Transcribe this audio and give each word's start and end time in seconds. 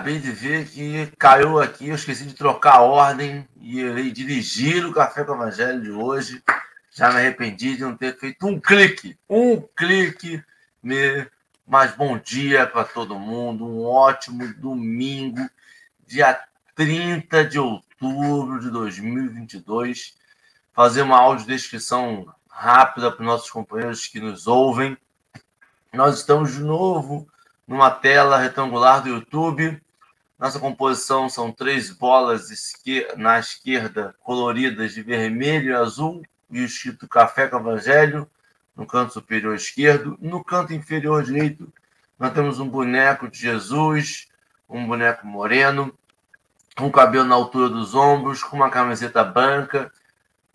Acabei 0.00 0.18
de 0.18 0.32
ver 0.32 0.66
que 0.66 1.12
caiu 1.18 1.60
aqui. 1.60 1.90
Eu 1.90 1.94
esqueci 1.94 2.24
de 2.24 2.32
trocar 2.32 2.76
a 2.76 2.80
ordem 2.80 3.46
e 3.60 3.80
irei 3.80 4.10
dirigir 4.10 4.86
o 4.86 4.94
Café 4.94 5.24
com 5.24 5.32
o 5.32 5.34
Evangelho 5.34 5.82
de 5.82 5.90
hoje. 5.90 6.42
Já 6.90 7.10
me 7.10 7.16
arrependi 7.16 7.76
de 7.76 7.82
não 7.82 7.94
ter 7.94 8.18
feito 8.18 8.46
um 8.46 8.58
clique. 8.58 9.18
Um 9.28 9.60
clique. 9.60 10.42
Mas 11.68 11.94
bom 11.94 12.16
dia 12.16 12.66
para 12.66 12.84
todo 12.84 13.18
mundo. 13.18 13.66
Um 13.66 13.84
ótimo 13.84 14.54
domingo, 14.54 15.46
dia 16.06 16.40
30 16.74 17.44
de 17.44 17.58
outubro 17.58 18.58
de 18.58 18.70
2022. 18.70 20.16
Fazer 20.72 21.02
uma 21.02 21.18
audiodescrição 21.18 22.26
rápida 22.48 23.12
para 23.12 23.20
os 23.20 23.26
nossos 23.26 23.50
companheiros 23.50 24.06
que 24.06 24.18
nos 24.18 24.46
ouvem. 24.46 24.96
Nós 25.92 26.20
estamos 26.20 26.54
de 26.54 26.60
novo 26.60 27.28
numa 27.68 27.90
tela 27.90 28.38
retangular 28.38 29.02
do 29.02 29.10
YouTube. 29.10 29.78
Nossa 30.40 30.58
composição 30.58 31.28
são 31.28 31.52
três 31.52 31.90
bolas 31.90 32.48
na 33.18 33.38
esquerda 33.38 34.14
coloridas 34.20 34.94
de 34.94 35.02
vermelho 35.02 35.68
e 35.68 35.74
azul 35.74 36.22
e 36.50 36.62
o 36.62 36.64
escrito 36.64 37.06
Café 37.06 37.46
com 37.46 37.58
Evangelho 37.58 38.26
no 38.74 38.86
canto 38.86 39.12
superior 39.12 39.54
esquerdo. 39.54 40.16
No 40.18 40.42
canto 40.42 40.72
inferior 40.72 41.22
direito, 41.22 41.70
nós 42.18 42.32
temos 42.32 42.58
um 42.58 42.66
boneco 42.66 43.28
de 43.28 43.38
Jesus, 43.38 44.28
um 44.66 44.86
boneco 44.86 45.26
moreno, 45.26 45.92
com 46.74 46.90
cabelo 46.90 47.26
na 47.26 47.34
altura 47.34 47.68
dos 47.68 47.94
ombros, 47.94 48.42
com 48.42 48.56
uma 48.56 48.70
camiseta 48.70 49.22
branca, 49.22 49.92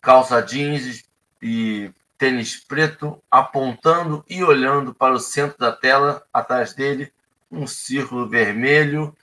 calça 0.01 0.41
jeans 0.41 1.03
e 1.39 1.91
tênis 2.17 2.55
preto, 2.55 3.21
apontando 3.29 4.25
e 4.27 4.43
olhando 4.43 4.95
para 4.95 5.13
o 5.13 5.19
centro 5.19 5.59
da 5.59 5.71
tela, 5.71 6.25
atrás 6.33 6.73
dele, 6.73 7.13
um 7.51 7.67
círculo 7.67 8.27
vermelho 8.27 9.15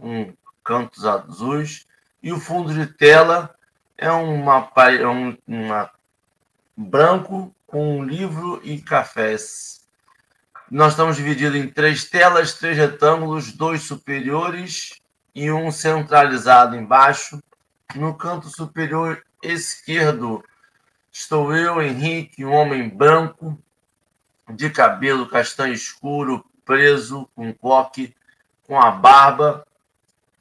com 0.00 0.32
cantos 0.64 1.04
azuis, 1.04 1.86
e 2.22 2.32
o 2.32 2.40
fundo 2.40 2.72
de 2.72 2.86
tela 2.86 3.54
é 3.96 4.10
uma, 4.10 4.70
é 4.98 5.06
um 5.06 5.36
uma, 5.46 5.90
branco 6.76 7.54
com 7.66 7.98
um 7.98 8.04
livro 8.04 8.60
e 8.64 8.80
cafés. 8.80 9.86
Nós 10.70 10.92
estamos 10.92 11.16
divididos 11.16 11.58
em 11.58 11.68
três 11.68 12.04
telas, 12.04 12.54
três 12.54 12.76
retângulos, 12.76 13.52
dois 13.52 13.82
superiores 13.82 15.00
e 15.34 15.50
um 15.50 15.70
centralizado 15.70 16.76
embaixo. 16.76 17.42
No 17.94 18.14
canto 18.14 18.48
superior 18.48 19.24
esquerdo 19.42 20.44
Estou 21.12 21.54
eu, 21.54 21.82
Henrique, 21.82 22.44
um 22.44 22.52
homem 22.52 22.88
branco, 22.88 23.58
de 24.48 24.70
cabelo 24.70 25.28
castanho 25.28 25.74
escuro, 25.74 26.44
preso, 26.64 27.28
com 27.34 27.52
coque, 27.52 28.14
com 28.66 28.80
a 28.80 28.92
barba, 28.92 29.66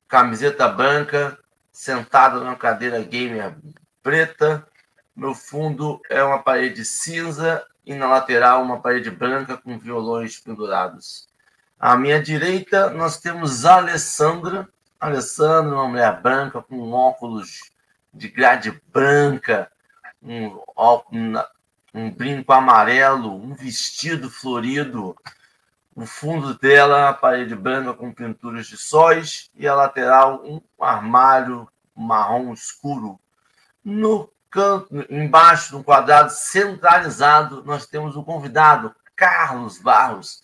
camiseta 0.10 0.68
branca, 0.68 1.38
sentado 1.72 2.40
numa 2.40 2.56
cadeira 2.56 3.00
gamer 3.02 3.56
preta. 4.02 4.68
Meu 5.16 5.36
fundo 5.36 6.02
é 6.10 6.24
uma 6.24 6.40
parede 6.40 6.84
cinza 6.84 7.64
e 7.86 7.94
na 7.94 8.08
lateral 8.08 8.64
uma 8.64 8.82
parede 8.82 9.12
branca 9.12 9.56
com 9.56 9.78
violões 9.78 10.40
pendurados. 10.40 11.30
À 11.80 11.96
minha 11.96 12.22
direita, 12.22 12.90
nós 12.90 13.20
temos 13.20 13.66
a 13.66 13.78
Alessandra. 13.78 14.68
Alessandra, 15.00 15.76
uma 15.76 15.88
mulher 15.88 16.22
branca 16.22 16.62
com 16.62 16.92
óculos 16.92 17.72
de 18.14 18.28
grade 18.28 18.82
branca, 18.92 19.72
um, 20.22 20.60
um, 21.14 21.34
um 21.94 22.12
brinco 22.12 22.52
amarelo, 22.52 23.34
um 23.34 23.54
vestido 23.54 24.30
florido. 24.30 25.16
O 26.00 26.06
fundo 26.06 26.58
dela, 26.58 27.10
a 27.10 27.14
parede 27.14 27.54
branca 27.54 27.94
com 27.94 28.10
pinturas 28.14 28.68
de 28.68 28.78
sóis 28.78 29.52
e 29.54 29.68
a 29.68 29.76
lateral, 29.76 30.42
um 30.46 30.62
armário 30.80 31.68
marrom 31.94 32.54
escuro. 32.54 33.20
No 33.84 34.32
canto, 34.50 34.88
embaixo, 35.10 35.76
no 35.76 35.84
quadrado 35.84 36.32
centralizado, 36.32 37.66
nós 37.66 37.86
temos 37.86 38.16
o 38.16 38.24
convidado, 38.24 38.96
Carlos 39.14 39.78
Barros, 39.78 40.42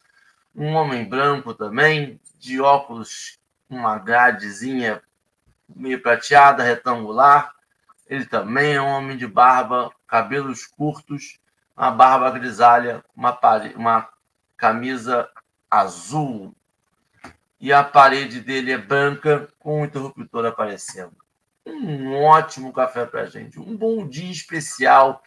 um 0.54 0.74
homem 0.74 1.08
branco 1.08 1.54
também, 1.54 2.20
de 2.38 2.60
óculos, 2.60 3.40
uma 3.70 3.98
gradezinha 3.98 5.02
meio 5.74 6.02
prateada, 6.02 6.64
retangular, 6.64 7.56
ele 8.10 8.26
também 8.26 8.74
é 8.74 8.82
um 8.82 8.90
homem 8.90 9.16
de 9.16 9.26
barba, 9.26 9.90
cabelos 10.06 10.66
curtos, 10.66 11.40
uma 11.78 11.92
barba 11.92 12.30
grisalha, 12.32 13.02
uma, 13.16 13.32
pare... 13.32 13.74
uma 13.76 14.10
camisa 14.58 15.30
azul. 15.70 16.56
E 17.60 17.72
a 17.74 17.84
parede 17.84 18.42
dele 18.42 18.72
é 18.72 18.78
branca, 18.78 19.48
com 19.60 19.82
um 19.82 19.86
interruptor 19.86 20.46
aparecendo. 20.46 21.16
Um 21.66 22.14
ótimo 22.24 22.72
café 22.72 23.06
para 23.06 23.26
gente. 23.26 23.60
Um 23.60 23.76
bom 23.76 24.08
dia 24.08 24.32
especial 24.32 25.24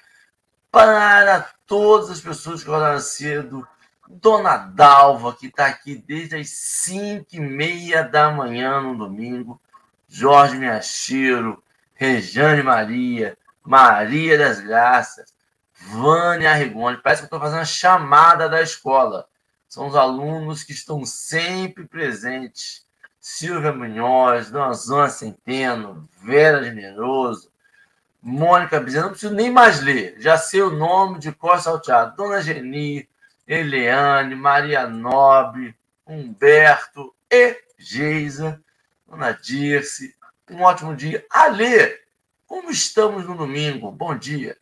para 0.71 1.49
todas 1.67 2.11
as 2.11 2.21
pessoas 2.21 2.63
que 2.63 2.69
acordaram 2.69 3.01
cedo. 3.01 3.67
Dona 4.09 4.57
Dalva, 4.57 5.35
que 5.35 5.49
está 5.49 5.67
aqui 5.67 5.97
desde 5.97 6.37
as 6.37 6.49
5 6.49 7.27
e 7.33 7.41
meia 7.41 8.03
da 8.03 8.31
manhã 8.31 8.81
no 8.81 8.97
domingo. 8.97 9.61
Jorge 10.09 10.57
Miachiro, 10.57 11.63
Rejane 11.95 12.63
Maria, 12.63 13.37
Maria 13.63 14.39
das 14.39 14.61
Graças, 14.61 15.35
Vânia 15.75 16.53
Arregone. 16.53 16.97
Parece 16.97 17.21
que 17.21 17.25
eu 17.25 17.27
estou 17.27 17.41
fazendo 17.41 17.61
a 17.61 17.67
chamada 17.67 18.49
da 18.49 18.63
escola. 18.63 19.27
São 19.69 19.89
os 19.89 19.95
alunos 19.95 20.65
que 20.65 20.73
estão 20.73 21.05
sempre 21.05 21.87
presentes. 21.87 22.87
Silvia 23.21 23.73
Munhoz, 23.73 24.51
Dona 24.51 24.73
Zona 24.73 25.11
Centeno, 25.11 26.09
Vera 26.23 26.65
Generoso, 26.65 27.53
Mônica 28.23 28.81
Bezerra, 28.81 29.05
não 29.05 29.11
preciso 29.11 29.35
nem 29.35 29.51
mais 29.51 29.81
ler, 29.81 30.17
já 30.19 30.39
sei 30.39 30.63
o 30.63 30.71
nome 30.71 31.19
de 31.19 31.31
cor 31.33 31.61
salteado. 31.61 32.17
Dona 32.17 32.41
Geni, 32.41 33.07
Eliane, 33.47 34.35
Maria 34.35 34.87
Nobre, 34.87 35.77
Humberto 36.07 37.15
e 37.31 37.61
Geisa, 37.77 38.63
Dona 39.07 39.33
Dirce, 39.33 40.17
um 40.51 40.63
ótimo 40.63 40.97
dia. 40.97 41.25
Alê, 41.31 42.01
como 42.47 42.71
estamos 42.71 43.27
no 43.27 43.37
domingo? 43.37 43.91
Bom 43.91 44.17
dia. 44.17 44.57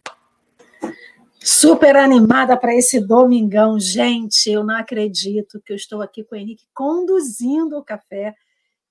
Super 1.48 1.94
animada 1.94 2.56
para 2.56 2.74
esse 2.74 2.98
domingão. 2.98 3.78
Gente, 3.78 4.50
eu 4.50 4.64
não 4.64 4.74
acredito 4.74 5.62
que 5.64 5.72
eu 5.72 5.76
estou 5.76 6.02
aqui 6.02 6.24
com 6.24 6.34
o 6.34 6.38
Henrique 6.38 6.66
conduzindo 6.74 7.78
o 7.78 7.84
café. 7.84 8.34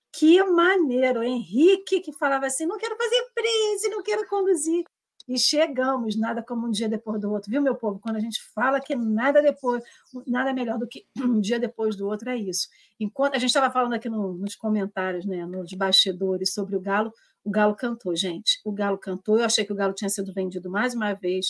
Que 0.10 0.42
maneiro! 0.42 1.22
Henrique 1.22 2.00
que 2.00 2.14
falava 2.14 2.46
assim: 2.46 2.66
não 2.66 2.78
quero 2.78 2.96
fazer 2.96 3.26
prece, 3.36 3.90
não 3.90 4.02
quero 4.02 4.26
conduzir. 4.30 4.86
E 5.28 5.38
chegamos, 5.38 6.16
nada 6.16 6.42
como 6.42 6.66
um 6.66 6.72
dia 6.72 6.88
depois 6.88 7.20
do 7.20 7.30
outro, 7.30 7.52
viu, 7.52 7.62
meu 7.62 7.76
povo? 7.76 8.00
Quando 8.00 8.16
a 8.16 8.22
gente 8.22 8.42
fala 8.54 8.80
que 8.80 8.96
nada 8.96 9.42
depois, 9.42 9.84
nada 10.26 10.54
melhor 10.54 10.80
do 10.80 10.88
que 10.88 11.06
um 11.20 11.42
dia 11.42 11.60
depois 11.60 11.98
do 11.98 12.08
outro, 12.08 12.30
é 12.30 12.38
isso. 12.38 12.70
Enquanto 12.98 13.36
a 13.36 13.38
gente 13.38 13.50
estava 13.50 13.70
falando 13.70 13.96
aqui 13.96 14.08
no, 14.08 14.34
nos 14.34 14.56
comentários, 14.56 15.26
né, 15.26 15.46
nos 15.46 15.74
bastidores 15.74 16.54
sobre 16.54 16.78
o 16.78 16.80
Galo, 16.80 17.12
o 17.44 17.52
Galo 17.52 17.76
cantou, 17.76 18.16
gente. 18.16 18.62
O 18.64 18.72
Galo 18.72 18.98
cantou. 18.98 19.38
Eu 19.38 19.44
achei 19.44 19.66
que 19.66 19.74
o 19.74 19.76
Galo 19.76 19.94
tinha 19.94 20.10
sido 20.10 20.32
vendido 20.32 20.70
mais 20.70 20.96
uma 20.96 21.12
vez. 21.14 21.48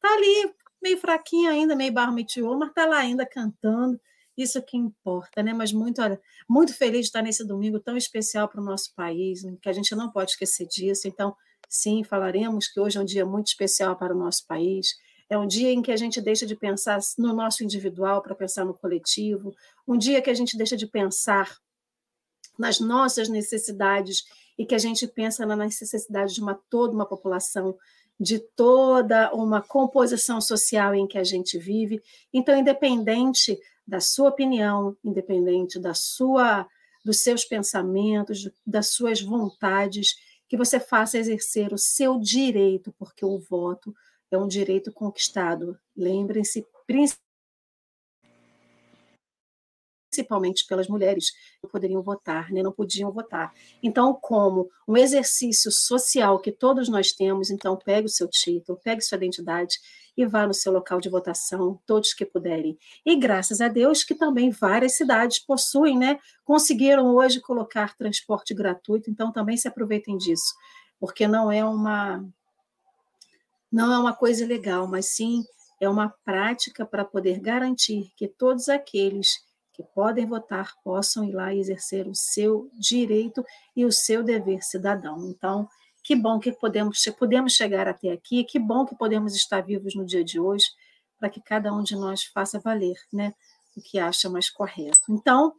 Tá 0.00 0.12
ali, 0.14 0.54
meio 0.82 0.98
fraquinho 0.98 1.50
ainda, 1.50 1.76
meio 1.76 1.92
barro 1.92 2.12
meteor, 2.12 2.58
mas 2.58 2.72
tá 2.72 2.86
lá 2.86 2.98
ainda 2.98 3.26
cantando. 3.26 4.00
Isso 4.36 4.62
que 4.62 4.76
importa, 4.76 5.42
né? 5.42 5.52
Mas 5.52 5.72
muito, 5.72 6.00
olha, 6.00 6.20
muito 6.48 6.72
feliz 6.74 7.00
de 7.00 7.06
estar 7.06 7.22
nesse 7.22 7.46
domingo 7.46 7.78
tão 7.78 7.96
especial 7.96 8.48
para 8.48 8.60
o 8.60 8.64
nosso 8.64 8.94
país, 8.94 9.42
que 9.60 9.68
a 9.68 9.72
gente 9.72 9.94
não 9.94 10.10
pode 10.10 10.32
esquecer 10.32 10.66
disso. 10.66 11.06
Então, 11.06 11.34
Sim, 11.72 12.02
falaremos 12.02 12.66
que 12.66 12.80
hoje 12.80 12.98
é 12.98 13.00
um 13.00 13.04
dia 13.04 13.24
muito 13.24 13.46
especial 13.46 13.96
para 13.96 14.12
o 14.12 14.18
nosso 14.18 14.44
país. 14.44 14.96
É 15.28 15.38
um 15.38 15.46
dia 15.46 15.70
em 15.70 15.80
que 15.80 15.92
a 15.92 15.96
gente 15.96 16.20
deixa 16.20 16.44
de 16.44 16.56
pensar 16.56 16.98
no 17.16 17.32
nosso 17.32 17.62
individual 17.62 18.20
para 18.20 18.34
pensar 18.34 18.64
no 18.64 18.74
coletivo, 18.74 19.54
um 19.86 19.96
dia 19.96 20.20
que 20.20 20.28
a 20.28 20.34
gente 20.34 20.56
deixa 20.58 20.76
de 20.76 20.88
pensar 20.88 21.56
nas 22.58 22.80
nossas 22.80 23.28
necessidades 23.28 24.24
e 24.58 24.66
que 24.66 24.74
a 24.74 24.78
gente 24.78 25.06
pensa 25.06 25.46
na 25.46 25.54
necessidade 25.54 26.34
de 26.34 26.42
uma 26.42 26.60
toda 26.68 26.92
uma 26.92 27.06
população, 27.06 27.78
de 28.20 28.38
toda 28.38 29.32
uma 29.34 29.62
composição 29.62 30.42
social 30.42 30.94
em 30.94 31.06
que 31.06 31.16
a 31.16 31.24
gente 31.24 31.58
vive. 31.58 32.02
Então, 32.30 32.54
independente 32.54 33.58
da 33.86 33.98
sua 33.98 34.28
opinião, 34.28 34.94
independente 35.02 35.80
da 35.80 35.94
sua 35.94 36.68
dos 37.02 37.22
seus 37.22 37.46
pensamentos, 37.46 38.50
das 38.66 38.88
suas 38.88 39.22
vontades, 39.22 40.16
que 40.46 40.56
você 40.56 40.78
faça 40.78 41.16
exercer 41.16 41.72
o 41.72 41.78
seu 41.78 42.18
direito, 42.18 42.94
porque 42.98 43.24
o 43.24 43.38
voto 43.38 43.94
é 44.30 44.36
um 44.36 44.46
direito 44.46 44.92
conquistado. 44.92 45.78
Lembrem-se, 45.96 46.66
principalmente 46.86 47.29
principalmente 50.10 50.66
pelas 50.66 50.88
mulheres, 50.88 51.32
não 51.62 51.70
poderiam 51.70 52.02
votar, 52.02 52.50
né? 52.50 52.62
não 52.62 52.72
podiam 52.72 53.12
votar. 53.12 53.54
Então, 53.82 54.12
como 54.12 54.68
um 54.86 54.96
exercício 54.96 55.70
social 55.70 56.40
que 56.40 56.50
todos 56.50 56.88
nós 56.88 57.12
temos, 57.12 57.48
então 57.48 57.76
pegue 57.76 58.06
o 58.06 58.10
seu 58.10 58.28
título, 58.28 58.78
pegue 58.82 59.00
sua 59.00 59.16
identidade 59.16 59.78
e 60.16 60.26
vá 60.26 60.46
no 60.46 60.52
seu 60.52 60.72
local 60.72 61.00
de 61.00 61.08
votação, 61.08 61.80
todos 61.86 62.12
que 62.12 62.26
puderem. 62.26 62.76
E 63.06 63.14
graças 63.16 63.60
a 63.60 63.68
Deus 63.68 64.02
que 64.02 64.14
também 64.14 64.50
várias 64.50 64.96
cidades 64.96 65.38
possuem, 65.38 65.96
né? 65.96 66.18
Conseguiram 66.44 67.14
hoje 67.14 67.40
colocar 67.40 67.96
transporte 67.96 68.52
gratuito, 68.52 69.08
então 69.08 69.32
também 69.32 69.56
se 69.56 69.68
aproveitem 69.68 70.18
disso, 70.18 70.52
porque 70.98 71.28
não 71.28 71.50
é 71.50 71.64
uma 71.64 72.24
não 73.72 73.92
é 73.92 73.98
uma 73.98 74.12
coisa 74.12 74.44
legal, 74.44 74.88
mas 74.88 75.14
sim 75.14 75.44
é 75.80 75.88
uma 75.88 76.12
prática 76.24 76.84
para 76.84 77.04
poder 77.04 77.38
garantir 77.38 78.10
que 78.16 78.26
todos 78.26 78.68
aqueles 78.68 79.48
que 79.80 79.94
podem 79.94 80.26
votar 80.26 80.74
possam 80.84 81.24
ir 81.24 81.32
lá 81.32 81.54
e 81.54 81.58
exercer 81.58 82.06
o 82.06 82.14
seu 82.14 82.70
direito 82.74 83.44
e 83.74 83.84
o 83.84 83.92
seu 83.92 84.22
dever 84.22 84.62
cidadão. 84.62 85.26
Então, 85.30 85.66
que 86.02 86.14
bom 86.14 86.38
que 86.38 86.52
podemos, 86.52 87.02
podemos 87.18 87.54
chegar 87.54 87.88
até 87.88 88.10
aqui, 88.12 88.44
que 88.44 88.58
bom 88.58 88.84
que 88.84 88.94
podemos 88.94 89.34
estar 89.34 89.62
vivos 89.62 89.94
no 89.94 90.04
dia 90.04 90.22
de 90.22 90.38
hoje, 90.38 90.66
para 91.18 91.30
que 91.30 91.40
cada 91.40 91.72
um 91.72 91.82
de 91.82 91.96
nós 91.96 92.24
faça 92.24 92.58
valer 92.58 92.96
né, 93.12 93.34
o 93.76 93.80
que 93.80 93.98
acha 93.98 94.28
mais 94.28 94.50
correto. 94.50 95.00
Então, 95.08 95.54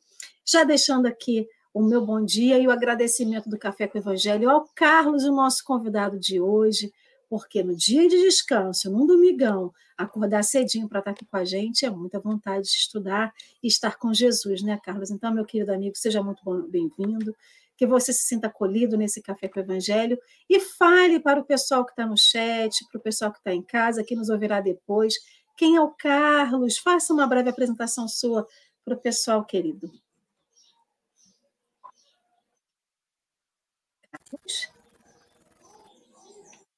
já 0.46 0.64
deixando 0.64 1.08
aqui 1.08 1.48
o 1.74 1.82
meu 1.82 2.06
bom 2.06 2.24
dia 2.24 2.60
e 2.60 2.68
o 2.68 2.72
agradecimento 2.72 3.50
do 3.50 3.58
Café 3.58 3.88
com 3.88 3.98
o 3.98 4.02
Evangelho 4.02 4.50
ao 4.50 4.68
Carlos, 4.76 5.24
o 5.24 5.32
nosso 5.32 5.64
convidado 5.64 6.20
de 6.20 6.40
hoje, 6.40 6.92
porque 7.32 7.64
no 7.64 7.74
dia 7.74 8.10
de 8.10 8.22
descanso, 8.24 8.92
num 8.92 9.08
domingão, 9.08 9.74
acordar 9.98 10.44
cedinho 10.44 10.90
para 10.90 11.00
estar 11.00 11.12
aqui 11.12 11.26
com 11.26 11.38
a 11.38 11.46
gente 11.46 11.86
é 11.86 11.90
muita 11.90 12.20
vontade 12.20 12.66
de 12.66 12.74
estudar 12.74 13.34
e 13.64 13.68
estar 13.68 13.98
com 13.98 14.14
Jesus, 14.14 14.62
né, 14.62 14.78
Carlos? 14.84 15.10
Então, 15.10 15.34
meu 15.34 15.46
querido 15.46 15.72
amigo, 15.72 15.96
seja 15.96 16.22
muito 16.22 16.44
bem-vindo, 16.68 17.34
que 17.78 17.88
você 17.88 18.12
se 18.12 18.24
sinta 18.24 18.48
acolhido 18.48 18.98
nesse 18.98 19.22
Café 19.22 19.48
com 19.48 19.62
o 19.62 19.64
Evangelho 19.64 20.20
e 20.50 20.60
fale 20.60 21.22
para 21.22 21.40
o 21.40 21.46
pessoal 21.46 21.86
que 21.86 21.92
está 21.92 22.06
no 22.06 22.18
chat, 22.18 22.86
para 22.92 23.00
o 23.00 23.02
pessoal 23.02 23.32
que 23.32 23.38
está 23.38 23.54
em 23.54 23.64
casa, 23.64 24.04
que 24.04 24.14
nos 24.14 24.28
ouvirá 24.28 24.60
depois, 24.60 25.14
quem 25.56 25.78
é 25.78 25.82
o 25.82 25.92
Carlos? 25.92 26.78
Faça 26.78 27.14
uma 27.14 27.26
breve 27.26 27.50
apresentação 27.50 28.10
sua 28.10 28.46
para 28.84 28.96
o 28.96 29.00
pessoal 29.00 29.46
querido. 29.46 29.90
Carlos? 34.12 34.81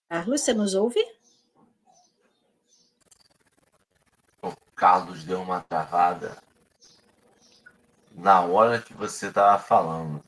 Carlos, 0.09 0.41
você 0.41 0.53
nos 0.53 0.73
ouve? 0.73 0.99
O 4.41 4.53
Carlos 4.75 5.23
deu 5.23 5.41
uma 5.41 5.61
travada 5.61 6.37
na 8.15 8.41
hora 8.41 8.79
que 8.81 8.93
você 8.93 9.27
estava 9.27 9.57
falando. 9.57 10.23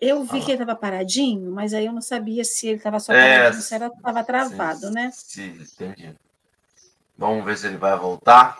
Eu 0.00 0.24
vi 0.24 0.40
ah. 0.40 0.44
que 0.44 0.50
ele 0.50 0.62
estava 0.62 0.74
paradinho, 0.74 1.52
mas 1.52 1.72
aí 1.72 1.86
eu 1.86 1.92
não 1.92 2.02
sabia 2.02 2.44
se 2.44 2.66
ele 2.66 2.76
estava 2.76 2.98
só 2.98 3.12
é, 3.12 3.38
paradinho, 3.38 3.58
é, 3.58 3.62
se 3.62 3.74
estava 3.74 4.24
travado, 4.24 4.88
sim, 4.88 4.92
né? 4.92 5.10
Sim, 5.12 5.60
entendi. 5.60 6.14
Vamos 7.16 7.44
ver 7.44 7.56
se 7.56 7.68
ele 7.68 7.76
vai 7.76 7.96
voltar. 7.96 8.58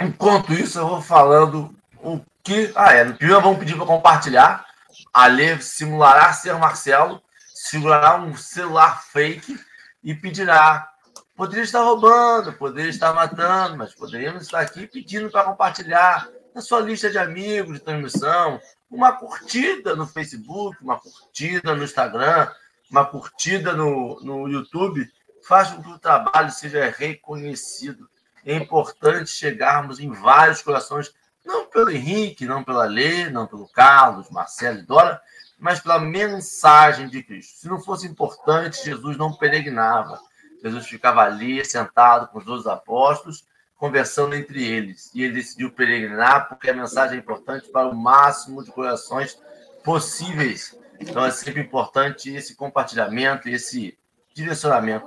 Enquanto 0.00 0.54
isso, 0.54 0.78
eu 0.78 0.88
vou 0.88 1.02
falando 1.02 1.74
o 2.02 2.20
que. 2.42 2.72
Ah, 2.74 2.94
é. 2.94 3.04
Primeiro 3.12 3.42
vamos 3.42 3.58
pedir 3.58 3.76
para 3.76 3.84
compartilhar. 3.84 4.64
A 5.12 5.26
Lê 5.26 5.60
simulará 5.60 6.32
ser 6.32 6.54
Marcelo, 6.56 7.22
segurará 7.70 8.16
um 8.16 8.36
celular 8.36 9.02
fake 9.02 9.58
e 10.02 10.14
pedirá. 10.14 10.88
Poderia 11.34 11.64
estar 11.64 11.80
roubando, 11.82 12.52
poderia 12.52 12.90
estar 12.90 13.12
matando, 13.12 13.76
mas 13.76 13.94
poderíamos 13.94 14.42
estar 14.42 14.60
aqui 14.60 14.86
pedindo 14.86 15.30
para 15.30 15.44
compartilhar 15.44 16.28
na 16.54 16.60
sua 16.62 16.80
lista 16.80 17.10
de 17.10 17.18
amigos 17.18 17.74
de 17.74 17.84
transmissão, 17.84 18.58
uma 18.90 19.12
curtida 19.12 19.94
no 19.94 20.06
Facebook, 20.06 20.82
uma 20.82 20.98
curtida 20.98 21.74
no 21.74 21.84
Instagram, 21.84 22.48
uma 22.90 23.04
curtida 23.04 23.74
no, 23.74 24.18
no 24.22 24.48
YouTube, 24.48 25.06
faz 25.46 25.70
com 25.70 25.82
que 25.82 25.90
o 25.90 25.98
trabalho 25.98 26.50
seja 26.50 26.88
reconhecido. 26.88 28.08
É 28.44 28.54
importante 28.54 29.28
chegarmos 29.28 29.98
em 29.98 30.10
vários 30.10 30.62
corações, 30.62 31.12
não 31.44 31.66
pelo 31.66 31.90
Henrique, 31.90 32.46
não 32.46 32.64
pela 32.64 32.84
Lê, 32.84 33.28
não 33.28 33.46
pelo 33.46 33.68
Carlos, 33.68 34.30
Marcelo 34.30 34.78
e 34.78 34.82
Dora, 34.82 35.20
mas 35.58 35.80
pela 35.80 35.98
mensagem 35.98 37.08
de 37.08 37.22
Cristo. 37.22 37.58
Se 37.58 37.68
não 37.68 37.80
fosse 37.80 38.06
importante, 38.06 38.84
Jesus 38.84 39.16
não 39.16 39.32
peregrinava. 39.32 40.20
Jesus 40.62 40.86
ficava 40.86 41.22
ali, 41.22 41.64
sentado 41.64 42.28
com 42.28 42.38
os 42.38 42.46
outros 42.46 42.66
apóstolos, 42.66 43.44
conversando 43.76 44.34
entre 44.34 44.64
eles. 44.64 45.10
E 45.14 45.22
ele 45.22 45.34
decidiu 45.34 45.70
peregrinar 45.70 46.48
porque 46.48 46.70
a 46.70 46.74
mensagem 46.74 47.16
é 47.16 47.20
importante 47.20 47.68
para 47.68 47.88
o 47.88 47.94
máximo 47.94 48.64
de 48.64 48.70
corações 48.70 49.38
possíveis. 49.84 50.76
Então 50.98 51.24
é 51.24 51.30
sempre 51.30 51.60
importante 51.60 52.30
esse 52.34 52.54
compartilhamento, 52.54 53.48
esse 53.48 53.96
direcionamento. 54.34 55.06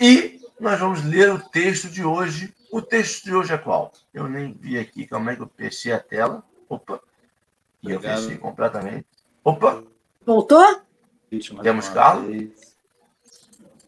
E 0.00 0.40
nós 0.58 0.78
vamos 0.78 1.04
ler 1.04 1.30
o 1.30 1.38
texto 1.38 1.88
de 1.88 2.04
hoje. 2.04 2.54
O 2.70 2.82
texto 2.82 3.24
de 3.24 3.34
hoje 3.34 3.52
é 3.52 3.58
qual? 3.58 3.92
Eu 4.12 4.28
nem 4.28 4.52
vi 4.52 4.78
aqui 4.78 5.06
como 5.06 5.30
é 5.30 5.36
que 5.36 5.42
eu 5.42 5.50
fechei 5.56 5.92
a 5.92 6.00
tela. 6.00 6.42
Opa! 6.68 7.00
E 7.82 7.90
eu 7.90 8.00
fechei 8.00 8.36
completamente. 8.38 9.06
Opa! 9.44 9.84
Voltou? 10.24 10.82
Temos 11.62 11.88
Carlos? 11.90 12.50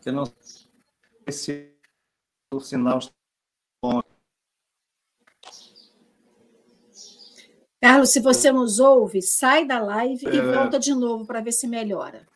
Eu 0.05 0.13
não 0.13 0.27
sei 0.27 1.33
se 1.33 1.75
o 2.53 2.61
sinal 2.61 2.99
está 2.99 3.15
bom. 3.83 4.03
Carlos, 7.81 8.11
se 8.11 8.21
você 8.21 8.53
nos 8.53 8.79
ouve, 8.79 9.23
sai 9.23 9.67
da 9.67 9.81
live 9.81 10.27
é... 10.27 10.35
e 10.35 10.41
volta 10.55 10.79
de 10.79 10.95
novo 10.95 11.25
para 11.25 11.41
ver 11.41 11.53
se 11.53 11.67
melhora. 11.67 12.27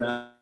É... 0.00 0.37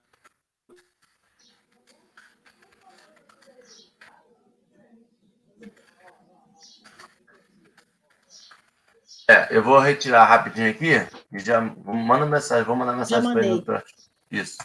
É, 9.28 9.48
eu 9.50 9.62
vou 9.62 9.78
retirar 9.80 10.24
rapidinho 10.24 10.70
aqui 10.70 10.92
e 11.32 11.38
já 11.40 11.60
manda 11.60 12.24
mensagem, 12.26 12.64
vou 12.64 12.76
mandar 12.76 12.96
mensagem 12.96 13.32
para 13.32 13.44
ele. 13.44 13.60
Pra... 13.62 13.82
Isso. 14.30 14.58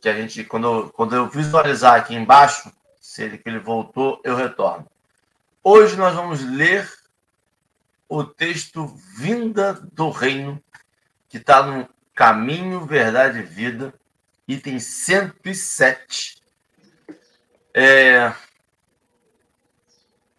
Que 0.00 0.08
a 0.08 0.14
gente, 0.14 0.42
quando, 0.44 0.90
quando 0.94 1.14
eu 1.14 1.28
visualizar 1.28 1.96
aqui 1.96 2.14
embaixo, 2.14 2.72
se 2.98 3.22
ele, 3.24 3.36
que 3.36 3.48
ele 3.48 3.58
voltou, 3.58 4.20
eu 4.24 4.34
retorno. 4.34 4.86
Hoje 5.62 5.96
nós 5.96 6.14
vamos 6.14 6.42
ler 6.42 6.90
o 8.08 8.24
texto 8.24 8.86
Vinda 9.16 9.74
do 9.92 10.08
Reino, 10.08 10.62
que 11.28 11.36
está 11.36 11.62
no 11.62 11.86
Caminho, 12.14 12.86
Verdade 12.86 13.40
e 13.40 13.42
Vida, 13.42 13.92
item 14.46 14.80
107. 14.80 16.40
É, 17.74 18.32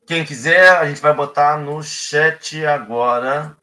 quem 0.10 0.26
quiser, 0.26 0.72
a 0.72 0.88
gente 0.88 1.02
vai 1.02 1.14
botar 1.14 1.60
no 1.60 1.84
chat 1.84 2.66
agora 2.66 3.56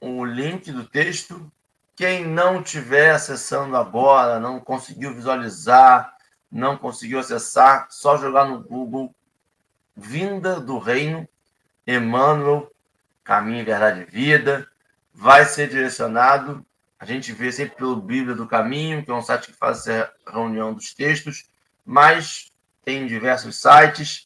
o 0.00 0.24
link 0.24 0.70
do 0.70 0.84
texto. 0.84 1.50
Quem 1.96 2.24
não 2.24 2.62
tiver 2.62 3.10
acessando 3.10 3.76
agora, 3.76 4.38
não 4.38 4.60
conseguiu 4.60 5.12
visualizar, 5.12 6.16
não 6.48 6.76
conseguiu 6.76 7.18
acessar, 7.18 7.88
só 7.90 8.16
jogar 8.16 8.44
no 8.44 8.62
Google 8.62 9.12
Vinda 9.96 10.60
do 10.60 10.78
Reino, 10.78 11.28
Emmanuel, 11.84 12.70
Caminho, 13.24 13.64
Verdade 13.64 14.02
e 14.02 14.04
Vida. 14.04 14.64
Vai 15.12 15.44
ser 15.44 15.68
direcionado. 15.68 16.64
A 17.00 17.04
gente 17.04 17.32
vê 17.32 17.50
sempre 17.50 17.74
pelo 17.74 17.96
Bíblia 17.96 18.36
do 18.36 18.46
Caminho, 18.46 19.04
que 19.04 19.10
é 19.10 19.14
um 19.14 19.22
site 19.22 19.48
que 19.48 19.58
faz 19.58 19.88
essa 19.88 20.08
reunião 20.24 20.72
dos 20.72 20.94
textos, 20.94 21.50
mas 21.84 22.52
tem 22.84 23.08
diversos 23.08 23.60
sites 23.60 24.25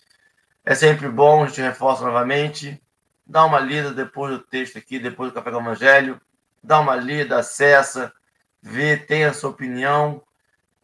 é 0.64 0.74
sempre 0.74 1.08
bom, 1.08 1.42
a 1.42 1.46
gente 1.46 1.60
reforça 1.60 2.04
novamente. 2.04 2.80
Dá 3.26 3.44
uma 3.44 3.60
lida 3.60 3.92
depois 3.92 4.32
do 4.32 4.40
texto 4.40 4.76
aqui, 4.76 4.98
depois 4.98 5.30
do 5.30 5.34
Café 5.34 5.50
com 5.50 5.58
o 5.58 5.60
Evangelho. 5.60 6.20
Dá 6.62 6.80
uma 6.80 6.96
lida, 6.96 7.38
acessa, 7.38 8.12
vê, 8.60 8.96
tem 8.96 9.24
a 9.24 9.32
sua 9.32 9.50
opinião. 9.50 10.22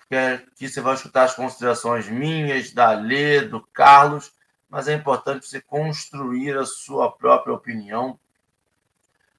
Que 0.09 0.15
aqui 0.15 0.69
você 0.69 0.81
vai 0.81 0.95
escutar 0.95 1.25
as 1.25 1.35
considerações 1.35 2.09
minhas, 2.09 2.73
da 2.73 2.93
Lê, 2.93 3.41
do 3.41 3.61
Carlos, 3.61 4.33
mas 4.69 4.87
é 4.87 4.95
importante 4.95 5.47
você 5.47 5.61
construir 5.61 6.57
a 6.57 6.65
sua 6.65 7.11
própria 7.11 7.53
opinião 7.53 8.19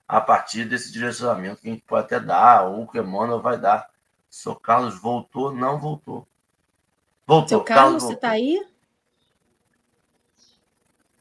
a 0.07 0.21
partir 0.21 0.65
desse 0.65 0.91
direcionamento 0.91 1.61
que 1.61 1.69
a 1.69 1.71
gente 1.71 1.83
pode 1.83 2.05
até 2.05 2.19
dar, 2.19 2.65
ou 2.65 2.87
que 2.87 2.99
o 2.99 3.03
Emmanuel 3.03 3.41
vai 3.41 3.57
dar. 3.57 3.89
O 4.45 4.55
Carlos 4.55 4.99
voltou, 4.99 5.53
não 5.53 5.79
voltou. 5.79 6.27
Voltou. 7.25 7.49
Seu 7.49 7.63
Carlos, 7.63 7.83
Carlos 7.83 8.03
você 8.03 8.13
está 8.13 8.29
aí? 8.31 8.65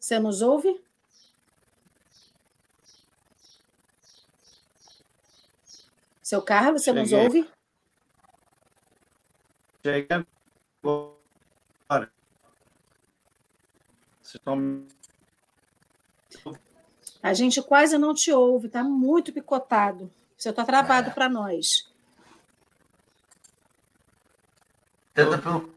Você 0.07 0.21
nos 0.21 0.41
ouve? 0.41 0.81
Seu 6.23 6.41
Carlos, 6.41 6.83
você 6.83 6.93
Cheguei. 6.93 7.03
nos 7.03 7.13
ouve? 7.13 7.51
Chega 9.85 10.25
agora. 10.81 12.13
Vocês 14.23 14.35
estão 14.37 14.87
a 17.21 17.35
gente 17.35 17.61
quase 17.61 17.99
não 17.99 18.15
te 18.15 18.31
ouve, 18.31 18.69
está 18.69 18.85
muito 18.85 19.33
picotado. 19.33 20.09
Você 20.39 20.51
está 20.51 20.65
travado 20.65 21.11
é. 21.11 21.13
para 21.13 21.29
nós. 21.29 21.93
Tenta 25.13 25.37
pelo. 25.37 25.75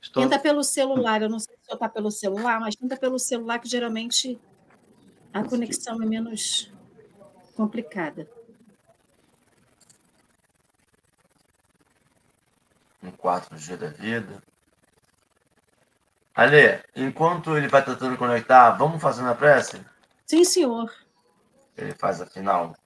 Estou... 0.00 0.22
Tenta 0.22 0.38
pelo 0.38 0.62
celular. 0.62 1.22
Eu 1.22 1.28
não 1.28 1.40
sei 1.40 1.55
se 1.66 1.74
está 1.74 1.88
pelo 1.88 2.10
celular, 2.10 2.60
mas 2.60 2.76
tenta 2.76 2.96
pelo 2.96 3.18
celular, 3.18 3.58
que 3.58 3.68
geralmente 3.68 4.40
a 5.32 5.42
conexão 5.42 6.00
é 6.00 6.06
menos 6.06 6.72
complicada. 7.56 8.30
Um 13.02 13.10
4G 13.10 13.76
da 13.76 13.88
vida. 13.88 14.42
Ale, 16.34 16.84
enquanto 16.94 17.56
ele 17.56 17.68
vai 17.68 17.84
tentando 17.84 18.16
conectar, 18.16 18.70
vamos 18.72 19.00
fazendo 19.00 19.30
a 19.30 19.34
prece? 19.34 19.80
Sim, 20.26 20.44
senhor. 20.44 20.92
Ele 21.76 21.92
faz 21.94 22.20
a 22.20 22.26
final. 22.26 22.76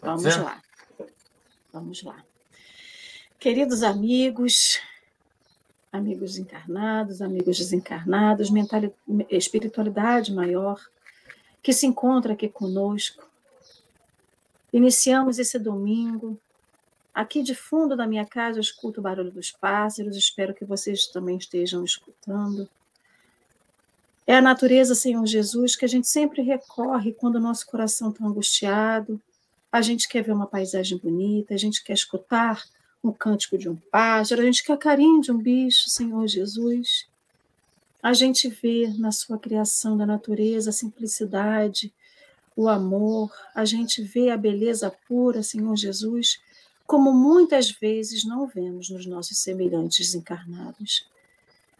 Pode 0.00 0.22
vamos 0.22 0.22
ser? 0.22 0.42
lá. 0.42 0.62
Vamos 1.72 2.02
lá. 2.02 2.24
Queridos 3.38 3.82
amigos, 3.82 4.80
amigos 5.96 6.38
encarnados, 6.38 7.20
amigos 7.20 7.58
desencarnados, 7.58 8.48
espiritualidade 9.30 10.32
maior, 10.32 10.80
que 11.62 11.72
se 11.72 11.86
encontra 11.86 12.34
aqui 12.34 12.48
conosco. 12.48 13.28
Iniciamos 14.72 15.38
esse 15.38 15.58
domingo 15.58 16.38
Aqui 17.16 17.42
de 17.42 17.54
fundo 17.54 17.96
da 17.96 18.06
minha 18.06 18.26
casa 18.26 18.58
eu 18.58 18.60
escuto 18.60 19.00
o 19.00 19.02
barulho 19.02 19.30
dos 19.30 19.50
pássaros, 19.50 20.18
espero 20.18 20.52
que 20.52 20.66
vocês 20.66 21.06
também 21.06 21.38
estejam 21.38 21.82
escutando. 21.82 22.68
É 24.26 24.36
a 24.36 24.42
natureza, 24.42 24.94
Senhor 24.94 25.24
Jesus, 25.24 25.74
que 25.74 25.86
a 25.86 25.88
gente 25.88 26.06
sempre 26.06 26.42
recorre 26.42 27.14
quando 27.14 27.36
o 27.36 27.40
nosso 27.40 27.66
coração 27.66 28.10
está 28.10 28.22
angustiado, 28.22 29.18
a 29.72 29.80
gente 29.80 30.06
quer 30.06 30.24
ver 30.24 30.32
uma 30.32 30.46
paisagem 30.46 30.98
bonita, 30.98 31.54
a 31.54 31.56
gente 31.56 31.82
quer 31.82 31.94
escutar 31.94 32.62
um 33.08 33.12
cântico 33.12 33.56
de 33.56 33.68
um 33.68 33.76
pássaro, 33.76 34.42
a 34.42 34.44
gente 34.44 34.64
quer 34.64 34.78
carinho 34.78 35.20
de 35.20 35.32
um 35.32 35.38
bicho, 35.38 35.88
Senhor 35.88 36.26
Jesus. 36.26 37.06
A 38.02 38.12
gente 38.12 38.48
vê 38.48 38.88
na 38.98 39.10
sua 39.10 39.38
criação 39.38 39.96
da 39.96 40.06
natureza 40.06 40.70
a 40.70 40.72
simplicidade, 40.72 41.92
o 42.54 42.68
amor, 42.68 43.30
a 43.54 43.64
gente 43.64 44.02
vê 44.02 44.30
a 44.30 44.36
beleza 44.36 44.90
pura, 45.06 45.42
Senhor 45.42 45.76
Jesus, 45.76 46.40
como 46.86 47.12
muitas 47.12 47.70
vezes 47.70 48.24
não 48.24 48.46
vemos 48.46 48.88
nos 48.88 49.04
nossos 49.06 49.38
semelhantes 49.38 50.14
encarnados, 50.14 51.06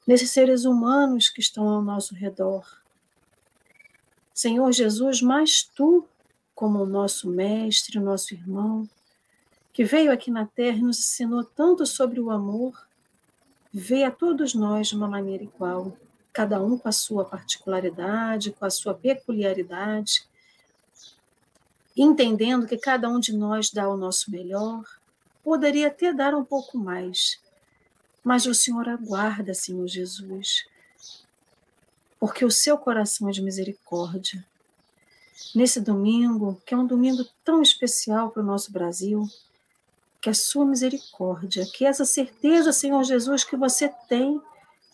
nesses 0.07 0.31
seres 0.31 0.65
humanos 0.65 1.29
que 1.29 1.41
estão 1.41 1.69
ao 1.69 1.83
nosso 1.83 2.15
redor. 2.15 2.81
Senhor 4.35 4.71
Jesus, 4.73 5.23
mas 5.23 5.63
tu, 5.63 6.07
como 6.55 6.83
o 6.83 6.87
nosso 6.87 7.31
mestre, 7.31 7.99
o 7.99 8.03
nosso 8.03 8.35
irmão, 8.35 8.89
que 9.77 9.85
veio 9.85 10.11
aqui 10.11 10.31
na 10.31 10.47
terra 10.47 10.79
e 10.79 10.83
nos 10.83 10.99
ensinou 10.99 11.45
tanto 11.45 11.85
sobre 11.85 12.19
o 12.19 12.31
amor, 12.31 12.89
vê 13.71 14.05
a 14.05 14.11
todos 14.11 14.55
nós 14.55 14.89
de 14.89 14.97
uma 14.97 15.07
maneira 15.07 15.45
igual, 15.45 15.95
cada 16.33 16.63
um 16.63 16.79
com 16.79 16.89
a 16.89 16.93
sua 16.93 17.27
particularidade, 17.27 18.53
com 18.53 18.65
a 18.65 18.71
sua 18.71 18.95
peculiaridade, 18.95 20.27
entendendo 21.95 22.67
que 22.67 22.79
cada 22.79 23.07
um 23.07 23.21
de 23.21 23.35
nós 23.35 23.71
dá 23.71 23.87
o 23.87 23.99
nosso 23.99 24.31
melhor, 24.31 24.83
poderia 25.45 25.89
até 25.89 26.11
dar 26.11 26.35
um 26.35 26.43
pouco 26.43 26.79
mais, 26.79 27.39
mas 28.25 28.47
o 28.47 28.55
Senhor 28.55 28.89
aguarda, 28.89 29.53
Senhor 29.53 29.87
Jesus, 29.87 30.65
porque 32.19 32.47
o 32.47 32.51
seu 32.51 32.79
coração 32.79 33.29
é 33.29 33.31
de 33.31 33.43
misericórdia. 33.43 34.43
Nesse 35.55 35.83
domingo, 35.83 36.59
que 36.65 36.73
é 36.73 36.79
um 36.79 36.87
domingo 36.87 37.27
tão 37.45 37.61
especial 37.61 38.31
para 38.31 38.43
o 38.43 38.47
nosso 38.47 38.73
Brasil, 38.73 39.29
que 40.21 40.31
a 40.31 40.35
sua 40.35 40.65
misericórdia, 40.65 41.67
que 41.73 41.85
essa 41.85 42.05
certeza, 42.05 42.73
Senhor 42.73 43.03
Jesus, 43.05 43.45
que 43.45 43.57
você 43.57 43.89
tem, 44.09 44.41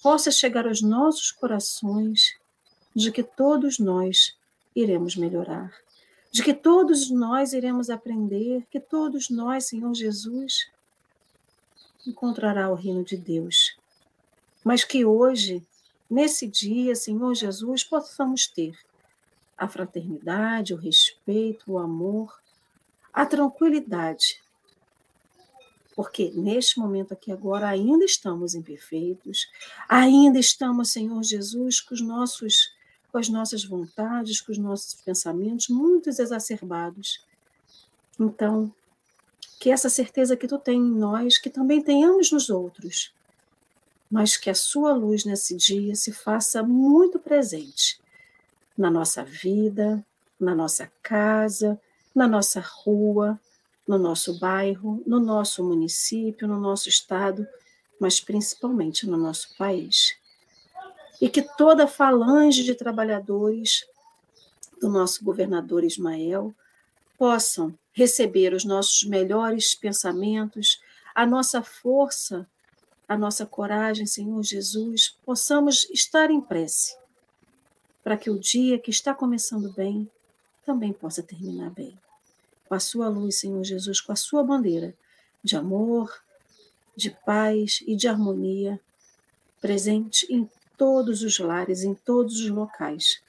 possa 0.02 0.31
chegar 0.31 0.67
aos 0.67 0.83
nossos 0.83 1.31
corações 1.31 2.35
de 2.95 3.11
que 3.11 3.23
todos 3.23 3.79
nós 3.79 4.37
iremos 4.75 5.17
melhorar 5.17 5.73
de 6.33 6.43
que 6.43 6.55
todos 6.55 7.11
nós 7.11 7.52
iremos 7.52 7.91
aprender, 7.91 8.67
que 8.71 8.81
todos 8.81 9.29
nós, 9.29 9.67
Senhor 9.67 9.95
Jesus, 9.95 10.71
encontrará 12.07 12.71
o 12.71 12.75
reino 12.75 13.05
de 13.05 13.19
Deus. 13.19 13.76
Mas 14.64 14.83
que 14.83 15.05
hoje, 15.05 15.62
nesse 16.09 16.49
dia, 16.49 16.97
Senhor 16.97 17.35
Jesus, 17.35 17.85
possamos 17.85 18.47
ter 18.47 18.75
a 19.59 19.69
fraternidade, 19.69 20.73
o 20.73 20.79
respeito, 20.79 21.71
o 21.71 21.79
amor, 21.79 22.41
a 23.12 23.26
tranquilidade. 23.26 24.42
Porque 25.95 26.33
neste 26.35 26.79
momento 26.79 27.13
aqui 27.13 27.31
agora 27.31 27.69
ainda 27.69 28.05
estamos 28.05 28.55
imperfeitos, 28.55 29.49
ainda 29.89 30.39
estamos, 30.39 30.91
Senhor 30.91 31.23
Jesus, 31.23 31.81
com 31.81 31.95
os 31.95 32.01
nossos 32.01 32.73
com 33.13 33.19
as 33.19 33.29
nossas 33.29 33.63
vontades, 33.63 34.41
com 34.41 34.51
os 34.51 34.57
nossos 34.57 34.95
pensamentos 34.95 35.69
muitos 35.69 36.19
exacerbados. 36.19 37.23
Então, 38.19 38.73
que 39.61 39.71
essa 39.71 39.91
certeza 39.91 40.35
que 40.35 40.49
tu 40.49 40.59
tem 40.59 40.79
em 40.79 40.95
nós, 40.95 41.37
que 41.37 41.51
também 41.51 41.83
tenhamos 41.83 42.33
nos 42.33 42.49
outros, 42.49 43.13
mas 44.11 44.37
que 44.37 44.49
a 44.49 44.55
sua 44.55 44.95
luz 44.95 45.27
nesse 45.27 45.55
dia 45.57 45.95
se 45.95 46.11
faça 46.11 46.63
muito 46.63 47.19
presente 47.19 48.01
na 48.77 48.91
nossa 48.91 49.23
vida, 49.23 50.05
na 50.41 50.55
nossa 50.55 50.91
casa, 51.03 51.79
na 52.15 52.27
nossa 52.27 52.61
rua, 52.61 53.39
no 53.87 53.99
nosso 53.99 54.39
bairro, 54.39 55.03
no 55.07 55.19
nosso 55.21 55.65
município, 55.65 56.47
no 56.49 56.59
nosso 56.59 56.89
estado, 56.89 57.47
mas 58.01 58.21
principalmente 58.21 59.07
no 59.07 59.17
nosso 59.17 59.57
país 59.57 60.21
e 61.23 61.29
que 61.29 61.41
toda 61.41 61.85
a 61.85 61.87
falange 61.87 62.65
de 62.65 62.75
trabalhadores 62.75 63.87
do 64.81 64.89
nosso 64.89 65.25
governador 65.25 65.85
Ismael 65.85 66.53
possam 67.17 67.79
receber 67.93 68.53
os 68.53 68.65
nossos 68.65 69.05
melhores 69.05 69.73
pensamentos, 69.73 70.83
a 71.15 71.25
nossa 71.25 71.62
força, 71.62 72.45
a 73.07 73.17
nossa 73.17 73.47
coragem, 73.47 74.05
Senhor 74.05 74.43
Jesus, 74.43 75.17
possamos 75.25 75.89
estar 75.91 76.29
em 76.29 76.41
prece, 76.41 76.97
para 78.03 78.17
que 78.17 78.29
o 78.29 78.37
dia 78.37 78.77
que 78.77 78.91
está 78.91 79.15
começando 79.15 79.73
bem 79.73 80.11
também 80.67 80.93
possa 80.93 81.23
terminar 81.23 81.71
bem. 81.71 81.97
Com 82.73 82.76
a 82.76 82.81
sua 82.81 83.07
luz, 83.07 83.38
Senhor 83.38 83.62
Jesus, 83.62 84.00
com 84.00 84.12
a 84.12 84.17
sua 84.17 84.43
bandeira 84.43 84.97
de 85.45 85.57
amor, 85.57 86.11
de 86.97 87.11
paz 87.11 87.85
e 87.87 87.95
de 87.95 88.09
harmonia 88.09 88.81
presente 89.61 90.25
em 90.33 90.50
todos 90.79 91.23
os 91.23 91.38
lares, 91.38 91.83
em 91.85 91.95
todos 91.95 92.41
os 92.41 92.49
locais, 92.49 93.23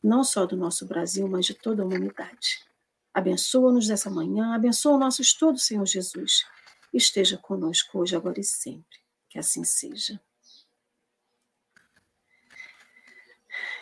não 0.00 0.22
só 0.22 0.46
do 0.46 0.56
nosso 0.56 0.86
Brasil, 0.86 1.26
mas 1.26 1.44
de 1.44 1.54
toda 1.54 1.82
a 1.82 1.84
humanidade. 1.84 2.64
Abençoa-nos 3.12 3.88
nessa 3.88 4.08
manhã, 4.08 4.54
abençoa 4.54 4.94
o 4.94 5.00
nosso 5.00 5.22
estudo, 5.22 5.58
Senhor 5.58 5.84
Jesus. 5.84 6.46
Esteja 6.94 7.36
conosco 7.36 7.98
hoje, 7.98 8.14
agora 8.14 8.38
e 8.38 8.44
sempre. 8.44 9.00
Que 9.28 9.40
assim 9.40 9.64
seja. 9.64 10.20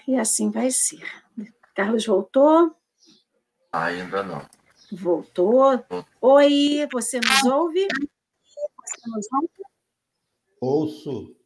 E 0.09 0.17
assim 0.17 0.51
vai 0.51 0.71
ser. 0.71 1.05
Carlos 1.75 2.07
voltou? 2.07 2.75
Ainda 3.71 4.23
não. 4.23 4.56
Voltou. 4.97 5.85
Oi, 6.23 6.89
você 6.91 7.21
nos 7.21 7.45
ouve? 7.45 7.87
Você 7.87 9.11
nos 9.11 9.27
ouve? 9.33 9.49
Ouço. 10.59 11.37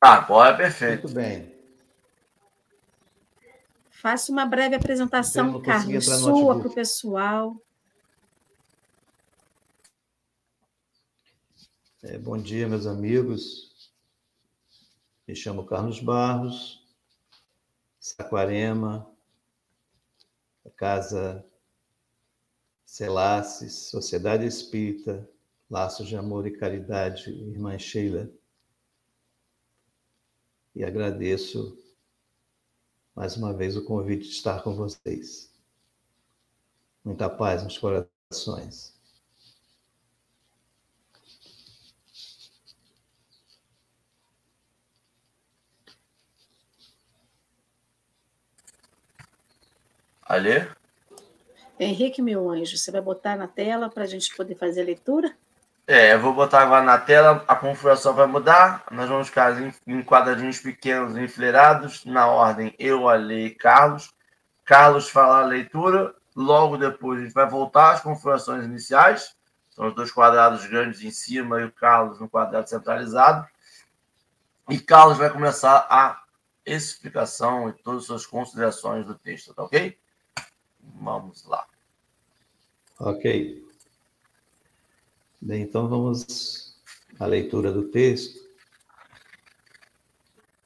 Agora 0.00 0.54
é 0.54 0.56
perfeito. 0.56 1.04
Muito 1.04 1.14
bem. 1.14 1.54
Faça 3.90 4.32
uma 4.32 4.44
breve 4.44 4.74
apresentação, 4.74 5.60
Carlos, 5.62 6.04
sua 6.04 6.58
para 6.58 6.68
o 6.68 6.74
pessoal. 6.74 7.56
É, 12.02 12.18
bom 12.18 12.36
dia, 12.36 12.68
meus 12.68 12.86
amigos. 12.86 13.90
Me 15.26 15.34
chamo 15.34 15.66
Carlos 15.66 16.00
Barros, 16.00 16.84
Saquarema, 17.98 19.15
Casa 20.70 21.44
Celasses, 22.84 23.90
Sociedade 23.90 24.46
Espírita, 24.46 25.28
Laços 25.68 26.08
de 26.08 26.16
Amor 26.16 26.46
e 26.46 26.56
Caridade, 26.56 27.30
Irmã 27.30 27.78
Sheila 27.78 28.30
e 30.74 30.84
agradeço 30.84 31.76
mais 33.14 33.36
uma 33.36 33.52
vez 33.54 33.78
o 33.78 33.84
convite 33.84 34.24
de 34.24 34.34
estar 34.34 34.62
com 34.62 34.74
vocês. 34.74 35.50
Muita 37.02 37.30
paz 37.30 37.64
nos 37.64 37.78
corações. 37.78 38.95
Alê? 50.28 50.66
Henrique, 51.78 52.20
meu 52.20 52.50
anjo, 52.50 52.76
você 52.76 52.90
vai 52.90 53.00
botar 53.00 53.36
na 53.36 53.46
tela 53.46 53.88
para 53.88 54.04
a 54.04 54.06
gente 54.06 54.34
poder 54.34 54.56
fazer 54.56 54.82
a 54.82 54.84
leitura? 54.84 55.36
É, 55.86 56.14
eu 56.14 56.20
vou 56.20 56.32
botar 56.32 56.62
agora 56.62 56.82
na 56.82 56.98
tela, 56.98 57.44
a 57.46 57.54
configuração 57.54 58.12
vai 58.12 58.26
mudar. 58.26 58.84
Nós 58.90 59.08
vamos 59.08 59.28
ficar 59.28 59.54
em 59.86 60.02
quadradinhos 60.02 60.58
pequenos 60.58 61.16
enfileirados, 61.16 62.04
na 62.04 62.26
ordem 62.26 62.74
eu, 62.76 63.08
Ale 63.08 63.46
e 63.46 63.50
Carlos. 63.50 64.12
Carlos 64.64 65.08
fala 65.08 65.42
a 65.42 65.46
leitura, 65.46 66.12
logo 66.34 66.76
depois 66.76 67.20
a 67.20 67.22
gente 67.22 67.34
vai 67.34 67.48
voltar 67.48 67.92
às 67.92 68.00
configurações 68.00 68.64
iniciais. 68.64 69.36
São 69.70 69.86
os 69.86 69.94
dois 69.94 70.10
quadrados 70.10 70.66
grandes 70.66 71.02
em 71.02 71.10
cima 71.12 71.60
e 71.60 71.64
o 71.66 71.72
Carlos 71.72 72.18
no 72.18 72.28
quadrado 72.28 72.68
centralizado. 72.68 73.46
E 74.68 74.80
Carlos 74.80 75.18
vai 75.18 75.30
começar 75.30 75.86
a 75.88 76.20
explicação 76.64 77.68
e 77.68 77.72
todas 77.72 78.00
as 78.00 78.06
suas 78.06 78.26
considerações 78.26 79.06
do 79.06 79.14
texto, 79.14 79.54
tá 79.54 79.62
ok? 79.62 79.96
Vamos 80.94 81.44
lá. 81.44 81.66
Ok. 82.98 83.64
Bem, 85.40 85.62
então 85.62 85.88
vamos 85.88 86.76
à 87.20 87.26
leitura 87.26 87.70
do 87.72 87.88
texto. 87.88 88.46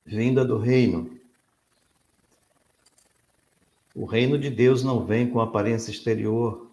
Vinda 0.07 0.45
do 0.45 0.59
reino. 0.59 1.19
O 3.95 4.05
reino 4.05 4.39
de 4.39 4.49
Deus 4.49 4.83
não 4.83 5.05
vem 5.05 5.29
com 5.29 5.41
aparência 5.41 5.91
exterior. 5.91 6.71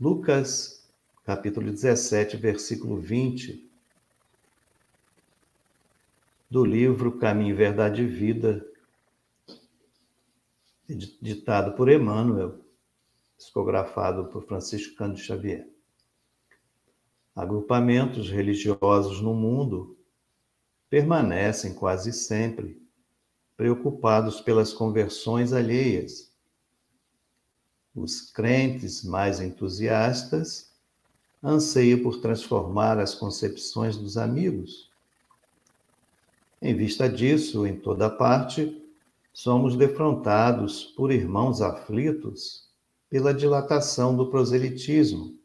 Lucas, 0.00 0.84
capítulo 1.24 1.70
17, 1.70 2.36
versículo 2.36 2.98
20. 2.98 3.64
Do 6.50 6.64
livro 6.64 7.18
Caminho, 7.18 7.54
Verdade 7.54 8.02
e 8.02 8.06
Vida, 8.06 8.66
ditado 11.20 11.76
por 11.76 11.90
Emmanuel 11.90 12.65
psicografado 13.36 14.26
por 14.26 14.46
Francisco 14.46 14.96
Cândido 14.96 15.20
Xavier. 15.20 15.68
Agrupamentos 17.34 18.30
religiosos 18.30 19.20
no 19.20 19.34
mundo 19.34 19.98
permanecem 20.88 21.74
quase 21.74 22.12
sempre 22.12 22.80
preocupados 23.56 24.40
pelas 24.40 24.72
conversões 24.72 25.52
alheias. 25.52 26.32
Os 27.94 28.30
crentes 28.30 29.04
mais 29.04 29.40
entusiastas 29.40 30.72
anseiam 31.42 32.02
por 32.02 32.20
transformar 32.20 32.98
as 32.98 33.14
concepções 33.14 33.96
dos 33.96 34.16
amigos. 34.16 34.90
Em 36.60 36.74
vista 36.74 37.08
disso, 37.08 37.66
em 37.66 37.78
toda 37.78 38.08
parte, 38.08 38.82
somos 39.32 39.76
defrontados 39.76 40.84
por 40.84 41.12
irmãos 41.12 41.60
aflitos 41.60 42.65
pela 43.08 43.32
dilatação 43.32 44.16
do 44.16 44.30
proselitismo 44.30 45.38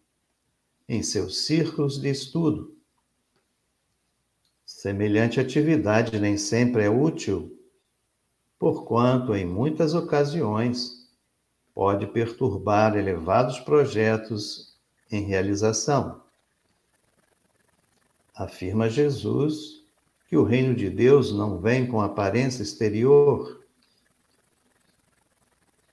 em 0.88 1.02
seus 1.04 1.46
círculos 1.46 2.00
de 2.00 2.10
estudo. 2.10 2.76
Semelhante 4.66 5.40
atividade 5.40 6.20
nem 6.20 6.38
sempre 6.38 6.84
é 6.84 6.90
útil, 6.90 7.58
porquanto, 8.58 9.36
em 9.36 9.46
muitas 9.46 9.94
ocasiões, 9.94 11.10
pode 11.74 12.08
perturbar 12.08 12.98
elevados 12.98 13.60
projetos 13.60 14.78
em 15.12 15.24
realização. 15.24 16.22
Afirma 18.34 18.90
Jesus 18.90 19.84
que 20.28 20.38
o 20.38 20.44
reino 20.44 20.74
de 20.74 20.90
Deus 20.90 21.32
não 21.32 21.60
vem 21.60 21.86
com 21.86 22.02
aparência 22.02 22.64
exterior, 22.64 23.61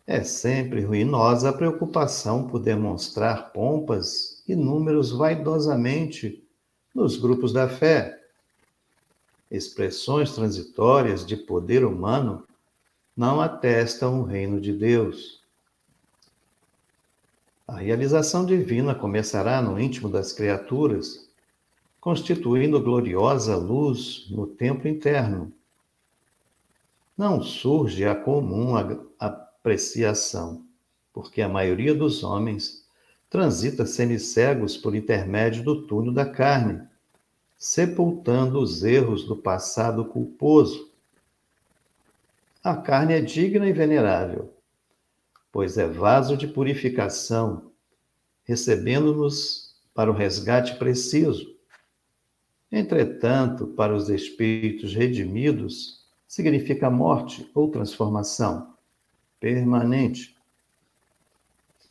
é 0.08 0.24
sempre 0.24 0.80
ruinosa 0.80 1.50
a 1.50 1.52
preocupação 1.52 2.48
por 2.48 2.60
demonstrar 2.60 3.52
pompas 3.52 4.42
e 4.48 4.56
números 4.56 5.10
vaidosamente 5.10 6.42
nos 6.94 7.18
grupos 7.18 7.52
da 7.52 7.68
fé. 7.68 8.18
Expressões 9.50 10.34
transitórias 10.34 11.26
de 11.26 11.36
poder 11.36 11.84
humano 11.84 12.42
não 13.14 13.38
atestam 13.38 14.22
o 14.22 14.24
reino 14.24 14.58
de 14.58 14.72
Deus. 14.72 15.42
A 17.66 17.76
realização 17.76 18.46
divina 18.46 18.94
começará 18.94 19.60
no 19.60 19.78
íntimo 19.78 20.08
das 20.08 20.32
criaturas, 20.32 21.28
constituindo 22.00 22.82
gloriosa 22.82 23.54
luz 23.56 24.26
no 24.30 24.46
templo 24.46 24.88
interno. 24.88 25.52
Não 27.14 27.42
surge 27.42 28.06
a 28.06 28.14
comum 28.14 28.74
a 28.74 29.47
apreciação, 29.68 30.64
porque 31.12 31.42
a 31.42 31.48
maioria 31.48 31.94
dos 31.94 32.24
homens 32.24 32.86
transita 33.28 33.84
semicegos 33.84 34.78
por 34.78 34.94
intermédio 34.94 35.62
do 35.62 35.86
túnel 35.86 36.12
da 36.12 36.24
carne, 36.24 36.80
sepultando 37.58 38.60
os 38.60 38.82
erros 38.82 39.24
do 39.24 39.36
passado 39.36 40.06
culposo. 40.06 40.90
A 42.64 42.76
carne 42.76 43.12
é 43.12 43.20
digna 43.20 43.68
e 43.68 43.72
venerável, 43.72 44.54
pois 45.52 45.76
é 45.76 45.86
vaso 45.86 46.34
de 46.34 46.46
purificação, 46.46 47.70
recebendo-nos 48.44 49.76
para 49.92 50.10
o 50.10 50.14
resgate 50.14 50.76
preciso. 50.76 51.54
Entretanto, 52.72 53.66
para 53.66 53.94
os 53.94 54.08
espíritos 54.08 54.94
redimidos, 54.94 56.06
significa 56.26 56.88
morte 56.88 57.50
ou 57.54 57.70
transformação 57.70 58.77
permanente. 59.40 60.36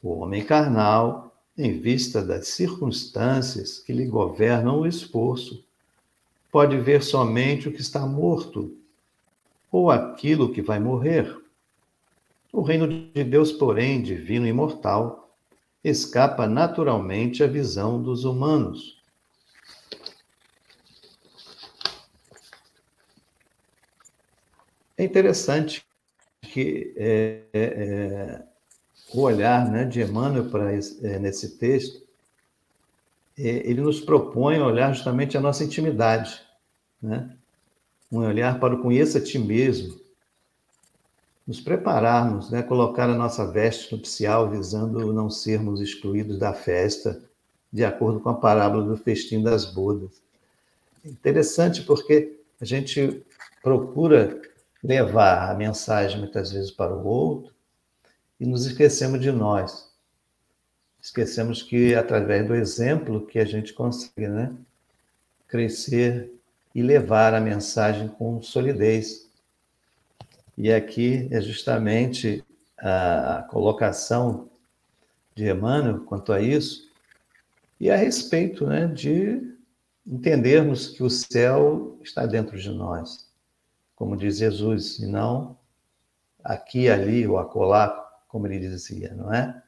O 0.01 0.19
homem 0.19 0.43
carnal, 0.45 1.35
em 1.57 1.79
vista 1.79 2.23
das 2.23 2.49
circunstâncias 2.49 3.79
que 3.79 3.91
lhe 3.91 4.05
governam 4.05 4.81
o 4.81 4.87
esforço, 4.87 5.63
pode 6.51 6.77
ver 6.77 7.03
somente 7.03 7.67
o 7.67 7.71
que 7.71 7.81
está 7.81 8.05
morto 8.05 8.75
ou 9.71 9.91
aquilo 9.91 10.51
que 10.51 10.61
vai 10.61 10.79
morrer. 10.79 11.35
O 12.51 12.61
reino 12.61 12.87
de 12.87 13.23
Deus, 13.23 13.51
porém, 13.51 14.01
divino 14.01 14.45
e 14.45 14.49
imortal, 14.49 15.29
escapa 15.83 16.47
naturalmente 16.47 17.43
à 17.43 17.47
visão 17.47 18.01
dos 18.01 18.23
humanos. 18.23 18.97
É 24.97 25.03
interessante 25.03 25.86
que 26.41 26.93
é, 26.95 27.41
é, 27.53 27.63
é, 27.63 28.43
o 29.13 29.21
olhar 29.21 29.69
né, 29.69 29.85
de 29.85 30.01
Emmanuel 30.01 30.49
para 30.49 30.73
é, 30.73 31.19
nesse 31.19 31.57
texto, 31.57 32.01
é, 33.37 33.69
ele 33.69 33.81
nos 33.81 34.01
propõe 34.01 34.59
olhar 34.59 34.93
justamente 34.93 35.37
a 35.37 35.41
nossa 35.41 35.63
intimidade, 35.63 36.41
né? 37.01 37.35
um 38.11 38.19
olhar 38.19 38.59
para 38.59 38.75
o 38.75 38.81
conheça 38.81 39.17
a 39.17 39.23
ti 39.23 39.37
mesmo, 39.37 39.99
nos 41.45 41.61
prepararmos, 41.61 42.49
né, 42.49 42.61
colocar 42.61 43.09
a 43.09 43.15
nossa 43.15 43.49
veste 43.49 43.95
nupcial 43.95 44.49
visando 44.49 45.13
não 45.13 45.29
sermos 45.29 45.79
excluídos 45.79 46.37
da 46.37 46.53
festa, 46.53 47.21
de 47.71 47.85
acordo 47.85 48.19
com 48.19 48.29
a 48.29 48.33
parábola 48.33 48.83
do 48.83 48.97
festim 48.97 49.41
das 49.41 49.65
bodas. 49.65 50.21
Interessante 51.05 51.83
porque 51.83 52.37
a 52.59 52.65
gente 52.65 53.23
procura 53.61 54.41
levar 54.87 55.51
a 55.51 55.53
mensagem 55.53 56.17
muitas 56.17 56.53
vezes 56.53 56.71
para 56.71 56.95
o 56.95 57.05
outro 57.05 57.53
e 58.39 58.45
nos 58.45 58.65
esquecemos 58.65 59.19
de 59.19 59.33
nós. 59.33 59.91
Esquecemos 61.01 61.61
que 61.61 61.93
através 61.93 62.47
do 62.47 62.55
exemplo 62.55 63.25
que 63.25 63.37
a 63.37 63.43
gente 63.43 63.73
consegue, 63.73 64.29
né, 64.29 64.55
crescer 65.45 66.31
e 66.73 66.81
levar 66.81 67.33
a 67.33 67.41
mensagem 67.41 68.07
com 68.07 68.41
solidez. 68.41 69.29
E 70.57 70.71
aqui 70.71 71.27
é 71.31 71.41
justamente 71.41 72.41
a 72.77 73.45
colocação 73.49 74.49
de 75.35 75.49
Emmanuel 75.49 76.05
quanto 76.05 76.31
a 76.31 76.39
isso, 76.39 76.89
e 77.77 77.91
a 77.91 77.97
respeito 77.97 78.65
né, 78.65 78.87
de 78.87 79.53
entendermos 80.05 80.87
que 80.87 81.03
o 81.03 81.09
céu 81.09 81.99
está 82.01 82.25
dentro 82.25 82.57
de 82.57 82.69
nós 82.69 83.26
como 83.97 84.15
diz 84.15 84.37
Jesus, 84.37 84.99
e 84.99 85.07
não 85.07 85.57
aqui, 86.43 86.87
ali 86.87 87.27
ou 87.27 87.37
acolá, 87.37 87.89
como 88.27 88.47
ele 88.47 88.59
dizia, 88.59 89.13
não 89.13 89.33
é? 89.33 89.61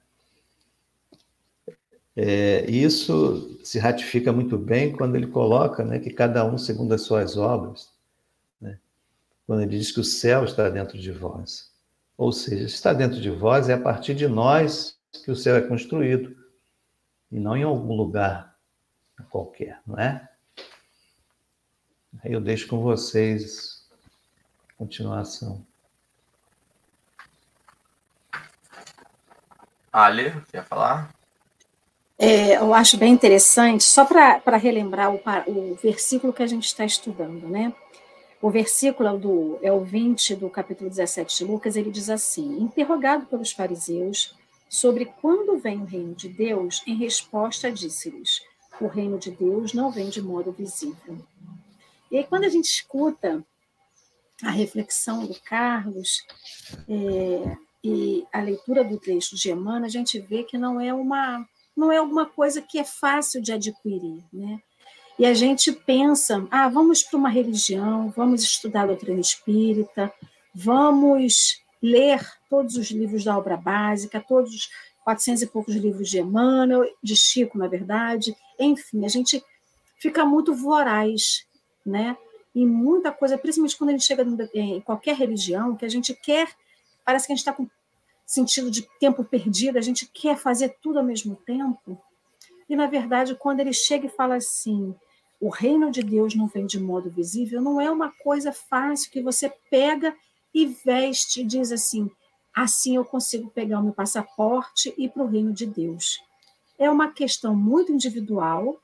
é? 2.16 2.70
Isso 2.70 3.60
se 3.66 3.78
ratifica 3.80 4.32
muito 4.32 4.58
bem 4.58 4.94
quando 4.94 5.16
ele 5.16 5.28
coloca 5.28 5.84
né, 5.84 6.00
que 6.00 6.10
cada 6.10 6.46
um 6.46 6.58
segundo 6.58 6.94
as 6.94 7.02
suas 7.02 7.36
obras, 7.36 7.92
né? 8.62 8.80
quando 9.46 9.64
ele 9.64 9.78
diz 9.78 9.92
que 9.92 10.00
o 10.00 10.04
céu 10.06 10.46
está 10.46 10.70
dentro 10.70 10.98
de 10.98 11.12
vós. 11.12 11.70
Ou 12.16 12.32
seja, 12.32 12.66
está 12.66 12.94
dentro 12.94 13.20
de 13.20 13.30
vós 13.30 13.68
é 13.68 13.74
a 13.74 13.82
partir 13.82 14.14
de 14.14 14.28
nós 14.28 14.98
que 15.26 15.32
o 15.32 15.36
céu 15.36 15.56
é 15.56 15.62
construído. 15.62 16.38
e 17.32 17.40
não 17.40 17.58
em 17.58 17.64
algum 17.64 17.96
lugar 17.96 18.56
qualquer, 19.30 19.82
não 19.86 19.98
é? 19.98 20.30
Aí 22.24 22.32
eu 22.32 22.42
deixo 22.42 22.68
com 22.68 22.80
vocês 22.80 23.79
continuação. 24.80 25.62
Ale, 29.92 30.42
quer 30.50 30.64
falar? 30.64 31.14
É, 32.18 32.56
eu 32.56 32.74
acho 32.74 32.98
bem 32.98 33.14
interessante, 33.14 33.84
só 33.84 34.06
para 34.06 34.58
relembrar 34.58 35.14
o, 35.14 35.22
o 35.48 35.76
versículo 35.76 36.32
que 36.32 36.44
a 36.44 36.48
gente 36.48 36.66
está 36.66 36.86
estudando, 36.86 37.48
né? 37.48 37.74
O 38.42 38.50
versículo 38.50 39.18
do, 39.18 39.60
é 39.62 39.72
o 39.72 39.84
20 39.84 40.36
do 40.36 40.50
capítulo 40.50 40.90
17 40.90 41.40
de 41.40 41.44
Lucas, 41.44 41.76
ele 41.76 41.92
diz 41.92 42.10
assim: 42.10 42.62
Interrogado 42.62 43.26
pelos 43.26 43.52
fariseus 43.52 44.34
sobre 44.70 45.06
quando 45.06 45.58
vem 45.58 45.82
o 45.82 45.86
reino 45.86 46.16
de 46.16 46.30
Deus, 46.30 46.82
em 46.88 46.96
resposta 46.96 47.70
disse-lhes: 47.70 48.42
O 48.80 48.88
reino 48.88 49.18
de 49.18 49.32
Deus 49.32 49.74
não 49.74 49.92
vem 49.92 50.10
de 50.10 50.22
modo 50.22 50.54
visível. 50.54 51.18
E 52.10 52.18
aí, 52.18 52.24
quando 52.24 52.46
a 52.46 52.50
gente 52.50 52.66
escuta 52.66 53.44
a 54.44 54.52
reflexão 54.52 55.26
do 55.26 55.36
Carlos 55.42 56.24
é, 56.88 57.58
e 57.84 58.26
a 58.32 58.42
leitura 58.42 58.84
do 58.84 58.98
texto 58.98 59.36
de 59.36 59.52
Emmanuel, 59.52 59.86
a 59.86 59.90
gente 59.90 60.20
vê 60.20 60.44
que 60.44 60.58
não 60.58 60.80
é 60.80 60.94
uma 60.94 61.46
não 61.76 61.92
é 61.92 61.98
alguma 61.98 62.26
coisa 62.26 62.62
que 62.62 62.78
é 62.78 62.84
fácil 62.84 63.42
de 63.42 63.54
adquirir, 63.54 64.22
né? 64.34 64.60
E 65.18 65.26
a 65.26 65.34
gente 65.34 65.72
pensa, 65.72 66.46
ah, 66.52 66.68
vamos 66.68 67.04
para 67.04 67.18
uma 67.18 67.30
religião, 67.30 68.10
vamos 68.10 68.44
estudar 68.44 68.84
a 68.84 68.88
doutrina 68.88 69.20
espírita, 69.20 70.12
vamos 70.54 71.62
ler 71.82 72.20
todos 72.50 72.76
os 72.76 72.92
livros 72.92 73.24
da 73.24 73.38
obra 73.38 73.56
básica, 73.56 74.24
todos 74.26 74.54
os 74.54 74.70
400 75.04 75.44
e 75.44 75.48
poucos 75.48 75.76
livros 75.76 76.10
de 76.10 76.20
Emmanuel, 76.20 76.86
de 77.02 77.16
Chico, 77.16 77.58
na 77.58 77.68
verdade. 77.68 78.36
Enfim, 78.60 79.06
a 79.06 79.10
gente 79.10 79.44
fica 79.98 80.26
muito 80.26 80.54
voraz, 80.54 81.46
né? 81.86 82.18
E 82.54 82.66
muita 82.66 83.12
coisa, 83.12 83.38
principalmente 83.38 83.78
quando 83.78 83.90
a 83.90 83.94
gente 83.94 84.06
chega 84.06 84.26
em 84.54 84.82
qualquer 84.82 85.16
religião, 85.16 85.76
que 85.76 85.86
a 85.86 85.90
gente 85.90 86.14
quer, 86.14 86.50
parece 87.06 87.28
que 87.28 87.34
a 87.34 87.36
gente 87.36 87.42
está 87.42 87.54
com 87.54 87.68
sentido 88.26 88.70
de 88.70 88.88
tempo 89.00 89.24
perdido, 89.24 89.78
a 89.78 89.82
gente 89.82 90.06
quer 90.06 90.38
fazer 90.38 90.78
tudo 90.82 91.00
ao 91.00 91.06
mesmo 91.06 91.36
tempo. 91.36 92.00
E, 92.70 92.76
na 92.76 92.86
verdade, 92.86 93.36
quando 93.36 93.60
ele 93.60 93.74
chega 93.74 94.06
e 94.06 94.10
fala 94.10 94.36
assim, 94.36 94.96
o 95.40 95.50
reino 95.50 95.90
de 95.90 96.04
Deus 96.04 96.36
não 96.36 96.48
vem 96.48 96.66
de 96.66 96.80
modo 96.80 97.10
visível, 97.10 97.62
não 97.62 97.80
é 97.80 97.90
uma 97.90 98.12
coisa 98.12 98.52
fácil 98.52 99.10
que 99.10 99.22
você 99.22 99.52
pega 99.70 100.16
e 100.54 100.66
veste 100.66 101.42
e 101.42 101.46
diz 101.46 101.72
assim: 101.72 102.10
assim 102.54 102.96
eu 102.96 103.06
consigo 103.06 103.50
pegar 103.50 103.80
o 103.80 103.84
meu 103.84 103.94
passaporte 103.94 104.94
e 104.98 105.06
ir 105.06 105.10
para 105.10 105.24
o 105.24 105.28
reino 105.28 105.54
de 105.54 105.66
Deus. 105.66 106.20
É 106.78 106.90
uma 106.90 107.12
questão 107.12 107.56
muito 107.56 107.92
individual 107.92 108.80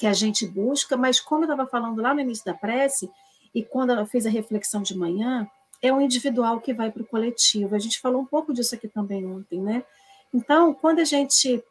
que 0.00 0.06
a 0.06 0.14
gente 0.14 0.46
busca, 0.46 0.96
mas 0.96 1.20
como 1.20 1.44
eu 1.44 1.50
estava 1.50 1.68
falando 1.68 2.00
lá 2.00 2.14
no 2.14 2.20
início 2.20 2.42
da 2.46 2.54
prece, 2.54 3.10
e 3.54 3.62
quando 3.62 3.90
ela 3.90 4.06
fez 4.06 4.24
a 4.24 4.30
reflexão 4.30 4.80
de 4.80 4.96
manhã, 4.96 5.46
é 5.82 5.92
o 5.92 6.00
individual 6.00 6.58
que 6.58 6.72
vai 6.72 6.90
para 6.90 7.02
o 7.02 7.06
coletivo. 7.06 7.74
A 7.74 7.78
gente 7.78 8.00
falou 8.00 8.22
um 8.22 8.24
pouco 8.24 8.54
disso 8.54 8.74
aqui 8.74 8.88
também 8.88 9.26
ontem, 9.26 9.60
né? 9.60 9.84
Então, 10.32 10.72
quando 10.72 11.00
a 11.00 11.04
gente 11.04 11.62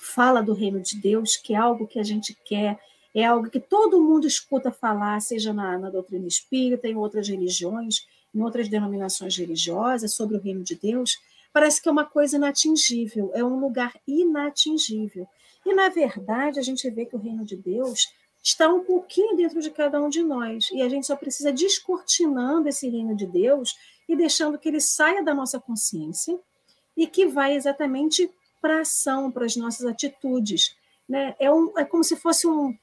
fala 0.00 0.42
do 0.42 0.54
reino 0.54 0.80
de 0.80 0.98
Deus, 0.98 1.36
que 1.36 1.52
é 1.52 1.58
algo 1.58 1.86
que 1.86 1.98
a 1.98 2.02
gente 2.02 2.34
quer, 2.42 2.80
é 3.14 3.22
algo 3.26 3.50
que 3.50 3.60
todo 3.60 4.00
mundo 4.00 4.26
escuta 4.26 4.72
falar, 4.72 5.20
seja 5.20 5.52
na, 5.52 5.76
na 5.76 5.90
doutrina 5.90 6.26
espírita, 6.26 6.88
em 6.88 6.96
outras 6.96 7.28
religiões, 7.28 8.06
em 8.34 8.40
outras 8.40 8.66
denominações 8.66 9.36
religiosas, 9.36 10.14
sobre 10.14 10.38
o 10.38 10.40
reino 10.40 10.64
de 10.64 10.74
Deus, 10.74 11.18
parece 11.52 11.82
que 11.82 11.88
é 11.88 11.92
uma 11.92 12.06
coisa 12.06 12.38
inatingível, 12.38 13.30
é 13.34 13.44
um 13.44 13.60
lugar 13.60 13.92
inatingível. 14.08 15.28
E, 15.64 15.74
na 15.74 15.88
verdade, 15.88 16.58
a 16.58 16.62
gente 16.62 16.88
vê 16.90 17.04
que 17.04 17.16
o 17.16 17.18
reino 17.18 17.44
de 17.44 17.56
Deus 17.56 18.08
está 18.42 18.68
um 18.68 18.82
pouquinho 18.82 19.36
dentro 19.36 19.60
de 19.60 19.70
cada 19.70 20.00
um 20.00 20.08
de 20.08 20.22
nós, 20.22 20.70
e 20.72 20.82
a 20.82 20.88
gente 20.88 21.06
só 21.06 21.14
precisa 21.14 21.52
descortinando 21.52 22.68
esse 22.68 22.88
reino 22.88 23.14
de 23.14 23.26
Deus 23.26 23.76
e 24.08 24.16
deixando 24.16 24.58
que 24.58 24.68
ele 24.68 24.80
saia 24.80 25.22
da 25.22 25.34
nossa 25.34 25.60
consciência 25.60 26.38
e 26.96 27.06
que 27.06 27.26
vai 27.26 27.54
exatamente 27.54 28.30
para 28.60 28.78
a 28.78 28.80
ação, 28.80 29.30
para 29.30 29.44
as 29.44 29.56
nossas 29.56 29.86
atitudes. 29.86 30.74
Né? 31.08 31.34
É, 31.38 31.52
um, 31.52 31.72
é 31.78 31.84
como 31.84 32.02
se 32.02 32.16
fosse 32.16 32.46
um, 32.46 32.76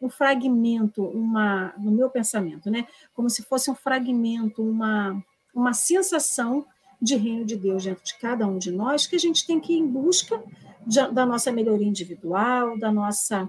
um 0.00 0.08
fragmento, 0.08 1.04
uma, 1.04 1.74
no 1.78 1.90
meu 1.90 2.10
pensamento, 2.10 2.70
né? 2.70 2.86
como 3.14 3.28
se 3.30 3.42
fosse 3.42 3.70
um 3.70 3.74
fragmento, 3.74 4.62
uma, 4.62 5.22
uma 5.54 5.72
sensação 5.72 6.66
de 7.02 7.16
reino 7.16 7.44
de 7.44 7.56
Deus 7.56 7.82
dentro 7.82 8.04
de 8.04 8.16
cada 8.18 8.46
um 8.46 8.58
de 8.58 8.70
nós, 8.70 9.08
que 9.08 9.16
a 9.16 9.18
gente 9.18 9.44
tem 9.44 9.58
que 9.58 9.72
ir 9.72 9.78
em 9.78 9.86
busca 9.86 10.40
de, 10.86 11.04
da 11.08 11.26
nossa 11.26 11.50
melhoria 11.50 11.86
individual, 11.86 12.78
da 12.78 12.92
nossa 12.92 13.48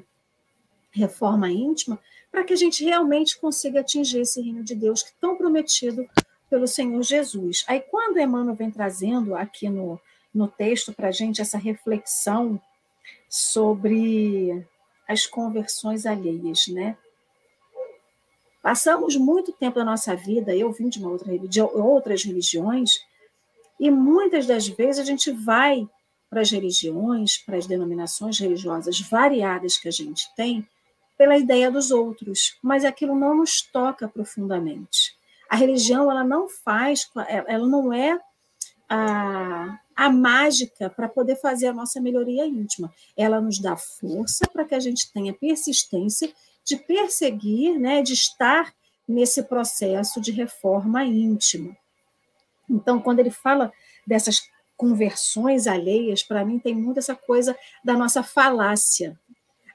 reforma 0.91 1.51
íntima, 1.51 1.99
para 2.31 2.43
que 2.43 2.53
a 2.53 2.57
gente 2.57 2.83
realmente 2.83 3.39
consiga 3.39 3.81
atingir 3.81 4.21
esse 4.21 4.41
reino 4.41 4.63
de 4.63 4.73
Deus 4.73 5.03
que 5.03 5.09
é 5.09 5.13
tão 5.21 5.37
prometido 5.37 6.03
pelo 6.49 6.67
Senhor 6.67 7.01
Jesus. 7.03 7.63
Aí, 7.67 7.79
quando 7.79 8.19
Emmanuel 8.19 8.55
vem 8.55 8.71
trazendo 8.71 9.35
aqui 9.35 9.69
no, 9.69 9.99
no 10.33 10.47
texto 10.47 10.91
para 10.91 11.09
a 11.09 11.11
gente 11.11 11.41
essa 11.41 11.57
reflexão 11.57 12.59
sobre 13.29 14.65
as 15.07 15.27
conversões 15.27 16.05
alheias, 16.05 16.67
né? 16.67 16.97
Passamos 18.63 19.15
muito 19.15 19.51
tempo 19.51 19.77
da 19.77 19.85
nossa 19.85 20.15
vida, 20.15 20.55
eu 20.55 20.71
vim 20.71 20.89
de, 20.89 21.03
outra, 21.03 21.37
de 21.37 21.61
outras 21.61 22.23
religiões, 22.23 23.03
e 23.79 23.89
muitas 23.91 24.45
das 24.45 24.67
vezes 24.67 24.99
a 24.99 25.05
gente 25.05 25.31
vai 25.31 25.87
para 26.29 26.41
as 26.41 26.51
religiões, 26.51 27.37
para 27.37 27.57
as 27.57 27.67
denominações 27.67 28.39
religiosas 28.39 28.99
variadas 29.01 29.77
que 29.77 29.87
a 29.87 29.91
gente 29.91 30.27
tem, 30.35 30.67
pela 31.17 31.37
ideia 31.37 31.69
dos 31.69 31.91
outros, 31.91 32.57
mas 32.61 32.83
aquilo 32.83 33.15
não 33.15 33.35
nos 33.35 33.61
toca 33.61 34.07
profundamente. 34.07 35.15
A 35.49 35.55
religião 35.55 36.09
ela 36.09 36.23
não 36.23 36.49
faz, 36.49 37.07
ela 37.47 37.67
não 37.67 37.93
é 37.93 38.19
a, 38.89 39.79
a 39.95 40.09
mágica 40.09 40.89
para 40.89 41.07
poder 41.07 41.35
fazer 41.35 41.67
a 41.67 41.73
nossa 41.73 42.01
melhoria 42.01 42.45
íntima. 42.45 42.91
Ela 43.15 43.39
nos 43.39 43.59
dá 43.59 43.77
força 43.77 44.47
para 44.51 44.65
que 44.65 44.75
a 44.75 44.79
gente 44.79 45.11
tenha 45.13 45.33
persistência 45.33 46.33
de 46.65 46.77
perseguir, 46.77 47.77
né, 47.79 48.01
de 48.01 48.13
estar 48.13 48.73
nesse 49.07 49.43
processo 49.43 50.19
de 50.19 50.31
reforma 50.31 51.03
íntima. 51.03 51.75
Então, 52.69 52.99
quando 52.99 53.19
ele 53.19 53.31
fala 53.31 53.71
dessas 54.05 54.49
conversões 54.75 55.67
alheias, 55.67 56.23
para 56.23 56.43
mim 56.43 56.59
tem 56.59 56.75
muito 56.75 56.99
essa 56.99 57.15
coisa 57.15 57.57
da 57.83 57.93
nossa 57.93 58.23
falácia. 58.23 59.19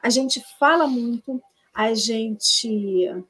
A 0.03 0.11
gente 0.11 0.43
fala 0.59 0.87
muito, 0.87 1.43
a 1.73 1.95
gente 1.95 3.25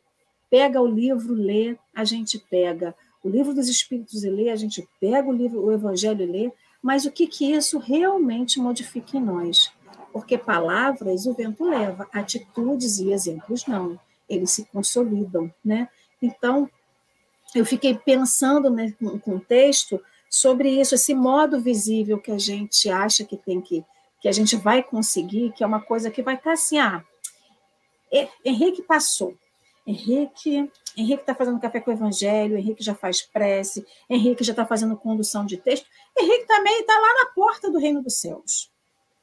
pega 0.51 0.81
o 0.81 0.87
livro, 0.87 1.35
lê, 1.35 1.77
a 1.95 2.05
gente 2.05 2.39
pega 2.39 2.95
o 3.23 3.29
livro 3.29 3.55
dos 3.55 3.69
Espíritos 3.69 4.25
e 4.25 4.31
lê, 4.31 4.51
a 4.51 4.57
gente 4.57 4.89
pega 5.01 5.29
o 5.29 5.33
livro, 5.33 5.61
o 5.61 5.73
Evangelho 5.73 6.23
e 6.23 6.27
lê, 6.27 6.53
mas 6.83 7.05
o 7.05 7.11
que, 7.11 7.27
que 7.27 7.53
isso 7.53 7.79
realmente 7.79 8.61
modifica 8.61 9.17
em 9.17 9.21
nós? 9.23 9.71
Porque 10.13 10.39
palavras 10.39 11.27
o 11.27 11.35
vento 11.35 11.65
leva, 11.65 12.09
atitudes 12.13 12.99
e 12.99 13.13
exemplos 13.13 13.67
não, 13.67 13.99
eles 14.29 14.51
se 14.51 14.65
consolidam, 14.67 15.53
né? 15.65 15.89
Então, 16.21 16.69
eu 17.55 17.65
fiquei 17.65 17.95
pensando 17.97 18.71
né, 18.71 18.95
no 19.01 19.19
contexto 19.19 20.01
sobre 20.29 20.69
isso, 20.81 20.95
esse 20.95 21.15
modo 21.15 21.61
visível 21.61 22.19
que 22.19 22.31
a 22.31 22.39
gente 22.39 22.91
acha 22.91 23.25
que 23.25 23.37
tem 23.37 23.61
que, 23.61 23.85
que 24.21 24.29
a 24.29 24.33
gente 24.33 24.57
vai 24.57 24.83
conseguir, 24.83 25.53
que 25.53 25.65
é 25.65 25.67
uma 25.67 25.81
coisa 25.81 26.11
que 26.11 26.23
vai 26.23 26.35
estar 26.35 26.53
assim, 26.53 26.79
ah, 26.79 27.03
Henrique 28.45 28.83
passou, 28.83 29.35
Henrique 29.87 30.71
Henrique 30.99 31.23
está 31.23 31.33
fazendo 31.33 31.61
café 31.61 31.81
com 31.81 31.93
o 31.93 31.95
Evangelho, 31.95 32.59
Henrique 32.59 32.83
já 32.83 32.93
faz 32.93 33.23
prece, 33.23 33.87
Henrique 34.11 34.43
já 34.43 34.53
está 34.53 34.67
fazendo 34.67 34.97
condução 34.97 35.47
de 35.47 35.57
texto. 35.57 35.87
Henrique 36.19 36.45
também 36.45 36.81
está 36.81 36.93
lá 36.93 37.15
na 37.23 37.27
porta 37.27 37.71
do 37.71 37.79
reino 37.79 38.03
dos 38.03 38.19
céus. 38.19 38.69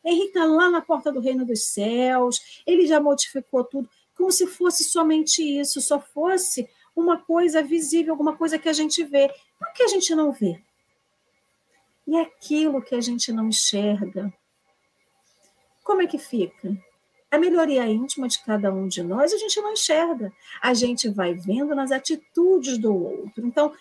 Henrique 0.03 0.27
está 0.27 0.45
lá 0.45 0.69
na 0.69 0.81
porta 0.81 1.11
do 1.11 1.19
reino 1.19 1.45
dos 1.45 1.65
céus, 1.65 2.63
ele 2.65 2.87
já 2.87 3.01
modificou 3.01 3.63
tudo, 3.65 3.89
como 4.15 4.31
se 4.31 4.47
fosse 4.47 4.85
somente 4.85 5.41
isso, 5.41 5.81
só 5.81 5.99
fosse 5.99 6.69
uma 6.95 7.17
coisa 7.17 7.61
visível, 7.61 8.13
alguma 8.13 8.35
coisa 8.35 8.57
que 8.57 8.69
a 8.69 8.73
gente 8.73 9.03
vê. 9.03 9.29
Por 9.59 9.73
que 9.73 9.83
a 9.83 9.87
gente 9.87 10.15
não 10.15 10.31
vê? 10.31 10.59
E 12.07 12.17
aquilo 12.17 12.81
que 12.81 12.95
a 12.95 13.01
gente 13.01 13.31
não 13.31 13.49
enxerga, 13.49 14.31
como 15.83 16.01
é 16.01 16.07
que 16.07 16.17
fica? 16.17 16.75
A 17.29 17.37
melhoria 17.37 17.85
íntima 17.87 18.27
de 18.27 18.39
cada 18.39 18.73
um 18.73 18.87
de 18.87 19.03
nós 19.03 19.33
a 19.33 19.37
gente 19.37 19.59
não 19.59 19.73
enxerga. 19.73 20.31
A 20.61 20.73
gente 20.73 21.09
vai 21.09 21.33
vendo 21.33 21.75
nas 21.75 21.91
atitudes 21.91 22.77
do 22.77 22.95
outro. 22.95 23.45
Então, 23.45 23.73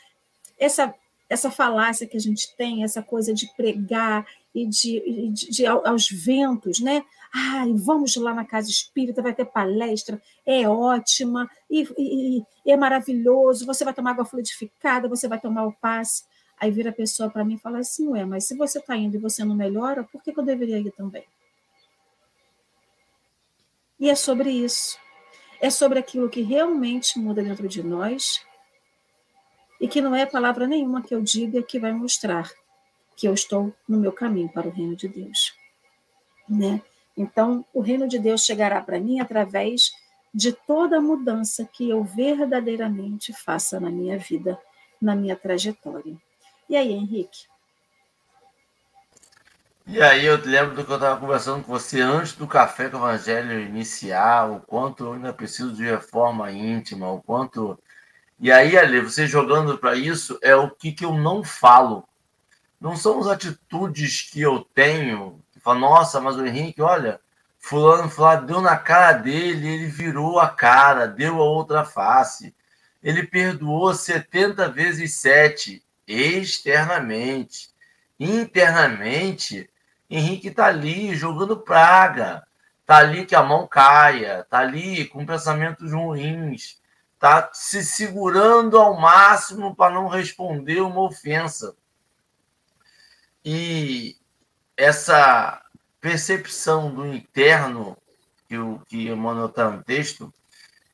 essa, 0.59 0.95
essa 1.29 1.51
falácia 1.51 2.07
que 2.07 2.17
a 2.17 2.21
gente 2.21 2.55
tem, 2.57 2.83
essa 2.83 3.03
coisa 3.03 3.33
de 3.33 3.47
pregar 3.55 4.27
e 4.55 4.67
de, 4.67 5.33
de, 5.33 5.51
de 5.51 5.67
aos 5.67 6.09
ventos, 6.09 6.79
né? 6.79 7.05
Ai, 7.33 7.75
vamos 7.75 8.15
lá 8.15 8.33
na 8.33 8.45
casa 8.45 8.71
espírita, 8.71 9.21
vai 9.21 9.35
ter 9.35 9.45
palestra, 9.45 10.23
é 10.47 10.69
ótima, 10.69 11.51
e, 11.69 11.83
e, 11.99 12.45
e 12.65 12.71
é 12.71 12.77
maravilhoso, 12.77 13.67
você 13.67 13.85
vai 13.85 13.93
tomar 13.93 14.13
água 14.13 14.25
fluidificada, 14.25 15.09
você 15.09 15.27
vai 15.27 15.41
tomar 15.41 15.67
o 15.67 15.73
passe. 15.73 16.23
Aí 16.57 16.71
vira 16.71 16.91
a 16.91 16.93
pessoa 16.93 17.29
para 17.29 17.45
mim 17.45 17.55
e 17.55 17.59
fala 17.59 17.81
assim, 17.81 18.07
ué, 18.09 18.25
mas 18.25 18.45
se 18.45 18.57
você 18.57 18.79
está 18.79 18.97
indo 18.97 19.17
e 19.17 19.21
você 19.21 19.45
não 19.45 19.57
melhora, 19.57 20.05
por 20.05 20.23
que, 20.23 20.33
que 20.33 20.39
eu 20.39 20.45
deveria 20.45 20.79
ir 20.79 20.93
também? 20.93 21.25
E 23.99 24.09
é 24.09 24.15
sobre 24.15 24.51
isso. 24.51 24.97
É 25.61 25.71
sobre 25.71 25.99
aquilo 25.99 26.29
que 26.29 26.43
realmente 26.43 27.19
muda 27.19 27.43
dentro 27.43 27.67
de 27.67 27.83
nós 27.83 28.41
e 29.81 29.89
que 29.89 30.01
não 30.01 30.15
é 30.15 30.25
palavra 30.25 30.69
nenhuma 30.69 31.03
que 31.03 31.15
eu 31.15 31.21
diga 31.21 31.63
que 31.63 31.81
vai 31.81 31.93
mostrar 31.93 32.51
que 33.17 33.27
eu 33.27 33.35
estou 33.35 33.75
no 33.89 33.99
meu 33.99 34.13
caminho 34.13 34.49
para 34.49 34.69
o 34.69 34.71
reino 34.71 34.97
de 34.97 35.09
Deus. 35.09 35.55
Né? 36.49 36.81
Então, 37.17 37.65
o 37.73 37.81
reino 37.81 38.09
de 38.09 38.19
Deus 38.19 38.45
chegará 38.45 38.81
para 38.81 39.01
mim 39.01 39.21
através 39.21 39.93
de 40.35 40.53
toda 40.53 40.99
a 40.99 41.01
mudança 41.01 41.65
que 41.65 41.89
eu 41.89 42.03
verdadeiramente 42.03 43.33
faça 43.33 43.79
na 43.79 43.89
minha 43.89 44.19
vida, 44.19 44.59
na 45.01 45.15
minha 45.15 45.37
trajetória. 45.37 46.17
E 46.69 46.77
aí, 46.77 46.93
Henrique? 46.93 47.47
E 49.87 50.01
aí 50.01 50.25
eu 50.25 50.41
lembro 50.43 50.75
do 50.75 50.85
que 50.85 50.91
eu 50.91 50.97
estava 50.97 51.21
conversando 51.21 51.63
com 51.63 51.71
você 51.71 52.01
antes 52.01 52.33
do 52.33 52.47
café 52.47 52.89
com 52.89 52.97
o 52.97 53.01
Evangelho 53.01 53.61
iniciar, 53.61 54.51
o 54.51 54.61
quanto 54.61 55.05
eu 55.05 55.13
ainda 55.13 55.33
preciso 55.33 55.75
de 55.75 55.85
reforma 55.85 56.51
íntima, 56.51 57.13
o 57.13 57.23
quanto. 57.23 57.79
E 58.41 58.51
aí, 58.51 58.79
Ali, 58.79 59.01
você 59.01 59.27
jogando 59.27 59.77
para 59.77 59.95
isso 59.95 60.39
é 60.43 60.57
o 60.57 60.71
que, 60.71 60.91
que 60.91 61.05
eu 61.05 61.13
não 61.13 61.45
falo. 61.45 62.09
Não 62.85 62.95
são 62.95 63.19
as 63.19 63.29
atitudes 63.29 64.29
que 64.31 64.43
eu 64.43 64.61
tenho, 64.61 65.43
que 65.51 65.59
fala, 65.59 65.79
nossa, 65.79 66.21
mas 66.21 66.37
o 66.37 66.45
Henrique, 66.45 66.83
olha, 66.83 67.19
fulano, 67.59 68.11
fulano 68.11 68.47
deu 68.47 68.61
na 68.61 68.77
cara 68.77 69.13
dele, 69.13 69.67
ele 69.67 69.87
virou 69.87 70.39
a 70.39 70.51
cara, 70.51 71.09
deu 71.09 71.41
a 71.41 71.45
outra 71.45 71.83
face. 71.83 72.55
Ele 73.03 73.23
perdoou 73.23 73.95
70 73.95 74.69
vezes 74.69 75.15
7 75.15 75.83
externamente. 76.07 77.71
Internamente, 78.21 79.71
Henrique 80.11 80.49
está 80.49 80.67
ali 80.67 81.15
jogando 81.15 81.57
praga, 81.57 82.47
está 82.83 82.99
ali 82.99 83.25
que 83.25 83.35
a 83.35 83.43
mão 83.43 83.67
caia, 83.67 84.41
está 84.41 84.59
ali 84.59 85.07
com 85.07 85.25
pensamentos 85.25 85.91
ruins, 85.91 86.79
está 87.15 87.49
se 87.51 87.83
segurando 87.83 88.79
ao 88.79 89.01
máximo 89.01 89.75
para 89.75 89.95
não 89.95 90.07
responder 90.07 90.83
uma 90.83 91.01
ofensa. 91.01 91.75
E 93.45 94.17
essa 94.77 95.63
percepção 96.01 96.95
do 96.95 97.07
interno 97.07 97.97
que 98.49 98.59
o 98.59 98.81
que 98.89 99.09
Emmanuel 99.09 99.47
está 99.47 99.71
no 99.71 99.83
texto 99.83 100.33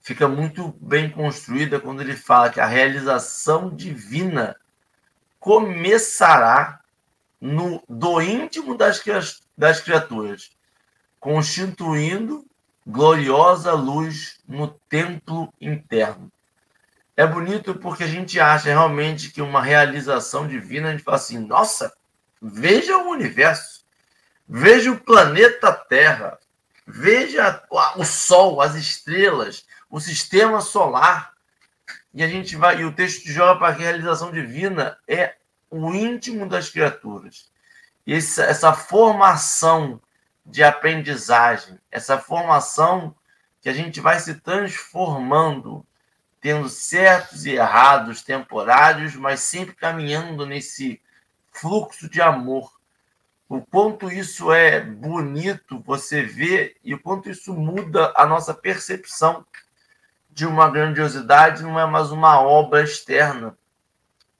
fica 0.02 0.26
muito 0.26 0.74
bem 0.80 1.10
construída 1.10 1.78
quando 1.78 2.00
ele 2.00 2.16
fala 2.16 2.50
que 2.50 2.60
a 2.60 2.66
realização 2.66 3.74
divina 3.74 4.56
começará 5.38 6.80
no, 7.40 7.82
do 7.88 8.20
íntimo 8.20 8.76
das, 8.76 9.02
das 9.56 9.80
criaturas, 9.80 10.50
constituindo 11.18 12.44
gloriosa 12.86 13.72
luz 13.72 14.38
no 14.46 14.68
templo 14.88 15.52
interno. 15.60 16.30
É 17.16 17.26
bonito 17.26 17.74
porque 17.74 18.04
a 18.04 18.08
gente 18.08 18.40
acha 18.40 18.68
realmente 18.68 19.30
que 19.30 19.42
uma 19.42 19.62
realização 19.62 20.46
divina, 20.46 20.88
a 20.88 20.92
gente 20.92 21.04
fala 21.04 21.16
assim, 21.16 21.38
nossa, 21.38 21.92
veja 22.40 22.96
o 22.98 23.10
universo, 23.10 23.84
veja 24.48 24.90
o 24.90 25.00
planeta 25.00 25.72
Terra, 25.72 26.38
veja 26.86 27.62
o 27.96 28.04
Sol, 28.04 28.60
as 28.60 28.74
estrelas, 28.74 29.66
o 29.90 30.00
sistema 30.00 30.60
solar. 30.60 31.32
E 32.12 32.22
a 32.22 32.28
gente 32.28 32.56
vai, 32.56 32.80
e 32.80 32.84
o 32.84 32.92
texto 32.92 33.28
joga 33.28 33.58
para 33.58 33.68
a 33.68 33.76
realização 33.76 34.32
divina 34.32 34.98
é 35.06 35.36
o 35.70 35.94
íntimo 35.94 36.48
das 36.48 36.68
criaturas. 36.68 37.50
Essa, 38.06 38.44
essa 38.44 38.72
formação 38.72 40.00
de 40.44 40.64
aprendizagem, 40.64 41.78
essa 41.90 42.18
formação 42.18 43.14
que 43.60 43.68
a 43.68 43.72
gente 43.72 44.00
vai 44.00 44.18
se 44.18 44.34
transformando, 44.34 45.86
tendo 46.40 46.68
certos 46.68 47.44
e 47.44 47.50
errados 47.50 48.22
temporários, 48.22 49.14
mas 49.14 49.40
sempre 49.40 49.74
caminhando 49.74 50.46
nesse 50.46 51.00
fluxo 51.50 52.08
de 52.08 52.20
amor. 52.20 52.72
O 53.48 53.60
quanto 53.60 54.10
isso 54.10 54.52
é 54.52 54.80
bonito 54.80 55.82
você 55.84 56.22
ver 56.22 56.76
e 56.84 56.94
o 56.94 57.00
quanto 57.00 57.28
isso 57.28 57.52
muda 57.52 58.12
a 58.16 58.24
nossa 58.24 58.54
percepção 58.54 59.44
de 60.30 60.46
uma 60.46 60.70
grandiosidade, 60.70 61.62
não 61.62 61.78
é 61.78 61.84
mais 61.84 62.12
uma 62.12 62.40
obra 62.40 62.82
externa, 62.82 63.58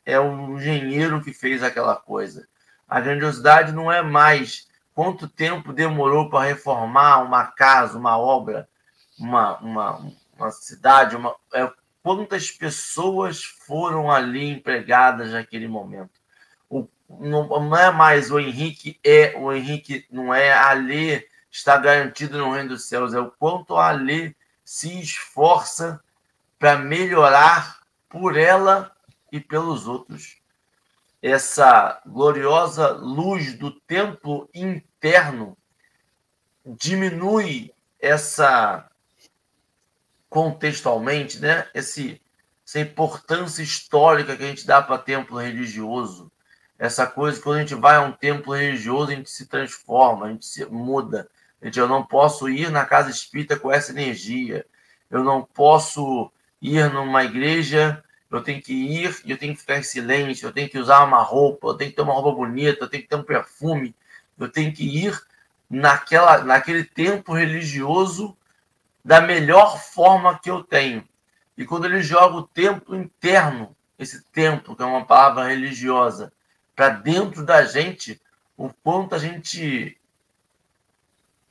é 0.06 0.18
o 0.18 0.56
engenheiro 0.56 1.20
que 1.20 1.32
fez 1.32 1.62
aquela 1.62 1.96
coisa. 1.96 2.48
A 2.88 3.00
grandiosidade 3.00 3.72
não 3.72 3.90
é 3.90 4.00
mais 4.00 4.68
quanto 4.94 5.28
tempo 5.28 5.72
demorou 5.72 6.30
para 6.30 6.46
reformar 6.46 7.18
uma 7.18 7.46
casa, 7.46 7.98
uma 7.98 8.16
obra, 8.16 8.68
uma, 9.18 9.58
uma, 9.58 10.12
uma 10.36 10.50
cidade, 10.50 11.16
uma, 11.16 11.34
é 11.52 11.70
quantas 12.02 12.50
pessoas 12.50 13.42
foram 13.42 14.10
ali 14.10 14.48
empregadas 14.48 15.32
naquele 15.32 15.68
momento. 15.68 16.19
Não, 17.18 17.76
é 17.76 17.90
mais 17.90 18.30
o 18.30 18.38
Henrique 18.38 18.98
é, 19.02 19.34
o 19.36 19.52
Henrique 19.52 20.06
não 20.10 20.32
é 20.32 20.52
ali 20.52 21.28
está 21.50 21.76
garantido 21.76 22.38
no 22.38 22.52
reino 22.52 22.70
dos 22.70 22.84
céus, 22.84 23.12
é 23.12 23.20
o 23.20 23.30
quanto 23.30 23.76
a 23.76 23.88
Alê 23.88 24.34
se 24.64 25.00
esforça 25.00 26.00
para 26.58 26.78
melhorar 26.78 27.80
por 28.08 28.36
ela 28.36 28.94
e 29.32 29.40
pelos 29.40 29.86
outros. 29.86 30.36
Essa 31.20 32.00
gloriosa 32.06 32.92
luz 32.92 33.58
do 33.58 33.72
templo 33.72 34.48
interno 34.54 35.56
diminui 36.64 37.74
essa 37.98 38.88
contextualmente, 40.28 41.40
né? 41.40 41.68
Esse, 41.74 42.22
essa 42.66 42.80
importância 42.80 43.62
histórica 43.62 44.36
que 44.36 44.42
a 44.42 44.46
gente 44.46 44.66
dá 44.66 44.80
para 44.80 44.98
templo 44.98 45.38
religioso. 45.38 46.30
Essa 46.80 47.06
coisa 47.06 47.40
quando 47.40 47.58
a 47.58 47.60
gente 47.60 47.74
vai 47.76 47.94
a 47.94 48.00
um 48.00 48.10
templo 48.10 48.54
religioso, 48.54 49.12
a 49.12 49.14
gente 49.14 49.30
se 49.30 49.46
transforma, 49.46 50.26
a 50.26 50.30
gente 50.30 50.46
se 50.46 50.64
muda. 50.64 51.28
A 51.62 51.66
gente, 51.66 51.78
eu 51.78 51.86
não 51.86 52.02
posso 52.02 52.48
ir 52.48 52.72
na 52.72 52.84
casa 52.84 53.10
espírita 53.10 53.56
com 53.56 53.70
essa 53.70 53.92
energia. 53.92 54.66
Eu 55.08 55.22
não 55.22 55.42
posso 55.42 56.32
ir 56.60 56.92
numa 56.92 57.22
igreja 57.22 58.02
eu 58.30 58.42
tenho 58.42 58.62
que 58.62 58.72
ir 58.72 59.20
e 59.24 59.32
eu 59.32 59.38
tenho 59.38 59.54
que 59.54 59.60
ficar 59.60 59.78
em 59.78 59.82
silêncio, 59.82 60.46
eu 60.46 60.52
tenho 60.52 60.68
que 60.68 60.78
usar 60.78 61.02
uma 61.04 61.20
roupa, 61.20 61.68
eu 61.68 61.74
tenho 61.74 61.90
que 61.90 61.96
ter 61.96 62.02
uma 62.02 62.14
roupa 62.14 62.30
bonita, 62.30 62.84
eu 62.84 62.88
tenho 62.88 63.02
que 63.02 63.08
ter 63.08 63.16
um 63.16 63.24
perfume, 63.24 63.94
eu 64.38 64.48
tenho 64.48 64.72
que 64.72 64.84
ir 64.84 65.20
naquela, 65.68 66.44
naquele 66.44 66.84
tempo 66.84 67.34
religioso 67.34 68.36
da 69.04 69.20
melhor 69.20 69.80
forma 69.80 70.38
que 70.38 70.48
eu 70.48 70.62
tenho. 70.62 71.04
E 71.56 71.64
quando 71.64 71.86
ele 71.86 72.02
joga 72.02 72.36
o 72.36 72.46
tempo 72.46 72.94
interno, 72.94 73.74
esse 73.98 74.22
tempo, 74.30 74.76
que 74.76 74.82
é 74.82 74.86
uma 74.86 75.04
palavra 75.04 75.48
religiosa, 75.48 76.32
para 76.80 76.88
dentro 76.88 77.44
da 77.44 77.62
gente, 77.62 78.18
o 78.56 78.70
quanto 78.82 79.14
a 79.14 79.18
gente 79.18 80.00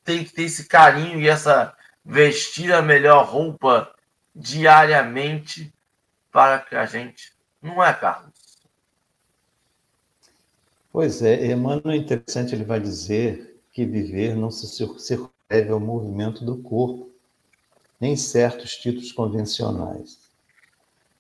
tem 0.04 0.24
que 0.24 0.34
ter 0.34 0.42
esse 0.42 0.66
carinho 0.66 1.22
e 1.22 1.30
essa 1.30 1.78
vestir 2.04 2.74
a 2.74 2.82
melhor 2.82 3.30
roupa 3.30 3.94
diariamente 4.36 5.72
para 6.32 6.58
que 6.58 6.76
a 6.76 6.88
gente. 6.88 7.32
Não 7.62 7.84
é, 7.84 7.94
Carlos? 7.94 8.34
Pois 10.92 11.22
é, 11.22 11.52
Emmanuel 11.52 11.92
é 11.92 11.98
interessante, 11.98 12.56
ele 12.56 12.66
vai 12.66 12.80
dizer 12.80 13.62
que 13.72 13.86
viver 13.86 14.36
não 14.36 14.50
se 14.50 14.68
circunscreve 14.68 15.70
ao 15.70 15.80
movimento 15.80 16.44
do 16.44 16.58
corpo, 16.58 17.08
nem 18.02 18.16
certos 18.18 18.76
títulos 18.76 19.12
convencionais. 19.12 20.18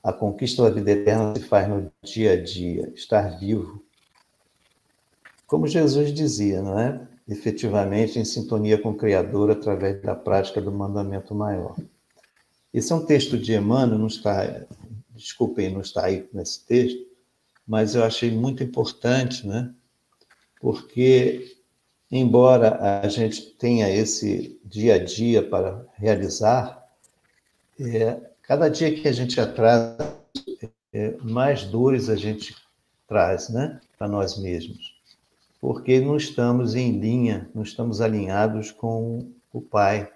A 0.03 0.11
conquista 0.11 0.63
da 0.63 0.71
vida 0.71 0.89
eterna 0.89 1.35
se 1.35 1.43
faz 1.43 1.69
no 1.69 1.91
dia 2.01 2.33
a 2.33 2.43
dia, 2.43 2.91
estar 2.95 3.37
vivo. 3.37 3.87
Como 5.49 5.65
Jesus 5.65 6.13
dizia, 6.13 6.61
não 6.61 6.77
é? 6.79 7.07
Efetivamente 7.27 8.19
em 8.19 8.23
sintonia 8.23 8.77
com 8.77 8.91
o 8.91 8.95
Criador 8.95 9.49
através 9.49 9.99
da 9.99 10.15
prática 10.15 10.61
do 10.61 10.71
mandamento 10.71 11.33
maior. 11.33 11.75
Esse 12.71 12.93
é 12.93 12.95
um 12.95 13.03
texto 13.03 13.35
de 13.35 13.55
Emmanuel, 13.55 13.97
não 13.97 14.05
está 14.05 14.67
desculpem 15.09 15.73
não 15.73 15.81
estar 15.81 16.05
aí 16.05 16.29
nesse 16.31 16.63
texto, 16.67 17.03
mas 17.67 17.95
eu 17.95 18.03
achei 18.03 18.29
muito 18.29 18.63
importante, 18.63 19.45
né? 19.45 19.73
Porque, 20.61 21.57
embora 22.11 23.01
a 23.01 23.07
gente 23.07 23.41
tenha 23.57 23.89
esse 23.89 24.59
dia 24.63 24.95
a 24.95 25.03
dia 25.03 25.41
para 25.41 25.83
realizar, 25.95 26.87
é, 27.79 28.21
cada 28.43 28.69
dia 28.69 28.93
que 28.93 29.07
a 29.07 29.11
gente 29.11 29.41
atrasa, 29.41 29.97
é, 30.93 31.17
mais 31.23 31.63
dores 31.63 32.07
a 32.07 32.15
gente 32.15 32.55
traz, 33.07 33.49
né? 33.49 33.81
Para 33.97 34.07
nós 34.07 34.37
mesmos. 34.37 34.98
Porque 35.59 35.99
não 35.99 36.15
estamos 36.15 36.75
em 36.75 36.99
linha, 36.99 37.49
não 37.53 37.63
estamos 37.63 38.01
alinhados 38.01 38.71
com 38.71 39.29
o 39.51 39.61
Pai. 39.61 40.09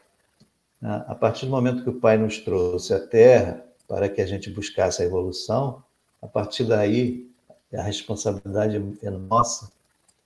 A 0.81 1.15
partir 1.15 1.45
do 1.45 1.51
momento 1.51 1.83
que 1.83 1.89
o 1.89 1.99
Pai 1.99 2.17
nos 2.17 2.39
trouxe 2.39 2.93
à 2.93 2.99
Terra, 2.99 3.63
para 3.87 4.09
que 4.09 4.21
a 4.21 4.25
gente 4.25 4.49
buscasse 4.49 5.01
a 5.01 5.05
evolução, 5.05 5.83
a 6.21 6.27
partir 6.27 6.63
daí 6.63 7.29
a 7.73 7.81
responsabilidade 7.81 8.81
é 9.01 9.09
nossa, 9.09 9.71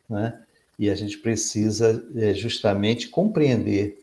né? 0.09 0.41
e 0.77 0.89
a 0.89 0.95
gente 0.95 1.17
precisa 1.17 2.03
é, 2.15 2.33
justamente 2.33 3.09
compreender 3.09 3.99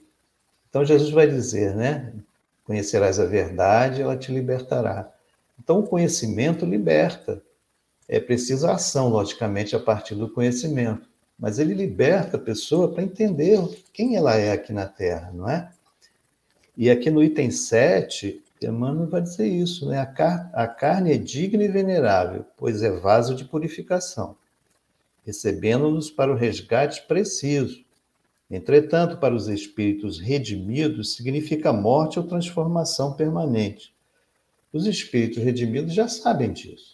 Então 0.69 0.85
Jesus 0.85 1.11
vai 1.11 1.27
dizer, 1.27 1.75
né? 1.75 2.13
Conhecerás 2.65 3.21
a 3.21 3.25
verdade, 3.25 4.03
ela 4.03 4.17
te 4.17 4.33
libertará. 4.33 5.13
Então 5.63 5.81
o 5.81 5.87
conhecimento 5.87 6.67
liberta. 6.67 7.41
É 8.09 8.21
preciso 8.21 8.67
ação, 8.67 9.09
logicamente, 9.09 9.75
a 9.75 9.81
partir 9.81 10.15
do 10.15 10.29
conhecimento. 10.29 11.09
Mas 11.39 11.59
ele 11.59 11.75
liberta 11.75 12.37
a 12.37 12.41
pessoa 12.41 12.93
para 12.93 13.03
entender 13.03 13.59
quem 13.93 14.17
ela 14.17 14.37
é 14.37 14.53
aqui 14.53 14.73
na 14.73 14.87
Terra, 14.87 15.33
não 15.33 15.49
é? 15.49 15.71
E 16.77 16.91
aqui 16.91 17.11
no 17.11 17.23
item 17.23 17.51
7, 17.51 18.43
Emmanuel 18.63 19.09
vai 19.09 19.21
dizer 19.21 19.47
isso, 19.47 19.89
né? 19.89 19.99
A, 19.99 20.07
car 20.07 20.51
a 20.53 20.67
carne 20.67 21.13
é 21.13 21.19
digna 21.19 21.65
e 21.65 21.69
venerável, 21.69 22.45
pois 22.57 22.83
é 22.83 22.91
vaso 22.91 23.35
de 23.35 23.45
purificação, 23.45 24.37
recebendo-nos 25.25 26.11
para 26.11 26.33
o 26.33 26.37
resgate 26.37 27.03
preciso. 27.07 27.85
Entretanto, 28.51 29.19
para 29.19 29.35
os 29.35 29.49
espíritos 29.49 30.21
redimidos, 30.21 31.15
significa 31.15 31.73
morte 31.73 32.19
ou 32.19 32.27
transformação 32.27 33.15
permanente. 33.15 33.95
Os 34.73 34.87
espíritos 34.87 35.43
redimidos 35.43 35.95
já 35.95 36.09
sabem 36.09 36.53
disso, 36.53 36.94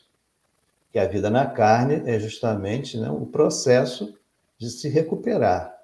que 0.92 0.98
a 0.98 1.06
vida 1.06 1.30
na 1.30 1.46
carne 1.46 2.02
é 2.04 2.18
justamente 2.18 2.98
né, 2.98 3.10
o 3.10 3.26
processo 3.26 4.14
de 4.58 4.70
se 4.70 4.88
recuperar 4.88 5.74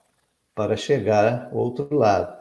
para 0.55 0.77
chegar 0.77 1.49
ao 1.53 1.59
outro 1.59 1.95
lado. 1.95 2.37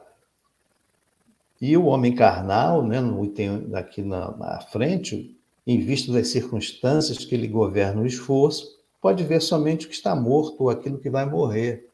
E 1.62 1.78
o 1.78 1.86
homem 1.86 2.14
carnal, 2.14 2.84
né, 2.84 3.00
no 3.00 3.24
item 3.24 3.70
aqui 3.74 4.02
na, 4.02 4.36
na 4.36 4.60
frente, 4.62 5.36
em 5.66 5.80
vista 5.80 6.12
das 6.12 6.28
circunstâncias 6.28 7.24
que 7.24 7.34
ele 7.34 7.48
governa 7.48 8.02
o 8.02 8.06
esforço, 8.06 8.80
pode 9.02 9.24
ver 9.24 9.42
somente 9.42 9.86
o 9.86 9.90
que 9.90 9.96
está 9.96 10.16
morto 10.16 10.64
ou 10.64 10.70
aquilo 10.70 11.00
que 11.00 11.10
vai 11.10 11.26
morrer. 11.26 11.90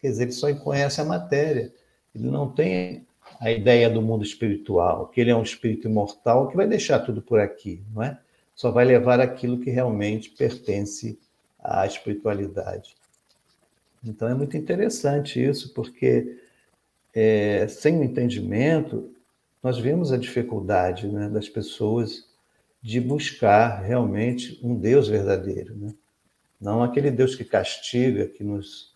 Quer 0.00 0.08
dizer, 0.08 0.24
ele 0.24 0.32
só 0.32 0.52
conhece 0.54 1.00
a 1.00 1.04
matéria. 1.04 1.72
Ele 2.14 2.30
não 2.30 2.50
tem 2.50 3.06
a 3.40 3.50
ideia 3.50 3.88
do 3.88 4.02
mundo 4.02 4.24
espiritual, 4.24 5.08
que 5.08 5.20
ele 5.20 5.30
é 5.30 5.36
um 5.36 5.42
espírito 5.42 5.88
imortal 5.88 6.48
que 6.48 6.56
vai 6.56 6.66
deixar 6.66 7.00
tudo 7.00 7.22
por 7.22 7.38
aqui, 7.38 7.82
não 7.94 8.02
é? 8.02 8.18
Só 8.58 8.72
vai 8.72 8.84
levar 8.84 9.20
aquilo 9.20 9.60
que 9.60 9.70
realmente 9.70 10.30
pertence 10.30 11.16
à 11.62 11.86
espiritualidade. 11.86 12.96
Então 14.04 14.26
é 14.26 14.34
muito 14.34 14.56
interessante 14.56 15.40
isso, 15.40 15.72
porque 15.72 16.40
é, 17.14 17.68
sem 17.68 18.00
o 18.00 18.02
entendimento, 18.02 19.14
nós 19.62 19.78
vemos 19.78 20.12
a 20.12 20.16
dificuldade 20.16 21.06
né, 21.06 21.28
das 21.28 21.48
pessoas 21.48 22.26
de 22.82 23.00
buscar 23.00 23.80
realmente 23.80 24.58
um 24.60 24.74
Deus 24.74 25.06
verdadeiro, 25.06 25.76
né? 25.76 25.94
não 26.60 26.82
aquele 26.82 27.12
Deus 27.12 27.36
que 27.36 27.44
castiga, 27.44 28.26
que 28.26 28.42
nos 28.42 28.92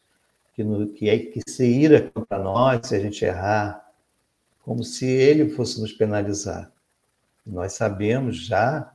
que, 0.57 0.64
no, 0.64 0.88
que, 0.88 1.09
é, 1.09 1.16
que 1.20 1.40
se 1.48 1.64
ira 1.64 2.11
contra 2.11 2.37
nós 2.37 2.88
se 2.88 2.96
a 2.96 2.98
gente 2.98 3.25
errar, 3.25 3.92
como 4.64 4.83
se 4.83 5.07
ele 5.07 5.51
fosse 5.51 5.81
nos 5.81 5.92
penalizar. 5.92 6.68
Nós 7.46 7.75
sabemos 7.75 8.44
já 8.44 8.92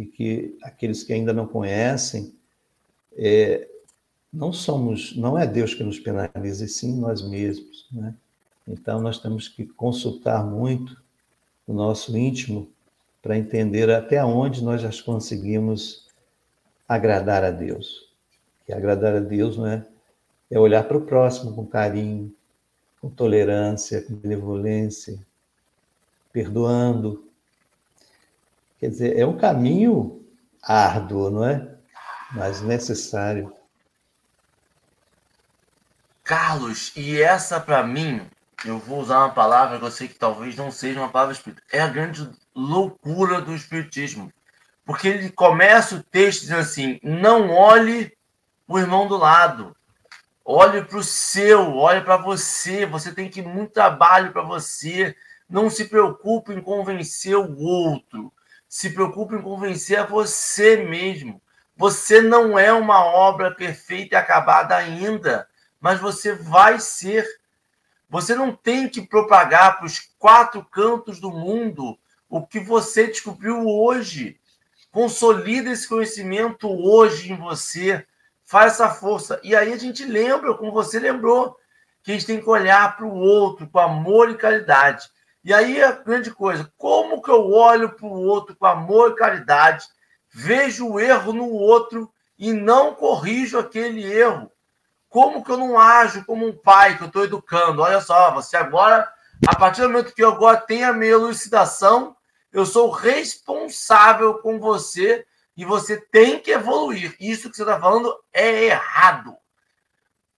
e 0.00 0.06
que 0.06 0.56
aqueles 0.62 1.02
que 1.02 1.12
ainda 1.12 1.30
não 1.30 1.46
conhecem 1.46 2.34
é, 3.12 3.68
não 4.32 4.50
somos, 4.50 5.14
não 5.14 5.38
é 5.38 5.46
Deus 5.46 5.74
que 5.74 5.84
nos 5.84 5.98
penaliza, 5.98 6.64
e 6.64 6.68
sim 6.68 6.98
nós 6.98 7.20
mesmos, 7.20 7.86
né? 7.92 8.14
Então, 8.66 9.00
nós 9.00 9.18
temos 9.18 9.46
que 9.46 9.66
consultar 9.66 10.46
muito 10.46 11.02
o 11.66 11.74
nosso 11.74 12.16
íntimo 12.16 12.70
para 13.20 13.36
entender 13.36 13.90
até 13.90 14.24
onde 14.24 14.64
nós 14.64 14.80
já 14.80 14.90
conseguimos 15.02 16.06
agradar 16.88 17.44
a 17.44 17.50
Deus. 17.50 18.08
E 18.66 18.72
agradar 18.72 19.14
a 19.16 19.20
Deus 19.20 19.58
não 19.58 19.66
é, 19.66 19.86
é 20.50 20.58
olhar 20.58 20.84
para 20.84 20.96
o 20.96 21.04
próximo 21.04 21.54
com 21.54 21.66
carinho, 21.66 22.32
com 23.00 23.10
tolerância, 23.10 24.00
com 24.02 24.14
benevolência, 24.14 25.18
perdoando. 26.32 27.29
Quer 28.80 28.88
dizer, 28.88 29.18
é 29.18 29.26
um 29.26 29.36
caminho 29.36 30.24
árduo, 30.62 31.30
não 31.30 31.44
é? 31.44 31.76
Mas 32.32 32.62
necessário. 32.62 33.52
Carlos, 36.24 36.92
e 36.96 37.20
essa 37.20 37.60
para 37.60 37.82
mim 37.82 38.22
eu 38.64 38.78
vou 38.78 39.00
usar 39.00 39.18
uma 39.18 39.34
palavra 39.34 39.78
que 39.78 39.84
eu 39.84 39.90
sei 39.90 40.08
que 40.08 40.14
talvez 40.14 40.56
não 40.56 40.70
seja 40.70 41.00
uma 41.00 41.10
palavra 41.10 41.34
espírita. 41.34 41.62
É 41.70 41.80
a 41.80 41.88
grande 41.88 42.30
loucura 42.54 43.40
do 43.40 43.54
espiritismo. 43.54 44.32
Porque 44.84 45.08
ele 45.08 45.30
começa 45.30 45.96
o 45.96 46.02
texto 46.02 46.42
dizendo 46.42 46.60
assim: 46.60 46.98
não 47.02 47.50
olhe 47.50 48.16
o 48.66 48.78
irmão 48.78 49.06
do 49.06 49.16
lado. 49.16 49.76
Olhe 50.44 50.82
para 50.82 50.98
o 50.98 51.04
seu, 51.04 51.74
olhe 51.76 52.00
para 52.00 52.16
você. 52.16 52.86
Você 52.86 53.12
tem 53.12 53.28
que 53.28 53.42
muito 53.42 53.72
trabalho 53.72 54.32
para 54.32 54.42
você. 54.42 55.14
Não 55.48 55.68
se 55.68 55.84
preocupe 55.86 56.52
em 56.52 56.62
convencer 56.62 57.36
o 57.36 57.58
outro. 57.58 58.32
Se 58.70 58.88
preocupe 58.88 59.34
em 59.34 59.42
convencer 59.42 59.98
a 59.98 60.06
você 60.06 60.78
mesmo. 60.78 61.42
Você 61.76 62.22
não 62.22 62.58
é 62.58 62.72
uma 62.72 63.04
obra 63.04 63.54
perfeita 63.54 64.14
e 64.14 64.18
acabada 64.18 64.74
ainda, 64.74 65.46
mas 65.78 66.00
você 66.00 66.32
vai 66.34 66.80
ser 66.80 67.26
você 68.10 68.34
não 68.34 68.52
tem 68.52 68.88
que 68.88 69.00
propagar 69.00 69.78
para 69.78 69.86
os 69.86 70.00
quatro 70.18 70.64
cantos 70.64 71.20
do 71.20 71.30
mundo 71.30 71.96
o 72.28 72.44
que 72.44 72.58
você 72.58 73.06
descobriu 73.06 73.64
hoje. 73.64 74.36
Consolida 74.90 75.70
esse 75.70 75.88
conhecimento 75.88 76.68
hoje 76.68 77.32
em 77.32 77.36
você. 77.36 78.04
Faz 78.44 78.72
essa 78.72 78.90
força. 78.90 79.40
E 79.44 79.54
aí 79.54 79.72
a 79.72 79.76
gente 79.76 80.04
lembra, 80.04 80.54
como 80.54 80.72
você 80.72 80.98
lembrou, 80.98 81.56
que 82.02 82.10
a 82.10 82.14
gente 82.14 82.26
tem 82.26 82.40
que 82.40 82.48
olhar 82.48 82.96
para 82.96 83.06
o 83.06 83.14
outro 83.14 83.68
com 83.68 83.78
amor 83.78 84.28
e 84.28 84.36
caridade. 84.36 85.08
E 85.42 85.54
aí 85.54 85.82
a 85.82 85.92
grande 85.92 86.30
coisa, 86.30 86.70
como 86.76 87.22
que 87.22 87.30
eu 87.30 87.50
olho 87.50 87.90
para 87.90 88.06
o 88.06 88.12
outro 88.12 88.54
com 88.54 88.66
amor 88.66 89.12
e 89.12 89.16
caridade, 89.16 89.86
vejo 90.28 90.86
o 90.86 91.00
erro 91.00 91.32
no 91.32 91.48
outro 91.48 92.12
e 92.38 92.52
não 92.52 92.94
corrijo 92.94 93.58
aquele 93.58 94.04
erro? 94.04 94.50
Como 95.08 95.42
que 95.42 95.50
eu 95.50 95.56
não 95.56 95.78
ajo 95.78 96.24
como 96.24 96.46
um 96.46 96.56
pai 96.56 96.96
que 96.96 97.02
eu 97.02 97.08
estou 97.08 97.24
educando? 97.24 97.82
Olha 97.82 98.00
só, 98.00 98.32
você 98.32 98.56
agora, 98.56 99.10
a 99.48 99.56
partir 99.56 99.80
do 99.80 99.88
momento 99.88 100.14
que 100.14 100.22
eu 100.22 100.30
agora 100.30 100.58
tenho 100.58 100.88
a 100.88 100.92
minha 100.92 101.12
elucidação, 101.12 102.14
eu 102.52 102.66
sou 102.66 102.90
responsável 102.90 104.34
com 104.38 104.60
você 104.60 105.26
e 105.56 105.64
você 105.64 105.96
tem 105.96 106.38
que 106.38 106.50
evoluir. 106.50 107.16
Isso 107.18 107.50
que 107.50 107.56
você 107.56 107.62
está 107.62 107.80
falando 107.80 108.14
é 108.32 108.64
errado. 108.66 109.36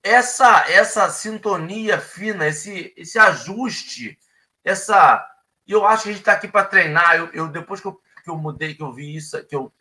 Essa 0.02 0.64
essa 0.68 1.10
sintonia 1.10 1.98
fina, 2.00 2.48
esse, 2.48 2.92
esse 2.96 3.18
ajuste, 3.18 4.18
essa. 4.64 5.28
E 5.66 5.72
eu 5.72 5.86
acho 5.86 6.04
que 6.04 6.08
a 6.10 6.12
gente 6.12 6.20
está 6.20 6.32
aqui 6.32 6.48
para 6.48 6.66
treinar. 6.66 7.16
Eu, 7.16 7.26
eu, 7.32 7.48
depois 7.48 7.80
que 7.80 7.86
eu, 7.86 8.00
que 8.22 8.30
eu 8.30 8.36
mudei, 8.36 8.74
que 8.74 8.82
eu 8.82 8.92
vi 8.92 9.16
isso, 9.16 9.42
que 9.44 9.54
eu 9.54 9.72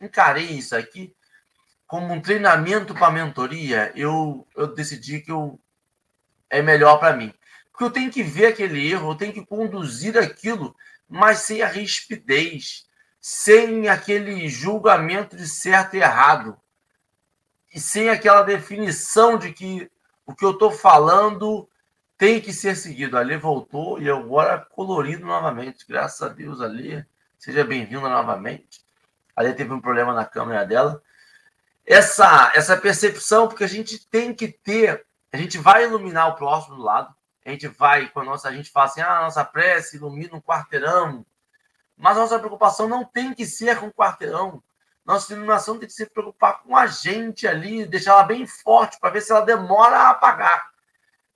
encarei 0.00 0.46
isso 0.46 0.76
aqui, 0.76 1.14
como 1.86 2.12
um 2.12 2.20
treinamento 2.20 2.94
para 2.94 3.10
mentoria, 3.10 3.92
eu, 3.96 4.46
eu 4.54 4.66
decidi 4.74 5.20
que 5.20 5.32
eu, 5.32 5.58
é 6.50 6.62
melhor 6.62 6.98
para 6.98 7.16
mim. 7.16 7.32
Porque 7.70 7.84
eu 7.84 7.90
tenho 7.90 8.10
que 8.10 8.22
ver 8.22 8.46
aquele 8.46 8.90
erro, 8.90 9.12
eu 9.12 9.16
tenho 9.16 9.32
que 9.32 9.44
conduzir 9.46 10.18
aquilo, 10.18 10.76
mas 11.08 11.38
sem 11.38 11.62
a 11.62 11.66
rispidez, 11.66 12.86
sem 13.20 13.88
aquele 13.88 14.48
julgamento 14.48 15.36
de 15.36 15.48
certo 15.48 15.94
e 15.94 16.00
errado, 16.00 16.56
e 17.74 17.80
sem 17.80 18.08
aquela 18.08 18.42
definição 18.42 19.38
de 19.38 19.52
que 19.52 19.90
o 20.26 20.34
que 20.34 20.44
eu 20.44 20.50
estou 20.50 20.70
falando 20.70 21.68
tem 22.18 22.40
que 22.40 22.52
ser 22.52 22.76
seguido. 22.76 23.16
Ali 23.16 23.36
voltou 23.36 23.98
e 23.98 24.10
agora 24.10 24.58
colorido 24.58 25.24
novamente. 25.24 25.86
Graças 25.88 26.20
a 26.20 26.28
Deus, 26.28 26.60
ali. 26.60 27.06
Seja 27.38 27.64
bem-vinda 27.64 28.08
novamente. 28.08 28.82
Ali 29.34 29.54
teve 29.54 29.72
um 29.72 29.80
problema 29.80 30.12
na 30.12 30.26
câmera 30.26 30.66
dela 30.66 31.02
essa, 31.88 32.52
essa 32.54 32.76
percepção, 32.76 33.48
porque 33.48 33.64
a 33.64 33.68
gente 33.68 34.06
tem 34.08 34.34
que 34.34 34.46
ter, 34.48 35.06
a 35.32 35.38
gente 35.38 35.56
vai 35.56 35.84
iluminar 35.84 36.28
o 36.28 36.34
próximo 36.34 36.76
do 36.76 36.82
lado, 36.82 37.14
a 37.44 37.50
gente 37.50 37.66
vai, 37.66 38.10
com 38.10 38.20
a 38.20 38.24
nossa, 38.24 38.48
a 38.48 38.52
gente 38.52 38.70
fala 38.70 38.86
assim, 38.86 39.00
ah, 39.00 39.22
nossa 39.22 39.42
prece 39.42 39.96
ilumina 39.96 40.36
um 40.36 40.40
quarteirão, 40.40 41.24
mas 41.96 42.16
a 42.16 42.20
nossa 42.20 42.38
preocupação 42.38 42.86
não 42.86 43.06
tem 43.06 43.32
que 43.32 43.46
ser 43.46 43.78
com 43.80 43.86
o 43.86 43.92
quarteirão, 43.92 44.62
nossa 45.02 45.32
iluminação 45.32 45.78
tem 45.78 45.88
que 45.88 45.94
se 45.94 46.04
preocupar 46.04 46.62
com 46.62 46.76
a 46.76 46.86
gente 46.86 47.48
ali, 47.48 47.86
deixar 47.86 48.12
ela 48.12 48.22
bem 48.22 48.46
forte, 48.46 49.00
para 49.00 49.08
ver 49.08 49.22
se 49.22 49.32
ela 49.32 49.40
demora 49.40 49.96
a 49.96 50.10
apagar. 50.10 50.67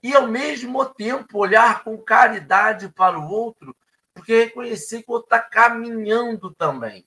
E, 0.03 0.13
ao 0.13 0.27
mesmo 0.27 0.83
tempo, 0.83 1.39
olhar 1.39 1.81
com 1.83 1.97
caridade 1.97 2.89
para 2.89 3.17
o 3.17 3.29
outro, 3.29 3.73
porque 4.13 4.43
reconhecer 4.43 5.01
que 5.01 5.09
o 5.09 5.13
outro 5.13 5.27
está 5.27 5.39
caminhando 5.39 6.51
também. 6.51 7.05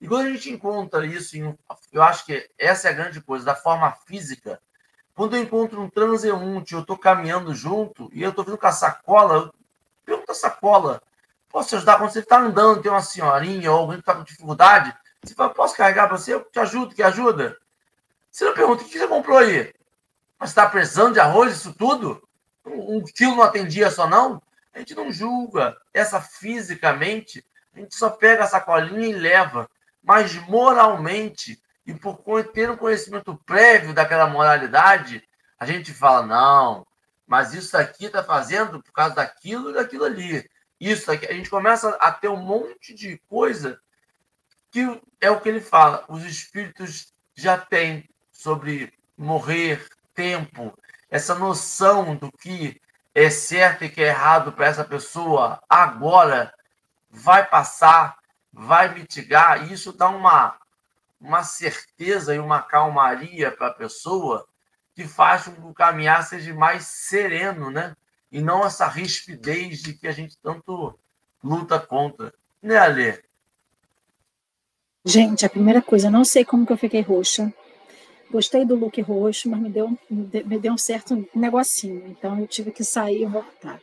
E 0.00 0.08
quando 0.08 0.26
a 0.26 0.30
gente 0.30 0.50
encontra 0.50 1.06
isso, 1.06 1.36
em, 1.38 1.56
eu 1.92 2.02
acho 2.02 2.26
que 2.26 2.50
essa 2.58 2.88
é 2.88 2.90
a 2.90 2.94
grande 2.94 3.20
coisa, 3.20 3.44
da 3.44 3.54
forma 3.54 3.90
física. 4.06 4.60
Quando 5.14 5.36
eu 5.36 5.42
encontro 5.42 5.80
um 5.80 5.88
transeunte, 5.88 6.74
eu 6.74 6.80
estou 6.80 6.98
caminhando 6.98 7.54
junto 7.54 8.10
e 8.12 8.22
eu 8.22 8.30
estou 8.30 8.44
vindo 8.44 8.58
com 8.58 8.66
a 8.66 8.72
sacola, 8.72 9.34
eu 9.34 9.54
pergunto 10.04 10.32
a 10.32 10.34
sacola, 10.34 11.00
posso 11.48 11.76
ajudar? 11.76 11.98
Quando 11.98 12.10
você 12.10 12.18
está 12.18 12.40
andando, 12.40 12.82
tem 12.82 12.90
uma 12.90 13.00
senhorinha 13.00 13.70
ou 13.70 13.78
alguém 13.78 13.96
que 13.96 14.02
está 14.02 14.14
com 14.14 14.24
dificuldade, 14.24 14.92
você 15.22 15.34
fala, 15.34 15.54
posso 15.54 15.76
carregar 15.76 16.08
para 16.08 16.18
você? 16.18 16.34
Eu 16.34 16.40
te 16.40 16.58
ajudo, 16.58 16.94
que 16.94 17.02
ajuda? 17.02 17.56
Você 18.28 18.44
não 18.44 18.52
pergunta, 18.52 18.82
o 18.82 18.86
que 18.86 18.98
você 18.98 19.06
comprou 19.06 19.38
aí? 19.38 19.72
Mas 20.38 20.50
está 20.50 20.68
precisando 20.68 21.14
de 21.14 21.20
arroz, 21.20 21.54
isso 21.56 21.72
tudo? 21.72 22.22
um 22.66 23.04
fio 23.06 23.36
não 23.36 23.42
atendia 23.42 23.90
só 23.90 24.08
não, 24.08 24.42
a 24.72 24.78
gente 24.78 24.94
não 24.94 25.12
julga. 25.12 25.76
Essa 25.92 26.20
fisicamente, 26.20 27.44
a 27.74 27.78
gente 27.78 27.94
só 27.94 28.10
pega 28.10 28.44
a 28.44 28.48
sacolinha 28.48 29.08
e 29.08 29.12
leva. 29.12 29.68
Mas 30.02 30.34
moralmente, 30.48 31.60
e 31.86 31.94
por 31.94 32.18
ter 32.52 32.70
um 32.70 32.76
conhecimento 32.76 33.36
prévio 33.46 33.94
daquela 33.94 34.26
moralidade, 34.26 35.22
a 35.58 35.66
gente 35.66 35.92
fala, 35.92 36.26
não, 36.26 36.86
mas 37.26 37.54
isso 37.54 37.76
aqui 37.76 38.06
está 38.06 38.22
fazendo 38.22 38.82
por 38.82 38.92
causa 38.92 39.14
daquilo 39.14 39.70
e 39.70 39.74
daquilo 39.74 40.04
ali. 40.04 40.48
Isso 40.80 41.10
aqui, 41.10 41.26
a 41.26 41.32
gente 41.32 41.48
começa 41.48 41.90
a 42.00 42.10
ter 42.10 42.28
um 42.28 42.36
monte 42.36 42.94
de 42.94 43.18
coisa 43.28 43.80
que 44.70 45.00
é 45.20 45.30
o 45.30 45.40
que 45.40 45.48
ele 45.48 45.60
fala. 45.60 46.04
Os 46.08 46.24
espíritos 46.24 47.14
já 47.34 47.56
têm 47.56 48.08
sobre 48.32 48.92
morrer, 49.16 49.88
tempo, 50.14 50.76
essa 51.10 51.34
noção 51.34 52.16
do 52.16 52.30
que 52.30 52.80
é 53.14 53.30
certo 53.30 53.84
e 53.84 53.88
que 53.88 54.02
é 54.02 54.08
errado 54.08 54.52
para 54.52 54.66
essa 54.66 54.84
pessoa 54.84 55.62
agora 55.68 56.52
vai 57.10 57.46
passar, 57.46 58.16
vai 58.52 58.92
mitigar. 58.92 59.70
Isso 59.70 59.92
dá 59.92 60.08
uma, 60.08 60.56
uma 61.20 61.44
certeza 61.44 62.34
e 62.34 62.38
uma 62.38 62.60
calmaria 62.60 63.52
para 63.52 63.68
a 63.68 63.74
pessoa 63.74 64.46
que 64.94 65.06
faz 65.06 65.44
com 65.44 65.52
que 65.52 65.60
o 65.60 65.74
caminhar 65.74 66.22
seja 66.24 66.52
mais 66.54 66.84
sereno, 66.84 67.70
né? 67.70 67.96
E 68.30 68.40
não 68.40 68.64
essa 68.64 68.88
rispidez 68.88 69.80
de 69.80 69.94
que 69.94 70.08
a 70.08 70.12
gente 70.12 70.36
tanto 70.38 70.98
luta 71.42 71.78
contra. 71.78 72.32
Né, 72.62 72.76
Alê? 72.76 73.22
Gente, 75.04 75.44
a 75.44 75.50
primeira 75.50 75.82
coisa, 75.82 76.10
não 76.10 76.24
sei 76.24 76.44
como 76.44 76.66
que 76.66 76.72
eu 76.72 76.78
fiquei 76.78 77.02
roxa. 77.02 77.52
Gostei 78.34 78.64
do 78.64 78.74
look 78.74 79.00
roxo, 79.00 79.48
mas 79.48 79.60
me 79.60 79.70
deu, 79.70 79.96
me 80.10 80.58
deu 80.58 80.72
um 80.72 80.76
certo 80.76 81.24
negocinho. 81.32 82.04
Então 82.08 82.36
eu 82.36 82.48
tive 82.48 82.72
que 82.72 82.82
sair 82.82 83.22
e 83.22 83.26
voltar. 83.26 83.80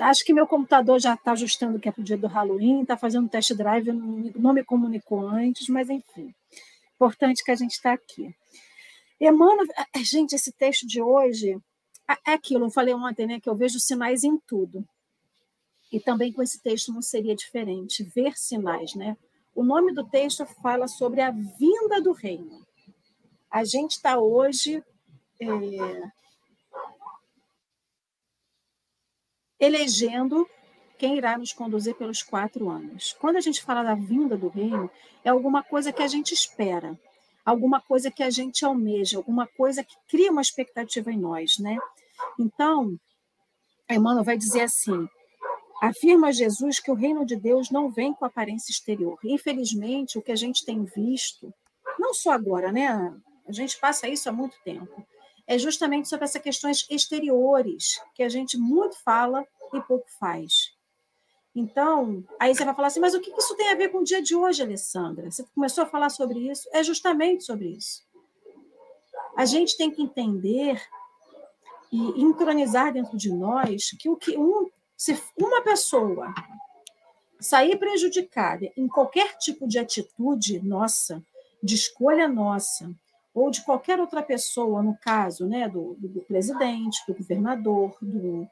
Acho 0.00 0.24
que 0.24 0.32
meu 0.32 0.48
computador 0.48 0.98
já 0.98 1.14
está 1.14 1.30
ajustando 1.30 1.78
que 1.78 1.88
é 1.88 1.92
para 1.92 2.00
o 2.00 2.04
dia 2.04 2.18
do 2.18 2.26
Halloween, 2.26 2.82
está 2.82 2.96
fazendo 2.96 3.28
test 3.28 3.54
drive, 3.54 3.92
não, 3.92 4.52
me 4.52 4.64
comunicou 4.64 5.24
antes, 5.24 5.68
mas 5.68 5.88
enfim. 5.88 6.34
Importante 6.96 7.44
que 7.44 7.52
a 7.52 7.54
gente 7.54 7.70
está 7.70 7.92
aqui. 7.92 8.34
Emmanuel, 9.20 9.64
gente, 9.98 10.34
esse 10.34 10.50
texto 10.50 10.88
de 10.88 11.00
hoje 11.00 11.56
é 12.26 12.32
aquilo, 12.32 12.64
eu 12.64 12.70
falei 12.70 12.94
ontem, 12.94 13.28
né, 13.28 13.38
que 13.38 13.48
eu 13.48 13.54
vejo 13.54 13.78
sinais 13.78 14.24
em 14.24 14.36
tudo. 14.38 14.84
E 15.92 16.00
também 16.00 16.32
com 16.32 16.42
esse 16.42 16.60
texto 16.60 16.92
não 16.92 17.00
seria 17.00 17.36
diferente, 17.36 18.02
ver 18.02 18.36
sinais, 18.36 18.96
né? 18.96 19.16
O 19.54 19.62
nome 19.62 19.94
do 19.94 20.02
texto 20.04 20.44
fala 20.60 20.88
sobre 20.88 21.20
a 21.20 21.30
vinda 21.30 22.02
do 22.02 22.10
reino. 22.10 22.63
A 23.54 23.62
gente 23.62 23.92
está 23.92 24.18
hoje 24.18 24.82
é, 25.40 25.46
elegendo 29.60 30.44
quem 30.98 31.16
irá 31.16 31.38
nos 31.38 31.52
conduzir 31.52 31.94
pelos 31.94 32.20
quatro 32.20 32.68
anos. 32.68 33.12
Quando 33.20 33.36
a 33.36 33.40
gente 33.40 33.62
fala 33.62 33.84
da 33.84 33.94
vinda 33.94 34.36
do 34.36 34.48
reino, 34.48 34.90
é 35.22 35.28
alguma 35.28 35.62
coisa 35.62 35.92
que 35.92 36.02
a 36.02 36.08
gente 36.08 36.34
espera, 36.34 36.98
alguma 37.44 37.80
coisa 37.80 38.10
que 38.10 38.24
a 38.24 38.30
gente 38.30 38.64
almeja, 38.64 39.18
alguma 39.18 39.46
coisa 39.46 39.84
que 39.84 39.94
cria 40.08 40.32
uma 40.32 40.42
expectativa 40.42 41.12
em 41.12 41.18
nós, 41.20 41.56
né? 41.58 41.78
Então, 42.36 42.98
Emmanuel 43.88 44.24
vai 44.24 44.36
dizer 44.36 44.62
assim: 44.62 45.08
Afirma 45.80 46.32
Jesus 46.32 46.80
que 46.80 46.90
o 46.90 46.94
reino 46.94 47.24
de 47.24 47.36
Deus 47.36 47.70
não 47.70 47.88
vem 47.88 48.12
com 48.12 48.24
aparência 48.24 48.72
exterior. 48.72 49.16
Infelizmente, 49.22 50.18
o 50.18 50.22
que 50.22 50.32
a 50.32 50.36
gente 50.36 50.64
tem 50.64 50.82
visto, 50.82 51.54
não 52.00 52.12
só 52.12 52.32
agora, 52.32 52.72
né? 52.72 53.14
A 53.46 53.52
gente 53.52 53.78
passa 53.78 54.08
isso 54.08 54.28
há 54.28 54.32
muito 54.32 54.56
tempo. 54.64 55.04
É 55.46 55.58
justamente 55.58 56.08
sobre 56.08 56.24
essas 56.24 56.40
questões 56.40 56.86
exteriores 56.90 58.00
que 58.14 58.22
a 58.22 58.28
gente 58.28 58.56
muito 58.56 58.96
fala 59.02 59.46
e 59.72 59.80
pouco 59.80 60.06
faz. 60.18 60.72
Então, 61.54 62.24
aí 62.40 62.54
você 62.54 62.64
vai 62.64 62.74
falar 62.74 62.88
assim, 62.88 63.00
mas 63.00 63.14
o 63.14 63.20
que 63.20 63.30
isso 63.30 63.54
tem 63.56 63.70
a 63.70 63.76
ver 63.76 63.90
com 63.90 63.98
o 63.98 64.04
dia 64.04 64.20
de 64.20 64.34
hoje, 64.34 64.62
Alessandra? 64.62 65.30
Você 65.30 65.44
começou 65.54 65.84
a 65.84 65.86
falar 65.86 66.08
sobre 66.08 66.50
isso? 66.50 66.68
É 66.72 66.82
justamente 66.82 67.44
sobre 67.44 67.68
isso. 67.68 68.02
A 69.36 69.44
gente 69.44 69.76
tem 69.76 69.90
que 69.90 70.02
entender 70.02 70.82
e 71.92 72.22
entronizar 72.22 72.92
dentro 72.92 73.16
de 73.16 73.32
nós 73.32 73.90
que 74.00 74.08
o 74.08 74.16
que 74.16 74.36
um 74.36 74.68
se 74.96 75.20
uma 75.38 75.62
pessoa 75.62 76.32
sair 77.40 77.76
prejudicada 77.76 78.72
em 78.76 78.88
qualquer 78.88 79.36
tipo 79.36 79.66
de 79.66 79.78
atitude 79.78 80.60
nossa, 80.60 81.22
de 81.62 81.74
escolha 81.74 82.26
nossa, 82.26 82.90
ou 83.34 83.50
de 83.50 83.62
qualquer 83.62 83.98
outra 83.98 84.22
pessoa, 84.22 84.80
no 84.80 84.96
caso 84.96 85.46
né, 85.46 85.68
do, 85.68 85.96
do 85.98 86.20
presidente, 86.20 87.02
do 87.08 87.14
governador, 87.14 87.96
do, 88.00 88.46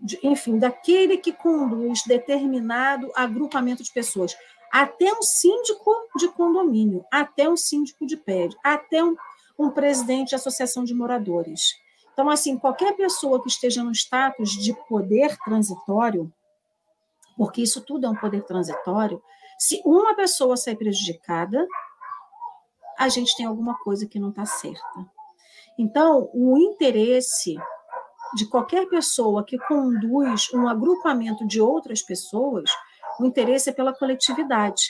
de, 0.00 0.18
enfim, 0.22 0.58
daquele 0.58 1.18
que 1.18 1.32
conduz 1.32 2.02
determinado 2.06 3.12
agrupamento 3.14 3.82
de 3.82 3.92
pessoas, 3.92 4.34
até 4.72 5.12
um 5.12 5.22
síndico 5.22 5.94
de 6.16 6.28
condomínio, 6.28 7.04
até 7.12 7.46
um 7.46 7.56
síndico 7.56 8.06
de 8.06 8.16
prédio, 8.16 8.58
até 8.64 9.04
um, 9.04 9.14
um 9.58 9.70
presidente 9.70 10.30
de 10.30 10.34
associação 10.34 10.82
de 10.82 10.94
moradores. 10.94 11.74
Então, 12.12 12.30
assim, 12.30 12.58
qualquer 12.58 12.96
pessoa 12.96 13.42
que 13.42 13.48
esteja 13.48 13.84
no 13.84 13.92
status 13.92 14.52
de 14.52 14.74
poder 14.88 15.36
transitório, 15.44 16.32
porque 17.36 17.62
isso 17.62 17.82
tudo 17.82 18.06
é 18.06 18.08
um 18.10 18.16
poder 18.16 18.44
transitório, 18.44 19.22
se 19.58 19.82
uma 19.84 20.14
pessoa 20.14 20.56
sair 20.56 20.76
prejudicada, 20.76 21.66
a 22.98 23.08
gente 23.08 23.36
tem 23.36 23.46
alguma 23.46 23.78
coisa 23.78 24.06
que 24.06 24.18
não 24.18 24.30
está 24.30 24.44
certa. 24.44 25.06
Então, 25.78 26.30
o 26.32 26.58
interesse 26.58 27.56
de 28.34 28.48
qualquer 28.48 28.88
pessoa 28.88 29.44
que 29.44 29.58
conduz 29.58 30.52
um 30.54 30.68
agrupamento 30.68 31.46
de 31.46 31.60
outras 31.60 32.02
pessoas, 32.02 32.70
o 33.20 33.26
interesse 33.26 33.70
é 33.70 33.72
pela 33.72 33.94
coletividade. 33.94 34.82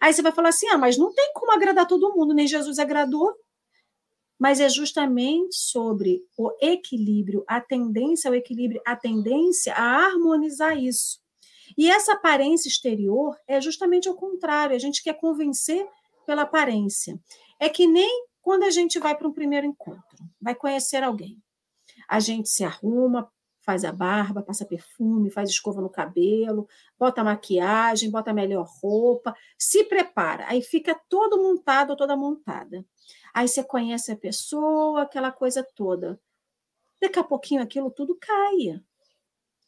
Aí 0.00 0.12
você 0.12 0.22
vai 0.22 0.32
falar 0.32 0.50
assim: 0.50 0.68
ah, 0.68 0.78
mas 0.78 0.96
não 0.96 1.12
tem 1.12 1.32
como 1.34 1.52
agradar 1.52 1.86
todo 1.86 2.14
mundo, 2.14 2.34
nem 2.34 2.46
Jesus 2.46 2.78
agradou 2.78 3.34
mas 4.38 4.60
é 4.60 4.68
justamente 4.68 5.56
sobre 5.56 6.22
o 6.36 6.52
equilíbrio, 6.62 7.42
a 7.46 7.60
tendência 7.60 8.28
ao 8.28 8.34
equilíbrio, 8.34 8.80
a 8.86 8.94
tendência 8.94 9.74
a 9.74 10.06
harmonizar 10.06 10.78
isso. 10.78 11.18
E 11.76 11.90
essa 11.90 12.12
aparência 12.12 12.68
exterior 12.68 13.36
é 13.46 13.60
justamente 13.60 14.08
o 14.08 14.14
contrário, 14.14 14.76
a 14.76 14.78
gente 14.78 15.02
quer 15.02 15.14
convencer 15.14 15.86
pela 16.28 16.42
aparência. 16.42 17.18
É 17.58 17.70
que 17.70 17.86
nem 17.86 18.26
quando 18.42 18.64
a 18.64 18.70
gente 18.70 18.98
vai 18.98 19.16
para 19.16 19.26
um 19.26 19.32
primeiro 19.32 19.66
encontro, 19.66 20.18
vai 20.38 20.54
conhecer 20.54 21.02
alguém. 21.02 21.42
A 22.06 22.20
gente 22.20 22.50
se 22.50 22.62
arruma, 22.62 23.32
faz 23.62 23.82
a 23.82 23.92
barba, 23.92 24.42
passa 24.42 24.66
perfume, 24.66 25.30
faz 25.30 25.48
escova 25.48 25.80
no 25.80 25.88
cabelo, 25.88 26.68
bota 26.98 27.24
maquiagem, 27.24 28.10
bota 28.10 28.34
melhor 28.34 28.68
roupa, 28.82 29.34
se 29.58 29.84
prepara, 29.84 30.46
aí 30.48 30.60
fica 30.60 30.94
todo 31.08 31.42
montado 31.42 31.96
toda 31.96 32.14
montada. 32.14 32.84
Aí 33.32 33.48
você 33.48 33.64
conhece 33.64 34.12
a 34.12 34.16
pessoa, 34.16 35.04
aquela 35.04 35.32
coisa 35.32 35.66
toda. 35.74 36.20
Daqui 37.00 37.18
a 37.18 37.24
pouquinho 37.24 37.62
aquilo 37.62 37.90
tudo 37.90 38.14
cai. 38.20 38.78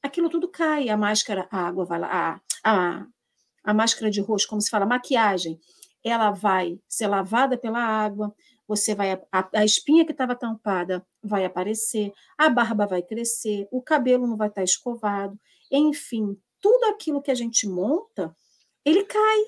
Aquilo 0.03 0.29
tudo 0.29 0.47
cai. 0.47 0.91
A 0.91 0.97
máscara, 0.97 1.49
a 1.51 1.67
água 1.67 1.87
vai 1.87 1.99
lá, 1.99 2.43
a, 2.63 2.71
a, 2.71 3.07
a 3.65 3.73
máscara 3.75 4.11
de 4.11 4.21
rosto, 4.21 4.49
como 4.49 4.61
se 4.61 4.69
fala, 4.69 4.85
maquiagem, 4.85 5.59
ela 6.03 6.31
vai 6.31 6.81
ser 6.89 7.07
lavada 7.07 7.59
pela 7.59 7.81
água, 7.81 8.35
você 8.67 8.95
vai 8.95 9.13
a, 9.13 9.49
a 9.55 9.65
espinha 9.65 10.05
que 10.05 10.13
estava 10.13 10.35
tampada 10.35 11.05
vai 11.23 11.45
aparecer, 11.45 12.13
a 12.39 12.49
barba 12.49 12.87
vai 12.87 13.03
crescer, 13.03 13.67
o 13.71 13.83
cabelo 13.83 14.27
não 14.27 14.37
vai 14.37 14.49
estar 14.49 14.61
tá 14.61 14.65
escovado, 14.65 15.39
enfim, 15.71 16.37
tudo 16.61 16.85
aquilo 16.85 17.23
que 17.23 17.31
a 17.31 17.35
gente 17.35 17.69
monta, 17.69 18.35
ele 18.85 19.05
cai. 19.05 19.45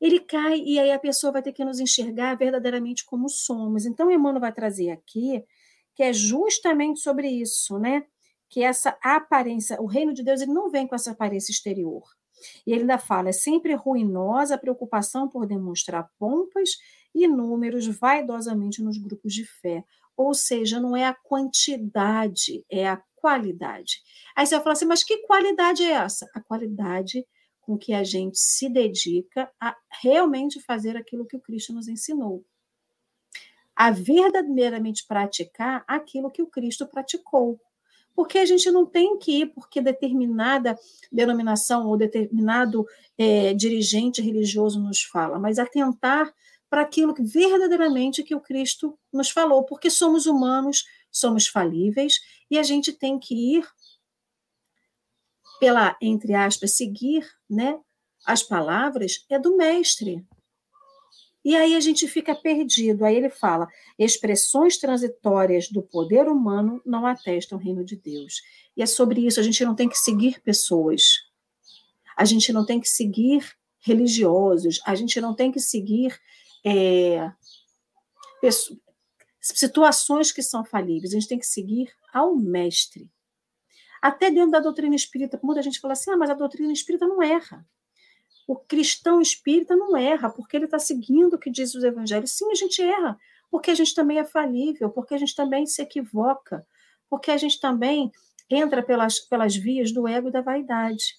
Ele 0.00 0.18
cai 0.18 0.58
e 0.60 0.80
aí 0.80 0.90
a 0.90 0.98
pessoa 0.98 1.32
vai 1.32 1.42
ter 1.42 1.52
que 1.52 1.64
nos 1.64 1.78
enxergar 1.78 2.36
verdadeiramente 2.36 3.04
como 3.04 3.28
somos. 3.28 3.86
Então, 3.86 4.10
Emmanuel 4.10 4.40
vai 4.40 4.52
trazer 4.52 4.90
aqui 4.90 5.44
que 5.94 6.02
é 6.02 6.12
justamente 6.12 7.00
sobre 7.00 7.28
isso, 7.28 7.78
né? 7.78 8.04
Que 8.48 8.62
essa 8.62 8.96
aparência, 9.02 9.80
o 9.80 9.86
reino 9.86 10.12
de 10.12 10.22
Deus, 10.22 10.40
ele 10.40 10.52
não 10.52 10.70
vem 10.70 10.86
com 10.86 10.94
essa 10.94 11.12
aparência 11.12 11.52
exterior. 11.52 12.02
E 12.66 12.72
ele 12.72 12.82
ainda 12.82 12.98
fala: 12.98 13.28
é 13.28 13.32
sempre 13.32 13.74
ruinosa 13.74 14.54
a 14.54 14.58
preocupação 14.58 15.28
por 15.28 15.46
demonstrar 15.46 16.10
pompas 16.18 16.70
e 17.14 17.26
números 17.28 17.86
vaidosamente 17.86 18.82
nos 18.82 18.98
grupos 18.98 19.32
de 19.34 19.44
fé. 19.44 19.84
Ou 20.16 20.34
seja, 20.34 20.80
não 20.80 20.96
é 20.96 21.06
a 21.06 21.14
quantidade, 21.14 22.64
é 22.70 22.88
a 22.88 23.02
qualidade. 23.16 24.02
Aí 24.36 24.44
você 24.44 24.56
vai 24.56 24.64
falar 24.64 24.72
assim, 24.72 24.84
mas 24.84 25.04
que 25.04 25.18
qualidade 25.18 25.82
é 25.82 25.92
essa? 25.92 26.28
A 26.34 26.40
qualidade 26.40 27.24
com 27.60 27.78
que 27.78 27.94
a 27.94 28.02
gente 28.02 28.38
se 28.38 28.68
dedica 28.68 29.50
a 29.60 29.76
realmente 30.02 30.60
fazer 30.60 30.96
aquilo 30.96 31.24
que 31.24 31.36
o 31.36 31.40
Cristo 31.40 31.72
nos 31.72 31.86
ensinou. 31.86 32.44
A 33.74 33.90
verdadeiramente 33.90 35.06
praticar 35.06 35.84
aquilo 35.86 36.30
que 36.30 36.42
o 36.42 36.48
Cristo 36.48 36.86
praticou. 36.86 37.60
Porque 38.14 38.38
a 38.38 38.44
gente 38.44 38.70
não 38.70 38.84
tem 38.84 39.18
que 39.18 39.42
ir 39.42 39.46
porque 39.46 39.80
determinada 39.80 40.78
denominação 41.10 41.86
ou 41.86 41.96
determinado 41.96 42.86
é, 43.16 43.54
dirigente 43.54 44.20
religioso 44.20 44.80
nos 44.80 45.02
fala, 45.02 45.38
mas 45.38 45.58
atentar 45.58 46.32
para 46.68 46.82
aquilo 46.82 47.14
que 47.14 47.22
verdadeiramente 47.22 48.22
que 48.22 48.34
o 48.34 48.40
Cristo 48.40 48.98
nos 49.12 49.30
falou, 49.30 49.64
porque 49.64 49.90
somos 49.90 50.26
humanos, 50.26 50.84
somos 51.10 51.46
falíveis 51.46 52.18
e 52.50 52.58
a 52.58 52.62
gente 52.62 52.92
tem 52.92 53.18
que 53.18 53.58
ir 53.58 53.66
pela, 55.60 55.96
entre 56.00 56.34
aspas, 56.34 56.76
seguir, 56.76 57.24
né, 57.48 57.78
as 58.26 58.42
palavras 58.42 59.24
é 59.28 59.38
do 59.38 59.56
mestre. 59.56 60.24
E 61.44 61.56
aí 61.56 61.74
a 61.74 61.80
gente 61.80 62.06
fica 62.06 62.34
perdido. 62.34 63.04
Aí 63.04 63.16
ele 63.16 63.30
fala: 63.30 63.68
expressões 63.98 64.76
transitórias 64.78 65.68
do 65.68 65.82
poder 65.82 66.28
humano 66.28 66.80
não 66.84 67.06
atestam 67.06 67.58
o 67.58 67.60
reino 67.60 67.84
de 67.84 67.96
Deus. 67.96 68.40
E 68.76 68.82
é 68.82 68.86
sobre 68.86 69.26
isso, 69.26 69.40
a 69.40 69.42
gente 69.42 69.64
não 69.64 69.74
tem 69.74 69.88
que 69.88 69.98
seguir 69.98 70.40
pessoas. 70.40 71.20
A 72.16 72.24
gente 72.24 72.52
não 72.52 72.64
tem 72.64 72.80
que 72.80 72.88
seguir 72.88 73.44
religiosos, 73.80 74.80
a 74.86 74.94
gente 74.94 75.20
não 75.20 75.34
tem 75.34 75.50
que 75.50 75.58
seguir 75.58 76.16
é, 76.64 77.32
situações 79.40 80.30
que 80.30 80.42
são 80.42 80.64
falíveis, 80.64 81.12
a 81.12 81.18
gente 81.18 81.28
tem 81.28 81.38
que 81.38 81.46
seguir 81.46 81.92
ao 82.12 82.36
mestre. 82.36 83.10
Até 84.00 84.30
dentro 84.30 84.50
da 84.50 84.60
doutrina 84.60 84.94
espírita, 84.94 85.38
muita 85.42 85.62
gente 85.62 85.80
fala 85.80 85.92
assim: 85.92 86.10
ah, 86.10 86.16
mas 86.16 86.30
a 86.30 86.34
doutrina 86.34 86.72
espírita 86.72 87.06
não 87.06 87.22
erra. 87.22 87.66
O 88.46 88.56
cristão 88.56 89.20
espírita 89.20 89.76
não 89.76 89.96
erra, 89.96 90.30
porque 90.30 90.56
ele 90.56 90.64
está 90.64 90.78
seguindo 90.78 91.34
o 91.34 91.38
que 91.38 91.50
diz 91.50 91.74
os 91.74 91.84
evangelhos. 91.84 92.32
Sim, 92.32 92.50
a 92.50 92.54
gente 92.54 92.82
erra, 92.82 93.18
porque 93.50 93.70
a 93.70 93.74
gente 93.74 93.94
também 93.94 94.18
é 94.18 94.24
falível, 94.24 94.90
porque 94.90 95.14
a 95.14 95.18
gente 95.18 95.34
também 95.34 95.66
se 95.66 95.80
equivoca, 95.80 96.66
porque 97.08 97.30
a 97.30 97.36
gente 97.36 97.60
também 97.60 98.10
entra 98.50 98.82
pelas, 98.82 99.20
pelas 99.20 99.54
vias 99.54 99.92
do 99.92 100.08
ego 100.08 100.28
e 100.28 100.32
da 100.32 100.40
vaidade. 100.40 101.14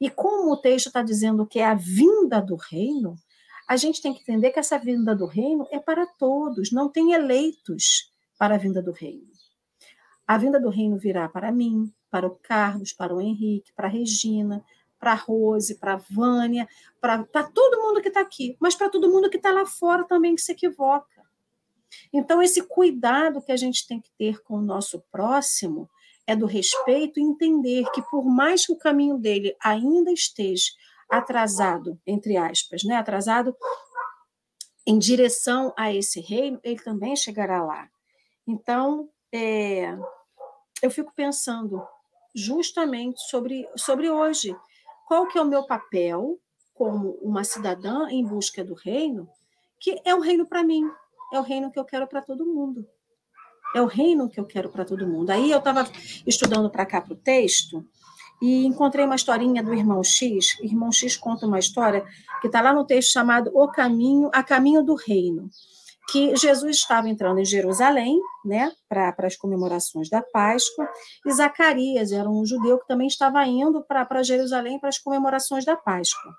E 0.00 0.10
como 0.10 0.52
o 0.52 0.56
texto 0.56 0.86
está 0.86 1.02
dizendo 1.02 1.46
que 1.46 1.58
é 1.58 1.64
a 1.64 1.74
vinda 1.74 2.40
do 2.40 2.56
reino, 2.56 3.16
a 3.68 3.76
gente 3.76 4.02
tem 4.02 4.12
que 4.12 4.20
entender 4.20 4.50
que 4.50 4.58
essa 4.58 4.78
vinda 4.78 5.14
do 5.14 5.26
reino 5.26 5.66
é 5.70 5.78
para 5.78 6.06
todos, 6.06 6.72
não 6.72 6.88
tem 6.88 7.12
eleitos 7.12 8.12
para 8.38 8.56
a 8.56 8.58
vinda 8.58 8.82
do 8.82 8.92
reino. 8.92 9.30
A 10.26 10.36
vinda 10.36 10.60
do 10.60 10.68
reino 10.68 10.98
virá 10.98 11.28
para 11.28 11.52
mim, 11.52 11.92
para 12.10 12.26
o 12.26 12.36
Carlos, 12.42 12.92
para 12.92 13.14
o 13.14 13.20
Henrique, 13.20 13.72
para 13.72 13.88
a 13.88 13.90
Regina, 13.90 14.64
para 15.02 15.14
a 15.14 15.16
Rose, 15.16 15.74
para 15.80 15.94
a 15.94 16.00
Vânia, 16.08 16.68
para 17.00 17.42
todo 17.52 17.82
mundo 17.82 18.00
que 18.00 18.06
está 18.06 18.20
aqui, 18.20 18.56
mas 18.60 18.76
para 18.76 18.88
todo 18.88 19.10
mundo 19.10 19.28
que 19.28 19.36
está 19.36 19.50
lá 19.50 19.66
fora 19.66 20.04
também 20.04 20.36
que 20.36 20.40
se 20.40 20.52
equivoca. 20.52 21.26
Então, 22.12 22.40
esse 22.40 22.62
cuidado 22.62 23.42
que 23.42 23.50
a 23.50 23.56
gente 23.56 23.84
tem 23.84 24.00
que 24.00 24.12
ter 24.16 24.40
com 24.44 24.54
o 24.54 24.62
nosso 24.62 25.02
próximo 25.10 25.90
é 26.24 26.36
do 26.36 26.46
respeito 26.46 27.18
e 27.18 27.22
entender 27.24 27.84
que, 27.90 28.00
por 28.02 28.24
mais 28.24 28.64
que 28.64 28.72
o 28.72 28.78
caminho 28.78 29.18
dele 29.18 29.56
ainda 29.60 30.12
esteja 30.12 30.70
atrasado, 31.10 32.00
entre 32.06 32.36
aspas, 32.36 32.84
né, 32.84 32.94
atrasado 32.94 33.56
em 34.86 35.00
direção 35.00 35.74
a 35.76 35.92
esse 35.92 36.20
reino, 36.20 36.60
ele 36.62 36.80
também 36.80 37.16
chegará 37.16 37.60
lá. 37.64 37.88
Então, 38.46 39.10
é, 39.32 39.98
eu 40.80 40.92
fico 40.92 41.12
pensando 41.12 41.84
justamente 42.32 43.20
sobre, 43.22 43.68
sobre 43.76 44.08
hoje 44.08 44.56
qual 45.12 45.26
que 45.26 45.36
é 45.36 45.42
o 45.42 45.46
meu 45.46 45.62
papel 45.64 46.40
como 46.72 47.18
uma 47.20 47.44
cidadã 47.44 48.08
em 48.08 48.24
busca 48.24 48.64
do 48.64 48.72
reino, 48.72 49.28
que 49.78 50.00
é 50.06 50.14
o 50.14 50.20
reino 50.20 50.46
para 50.46 50.64
mim, 50.64 50.88
é 51.30 51.38
o 51.38 51.42
reino 51.42 51.70
que 51.70 51.78
eu 51.78 51.84
quero 51.84 52.06
para 52.06 52.22
todo 52.22 52.46
mundo. 52.46 52.86
É 53.76 53.82
o 53.82 53.84
reino 53.84 54.26
que 54.30 54.40
eu 54.40 54.46
quero 54.46 54.70
para 54.70 54.86
todo 54.86 55.06
mundo. 55.06 55.28
Aí 55.28 55.50
eu 55.50 55.58
estava 55.58 55.86
estudando 56.26 56.70
para 56.70 56.86
cá 56.86 56.98
para 56.98 57.12
o 57.12 57.16
texto 57.16 57.84
e 58.40 58.64
encontrei 58.64 59.04
uma 59.04 59.14
historinha 59.14 59.62
do 59.62 59.74
irmão 59.74 60.02
X. 60.02 60.58
Irmão 60.62 60.90
X 60.90 61.14
conta 61.14 61.46
uma 61.46 61.58
história 61.58 62.06
que 62.40 62.46
está 62.46 62.62
lá 62.62 62.72
no 62.72 62.86
texto 62.86 63.12
chamado 63.12 63.50
O 63.52 63.68
Caminho, 63.68 64.30
a 64.32 64.42
Caminho 64.42 64.82
do 64.82 64.94
Reino 64.94 65.50
que 66.10 66.34
Jesus 66.36 66.76
estava 66.76 67.08
entrando 67.08 67.38
em 67.38 67.44
Jerusalém, 67.44 68.20
né, 68.44 68.72
para 68.88 69.14
as 69.20 69.36
comemorações 69.36 70.10
da 70.10 70.20
Páscoa, 70.20 70.88
e 71.24 71.32
Zacarias 71.32 72.10
era 72.10 72.28
um 72.28 72.44
judeu 72.44 72.78
que 72.78 72.86
também 72.86 73.06
estava 73.06 73.44
indo 73.46 73.82
para 73.84 74.22
Jerusalém 74.22 74.80
para 74.80 74.88
as 74.88 74.98
comemorações 74.98 75.64
da 75.64 75.76
Páscoa. 75.76 76.34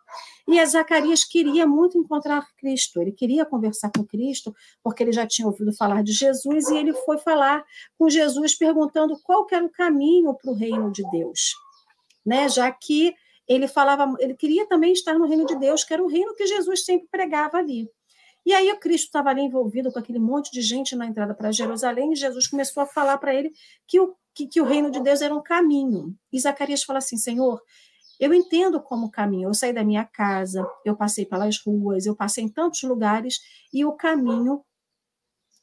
E 0.47 0.63
Zacarias 0.65 1.23
queria 1.23 1.65
muito 1.65 1.97
encontrar 1.97 2.45
Cristo, 2.57 3.01
ele 3.01 3.13
queria 3.13 3.45
conversar 3.45 3.89
com 3.95 4.05
Cristo, 4.05 4.53
porque 4.83 5.01
ele 5.01 5.13
já 5.13 5.25
tinha 5.25 5.47
ouvido 5.47 5.73
falar 5.75 6.03
de 6.03 6.11
Jesus, 6.11 6.69
e 6.69 6.77
ele 6.77 6.93
foi 6.93 7.17
falar 7.17 7.63
com 7.97 8.09
Jesus 8.09 8.57
perguntando 8.57 9.17
qual 9.23 9.47
era 9.51 9.63
o 9.63 9.71
caminho 9.71 10.33
para 10.33 10.51
o 10.51 10.55
reino 10.55 10.91
de 10.91 11.03
Deus, 11.09 11.53
né, 12.25 12.49
já 12.49 12.69
que 12.71 13.15
ele 13.47 13.67
falava, 13.67 14.13
ele 14.19 14.35
queria 14.35 14.65
também 14.67 14.93
estar 14.93 15.17
no 15.17 15.27
reino 15.27 15.45
de 15.45 15.57
Deus, 15.57 15.83
que 15.83 15.93
era 15.93 16.03
o 16.03 16.07
reino 16.07 16.33
que 16.33 16.47
Jesus 16.47 16.85
sempre 16.85 17.07
pregava 17.11 17.57
ali. 17.57 17.89
E 18.45 18.53
aí 18.53 18.71
o 18.71 18.79
Cristo 18.79 19.05
estava 19.05 19.29
ali 19.29 19.41
envolvido 19.41 19.91
com 19.91 19.99
aquele 19.99 20.19
monte 20.19 20.51
de 20.51 20.61
gente 20.61 20.95
na 20.95 21.05
entrada 21.05 21.33
para 21.33 21.51
Jerusalém, 21.51 22.11
e 22.11 22.15
Jesus 22.15 22.47
começou 22.47 22.83
a 22.83 22.85
falar 22.85 23.17
para 23.17 23.33
ele 23.33 23.51
que 23.87 23.99
o, 23.99 24.15
que, 24.33 24.47
que 24.47 24.61
o 24.61 24.65
reino 24.65 24.91
de 24.91 24.99
Deus 24.99 25.21
era 25.21 25.33
um 25.33 25.41
caminho. 25.41 26.15
E 26.31 26.39
Zacarias 26.39 26.83
fala 26.83 26.99
assim: 26.99 27.17
Senhor, 27.17 27.61
eu 28.19 28.33
entendo 28.33 28.81
como 28.81 29.11
caminho. 29.11 29.49
Eu 29.49 29.53
saí 29.53 29.73
da 29.73 29.83
minha 29.83 30.05
casa, 30.05 30.67
eu 30.85 30.95
passei 30.95 31.25
pelas 31.25 31.57
ruas, 31.57 32.05
eu 32.05 32.15
passei 32.15 32.43
em 32.43 32.49
tantos 32.49 32.83
lugares, 32.83 33.39
e 33.73 33.85
o 33.85 33.93
caminho. 33.93 34.63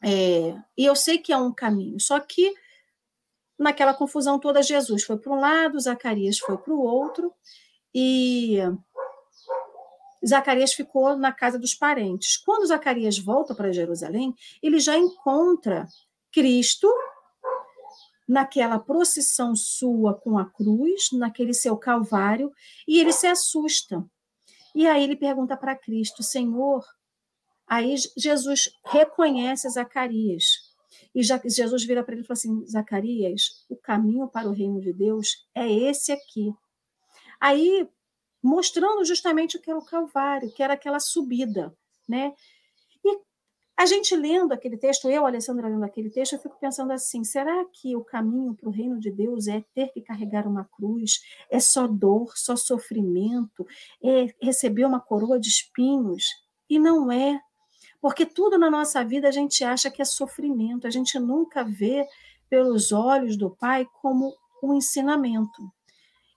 É, 0.02 0.56
e 0.78 0.84
eu 0.86 0.96
sei 0.96 1.18
que 1.18 1.30
é 1.32 1.36
um 1.36 1.52
caminho, 1.52 2.00
só 2.00 2.18
que 2.18 2.54
naquela 3.58 3.92
confusão 3.92 4.38
toda, 4.38 4.62
Jesus 4.62 5.04
foi 5.04 5.18
para 5.18 5.30
um 5.30 5.38
lado, 5.38 5.78
Zacarias 5.78 6.38
foi 6.38 6.56
para 6.56 6.72
o 6.72 6.80
outro, 6.80 7.30
e 7.94 8.56
Zacarias 10.26 10.72
ficou 10.72 11.16
na 11.16 11.32
casa 11.32 11.58
dos 11.58 11.74
parentes. 11.74 12.36
Quando 12.36 12.66
Zacarias 12.66 13.18
volta 13.18 13.54
para 13.54 13.72
Jerusalém, 13.72 14.34
ele 14.62 14.78
já 14.78 14.96
encontra 14.96 15.86
Cristo 16.32 16.88
naquela 18.28 18.78
procissão 18.78 19.56
sua 19.56 20.14
com 20.14 20.38
a 20.38 20.48
cruz, 20.48 21.08
naquele 21.12 21.52
seu 21.52 21.76
calvário, 21.76 22.52
e 22.86 23.00
ele 23.00 23.12
se 23.12 23.26
assusta. 23.26 24.04
E 24.74 24.86
aí 24.86 25.02
ele 25.02 25.16
pergunta 25.16 25.56
para 25.56 25.74
Cristo, 25.74 26.22
Senhor. 26.22 26.84
Aí 27.66 27.94
Jesus 28.16 28.70
reconhece 28.84 29.68
Zacarias. 29.68 30.70
E 31.14 31.22
Jesus 31.22 31.84
vira 31.84 32.04
para 32.04 32.14
ele 32.14 32.22
e 32.22 32.26
fala 32.26 32.38
assim: 32.38 32.66
Zacarias, 32.66 33.64
o 33.68 33.76
caminho 33.76 34.28
para 34.28 34.48
o 34.48 34.52
reino 34.52 34.80
de 34.80 34.92
Deus 34.92 35.46
é 35.54 35.68
esse 35.68 36.12
aqui. 36.12 36.52
Aí 37.40 37.88
mostrando 38.42 39.04
justamente 39.04 39.56
o 39.56 39.60
que 39.60 39.70
era 39.70 39.78
o 39.78 39.84
Calvário, 39.84 40.52
que 40.52 40.62
era 40.62 40.74
aquela 40.74 41.00
subida, 41.00 41.74
né? 42.08 42.32
E 43.04 43.18
a 43.76 43.86
gente 43.86 44.14
lendo 44.14 44.52
aquele 44.52 44.76
texto, 44.76 45.08
eu, 45.08 45.26
Alessandra, 45.26 45.68
lendo 45.68 45.84
aquele 45.84 46.10
texto, 46.10 46.34
eu 46.34 46.38
fico 46.38 46.58
pensando 46.60 46.92
assim: 46.92 47.24
será 47.24 47.64
que 47.72 47.96
o 47.96 48.04
caminho 48.04 48.54
para 48.54 48.68
o 48.68 48.72
reino 48.72 48.98
de 48.98 49.10
Deus 49.10 49.46
é 49.48 49.64
ter 49.74 49.88
que 49.92 50.00
carregar 50.00 50.46
uma 50.46 50.64
cruz? 50.64 51.20
É 51.50 51.60
só 51.60 51.86
dor, 51.86 52.32
só 52.36 52.56
sofrimento? 52.56 53.66
É 54.02 54.34
receber 54.40 54.84
uma 54.84 55.00
coroa 55.00 55.38
de 55.38 55.48
espinhos? 55.48 56.24
E 56.68 56.78
não 56.78 57.10
é. 57.10 57.40
Porque 58.00 58.24
tudo 58.24 58.58
na 58.58 58.70
nossa 58.70 59.04
vida 59.04 59.28
a 59.28 59.32
gente 59.32 59.62
acha 59.62 59.90
que 59.90 60.00
é 60.00 60.04
sofrimento, 60.04 60.86
a 60.86 60.90
gente 60.90 61.18
nunca 61.18 61.62
vê 61.62 62.06
pelos 62.48 62.92
olhos 62.92 63.36
do 63.36 63.50
pai 63.50 63.86
como 64.00 64.34
um 64.62 64.74
ensinamento. 64.74 65.70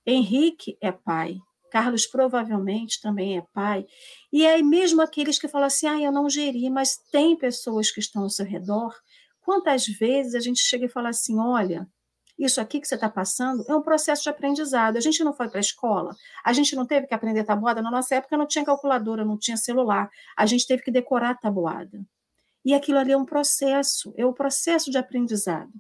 Henrique 0.06 0.78
é 0.82 0.91
pai, 0.91 1.38
Carlos 1.74 2.05
provavelmente 2.05 3.01
também 3.01 3.36
é 3.36 3.43
pai. 3.51 3.84
E 4.32 4.45
aí, 4.45 4.61
mesmo 4.61 5.01
aqueles 5.01 5.39
que 5.39 5.47
falam 5.47 5.65
assim, 5.65 5.88
ah, 5.88 5.99
eu 5.99 6.11
não 6.11 6.30
geri, 6.30 6.69
mas 6.69 6.97
tem 7.11 7.36
pessoas 7.36 7.89
que 7.89 7.99
estão 7.99 8.21
ao 8.21 8.30
seu 8.30 8.45
redor. 8.45 8.95
Quantas 9.41 9.88
vezes 9.88 10.36
a 10.36 10.39
gente 10.39 10.61
chega 10.61 10.86
e 10.86 10.89
fala 10.89 11.09
assim: 11.09 11.39
olha, 11.39 11.88
isso 12.38 12.61
aqui 12.61 12.80
que 12.80 12.88
você 12.88 12.93
está 12.93 13.09
passando 13.09 13.65
é 13.67 13.76
um 13.76 13.82
processo 13.82 14.21
de 14.21 14.30
aprendizado. 14.30 14.97
A 14.97 14.99
gente 14.99 15.24
não 15.24 15.34
foi 15.34 15.49
para 15.49 15.57
a 15.57 15.61
escola, 15.61 16.15
a 16.45 16.53
gente 16.53 16.76
não 16.76 16.86
teve 16.86 17.07
que 17.07 17.13
aprender 17.15 17.43
tabuada. 17.43 17.82
Na 17.82 17.89
nossa 17.89 18.13
época 18.13 18.38
não 18.38 18.45
tinha 18.45 18.63
calculadora, 18.63 19.26
não 19.26 19.36
tinha 19.36 19.57
celular, 19.57 20.11
a 20.38 20.45
gente 20.45 20.67
teve 20.67 20.84
que 20.84 20.91
decorar 20.91 21.39
tabuada. 21.39 22.05
E 22.63 22.76
aquilo 22.76 22.99
ali 22.99 23.13
é 23.13 23.17
um 23.17 23.26
processo, 23.26 24.13
é 24.15 24.24
o 24.24 24.30
um 24.30 24.34
processo 24.34 24.91
de 24.91 24.99
aprendizado 24.99 25.74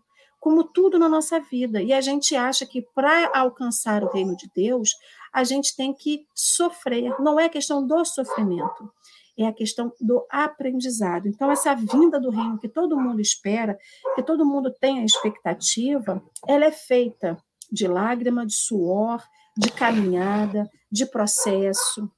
como 0.43 0.65
tudo 0.65 0.99
na 0.99 1.07
nossa 1.07 1.39
vida. 1.39 1.81
E 1.81 1.93
a 1.93 2.01
gente 2.01 2.35
acha 2.35 2.65
que 2.65 2.81
para 2.81 3.31
alcançar 3.33 4.03
o 4.03 4.11
reino 4.11 4.35
de 4.35 4.51
Deus, 4.53 4.89
a 5.31 5.41
gente 5.45 5.73
tem 5.73 5.93
que 5.93 6.27
sofrer. 6.35 7.15
Não 7.21 7.39
é 7.39 7.47
questão 7.47 7.87
do 7.87 8.03
sofrimento, 8.03 8.91
é 9.37 9.45
a 9.47 9.53
questão 9.53 9.93
do 10.01 10.25
aprendizado. 10.29 11.29
Então, 11.29 11.49
essa 11.49 11.73
vinda 11.73 12.19
do 12.19 12.29
reino 12.29 12.59
que 12.59 12.67
todo 12.67 12.99
mundo 12.99 13.21
espera, 13.21 13.79
que 14.15 14.21
todo 14.21 14.45
mundo 14.45 14.69
tem 14.69 14.99
a 14.99 15.05
expectativa, 15.05 16.21
ela 16.45 16.65
é 16.65 16.71
feita 16.71 17.37
de 17.71 17.87
lágrima, 17.87 18.45
de 18.45 18.53
suor, 18.53 19.23
de 19.57 19.71
caminhada, 19.71 20.69
de 20.91 21.05
processo, 21.05 22.11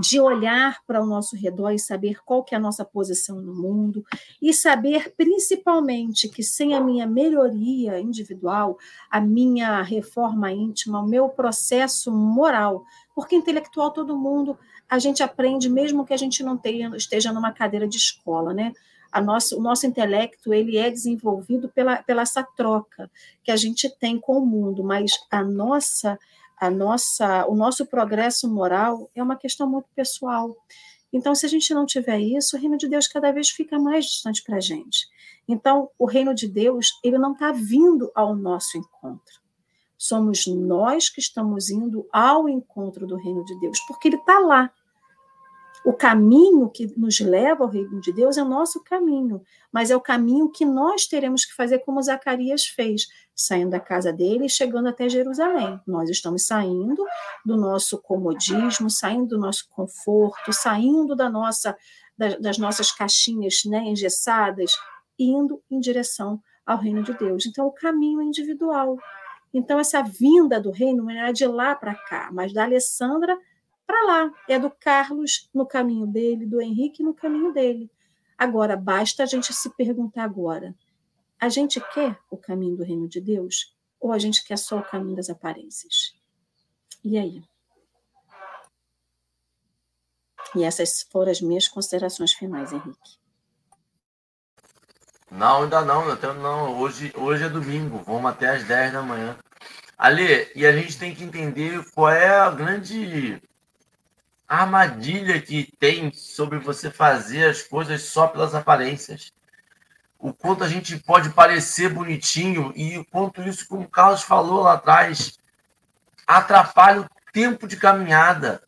de 0.00 0.20
olhar 0.20 0.82
para 0.86 1.02
o 1.02 1.06
nosso 1.06 1.36
redor 1.36 1.70
e 1.70 1.78
saber 1.78 2.22
qual 2.24 2.44
que 2.44 2.54
é 2.54 2.58
a 2.58 2.60
nossa 2.60 2.84
posição 2.84 3.40
no 3.40 3.54
mundo 3.54 4.04
e 4.40 4.52
saber 4.52 5.14
principalmente 5.16 6.28
que 6.28 6.42
sem 6.42 6.74
a 6.74 6.80
minha 6.80 7.06
melhoria 7.06 7.98
individual, 7.98 8.78
a 9.10 9.20
minha 9.20 9.82
reforma 9.82 10.52
íntima, 10.52 11.00
o 11.00 11.08
meu 11.08 11.28
processo 11.28 12.12
moral, 12.12 12.84
porque 13.14 13.34
intelectual 13.34 13.90
todo 13.90 14.16
mundo 14.16 14.56
a 14.88 14.98
gente 14.98 15.22
aprende 15.22 15.68
mesmo 15.68 16.06
que 16.06 16.14
a 16.14 16.16
gente 16.16 16.42
não 16.42 16.56
tenha, 16.56 16.90
esteja 16.96 17.32
numa 17.32 17.52
cadeira 17.52 17.86
de 17.86 17.96
escola, 17.96 18.54
né? 18.54 18.72
a 19.10 19.20
nosso, 19.20 19.58
o 19.58 19.60
nosso 19.60 19.86
intelecto 19.86 20.52
ele 20.52 20.76
é 20.76 20.90
desenvolvido 20.90 21.68
pela, 21.68 22.02
pela 22.02 22.22
essa 22.22 22.42
troca 22.42 23.10
que 23.42 23.50
a 23.50 23.56
gente 23.56 23.88
tem 23.98 24.18
com 24.18 24.38
o 24.38 24.46
mundo, 24.46 24.84
mas 24.84 25.12
a 25.30 25.42
nossa 25.42 26.18
a 26.60 26.70
nossa 26.70 27.46
o 27.46 27.54
nosso 27.54 27.86
progresso 27.86 28.48
moral 28.48 29.10
é 29.14 29.22
uma 29.22 29.36
questão 29.36 29.68
muito 29.68 29.88
pessoal. 29.94 30.56
Então, 31.12 31.34
se 31.34 31.46
a 31.46 31.48
gente 31.48 31.72
não 31.72 31.86
tiver 31.86 32.18
isso, 32.20 32.56
o 32.56 32.60
reino 32.60 32.76
de 32.76 32.88
Deus 32.88 33.08
cada 33.08 33.32
vez 33.32 33.48
fica 33.48 33.78
mais 33.78 34.04
distante 34.04 34.42
para 34.42 34.56
a 34.56 34.60
gente. 34.60 35.06
Então, 35.48 35.90
o 35.98 36.04
reino 36.04 36.34
de 36.34 36.46
Deus 36.46 36.88
ele 37.02 37.18
não 37.18 37.32
está 37.32 37.50
vindo 37.52 38.10
ao 38.14 38.36
nosso 38.36 38.76
encontro. 38.76 39.40
Somos 39.96 40.46
nós 40.46 41.08
que 41.08 41.20
estamos 41.20 41.70
indo 41.70 42.06
ao 42.12 42.48
encontro 42.48 43.06
do 43.06 43.16
reino 43.16 43.44
de 43.44 43.58
Deus, 43.58 43.80
porque 43.88 44.08
ele 44.08 44.16
está 44.16 44.38
lá. 44.38 44.70
O 45.84 45.92
caminho 45.92 46.68
que 46.68 46.92
nos 46.96 47.20
leva 47.20 47.64
ao 47.64 47.70
reino 47.70 48.00
de 48.00 48.12
Deus 48.12 48.36
é 48.36 48.42
o 48.42 48.48
nosso 48.48 48.82
caminho, 48.82 49.42
mas 49.72 49.90
é 49.90 49.96
o 49.96 50.00
caminho 50.00 50.50
que 50.50 50.64
nós 50.64 51.06
teremos 51.06 51.44
que 51.44 51.54
fazer 51.54 51.78
como 51.80 52.02
Zacarias 52.02 52.66
fez, 52.66 53.06
saindo 53.34 53.70
da 53.70 53.80
casa 53.80 54.12
dele 54.12 54.46
e 54.46 54.50
chegando 54.50 54.88
até 54.88 55.08
Jerusalém. 55.08 55.80
Nós 55.86 56.10
estamos 56.10 56.44
saindo 56.44 57.04
do 57.44 57.56
nosso 57.56 57.98
comodismo, 57.98 58.90
saindo 58.90 59.28
do 59.28 59.38
nosso 59.38 59.68
conforto, 59.70 60.52
saindo 60.52 61.14
da 61.14 61.28
nossa 61.30 61.76
das 62.40 62.58
nossas 62.58 62.90
caixinhas 62.90 63.62
né, 63.64 63.78
engessadas, 63.84 64.72
indo 65.16 65.62
em 65.70 65.78
direção 65.78 66.42
ao 66.66 66.76
reino 66.76 67.02
de 67.02 67.14
Deus. 67.14 67.46
Então, 67.46 67.66
o 67.66 67.72
caminho 67.72 68.20
é 68.20 68.24
individual. 68.24 68.98
Então, 69.54 69.78
essa 69.78 70.02
vinda 70.02 70.60
do 70.60 70.70
reino 70.70 71.04
não 71.04 71.10
é 71.10 71.32
de 71.32 71.46
lá 71.46 71.74
para 71.74 71.94
cá, 71.94 72.28
mas 72.32 72.52
da 72.52 72.64
Alessandra 72.64 73.38
para 73.88 74.04
lá. 74.04 74.32
É 74.46 74.58
do 74.58 74.70
Carlos 74.70 75.48
no 75.52 75.66
caminho 75.66 76.06
dele, 76.06 76.44
do 76.44 76.60
Henrique 76.60 77.02
no 77.02 77.14
caminho 77.14 77.54
dele. 77.54 77.90
Agora, 78.36 78.76
basta 78.76 79.22
a 79.22 79.26
gente 79.26 79.52
se 79.54 79.70
perguntar 79.70 80.24
agora: 80.24 80.76
a 81.40 81.48
gente 81.48 81.80
quer 81.94 82.20
o 82.30 82.36
caminho 82.36 82.76
do 82.76 82.84
reino 82.84 83.08
de 83.08 83.18
Deus 83.18 83.74
ou 83.98 84.12
a 84.12 84.18
gente 84.18 84.44
quer 84.44 84.58
só 84.58 84.78
o 84.78 84.84
caminho 84.84 85.16
das 85.16 85.30
aparências? 85.30 86.14
E 87.02 87.16
aí? 87.16 87.42
E 90.54 90.62
essas 90.62 91.02
foram 91.10 91.32
as 91.32 91.40
minhas 91.40 91.66
considerações 91.66 92.32
finais, 92.32 92.72
Henrique. 92.72 93.18
Não, 95.30 95.62
ainda 95.62 95.82
não, 95.82 96.10
até 96.10 96.32
não. 96.32 96.78
Hoje, 96.78 97.12
hoje 97.16 97.44
é 97.44 97.48
domingo, 97.48 98.02
vamos 98.04 98.30
até 98.30 98.48
às 98.48 98.64
10 98.64 98.92
da 98.92 99.02
manhã. 99.02 99.38
Ali, 99.96 100.50
e 100.54 100.64
a 100.64 100.72
gente 100.72 100.98
tem 100.98 101.14
que 101.14 101.24
entender 101.24 101.84
qual 101.92 102.10
é 102.10 102.28
a 102.28 102.50
grande 102.50 103.40
armadilha 104.48 105.40
que 105.40 105.70
tem 105.78 106.10
sobre 106.12 106.58
você 106.58 106.90
fazer 106.90 107.50
as 107.50 107.62
coisas 107.62 108.02
só 108.02 108.26
pelas 108.26 108.54
aparências. 108.54 109.30
O 110.18 110.32
quanto 110.32 110.64
a 110.64 110.68
gente 110.68 110.96
pode 110.96 111.30
parecer 111.30 111.90
bonitinho 111.90 112.72
e 112.74 112.98
o 112.98 113.04
quanto 113.04 113.42
isso, 113.42 113.68
como 113.68 113.82
o 113.82 113.88
Carlos 113.88 114.22
falou 114.22 114.62
lá 114.62 114.72
atrás, 114.72 115.38
atrapalha 116.26 117.02
o 117.02 117.08
tempo 117.32 117.68
de 117.68 117.76
caminhada. 117.76 118.62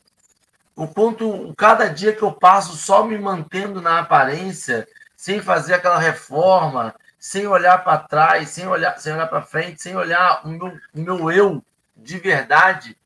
O 0.76 0.86
quanto 0.86 1.52
cada 1.56 1.88
dia 1.88 2.14
que 2.14 2.22
eu 2.22 2.32
passo 2.32 2.76
só 2.76 3.04
me 3.04 3.18
mantendo 3.18 3.80
na 3.80 3.98
aparência, 3.98 4.86
sem 5.16 5.40
fazer 5.40 5.74
aquela 5.74 5.98
reforma, 5.98 6.94
sem 7.18 7.46
olhar 7.46 7.82
para 7.82 7.98
trás, 7.98 8.50
sem 8.50 8.66
olhar, 8.66 8.98
sem 8.98 9.12
olhar 9.12 9.26
para 9.26 9.42
frente, 9.42 9.82
sem 9.82 9.96
olhar 9.96 10.42
o 10.44 10.48
meu, 10.48 10.68
o 10.94 11.00
meu 11.00 11.30
eu 11.32 11.64
de 11.96 12.18
verdade, 12.18 12.96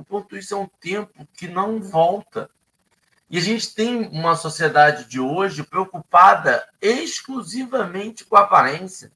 o 0.00 0.04
quanto 0.04 0.34
isso 0.36 0.54
é 0.54 0.56
um 0.56 0.68
tempo 0.80 1.28
que 1.34 1.46
não 1.46 1.80
volta. 1.80 2.48
E 3.28 3.36
a 3.36 3.40
gente 3.40 3.74
tem 3.74 4.08
uma 4.08 4.34
sociedade 4.34 5.04
de 5.04 5.20
hoje 5.20 5.62
preocupada 5.62 6.66
exclusivamente 6.80 8.24
com 8.24 8.36
a 8.36 8.40
aparência. 8.40 9.12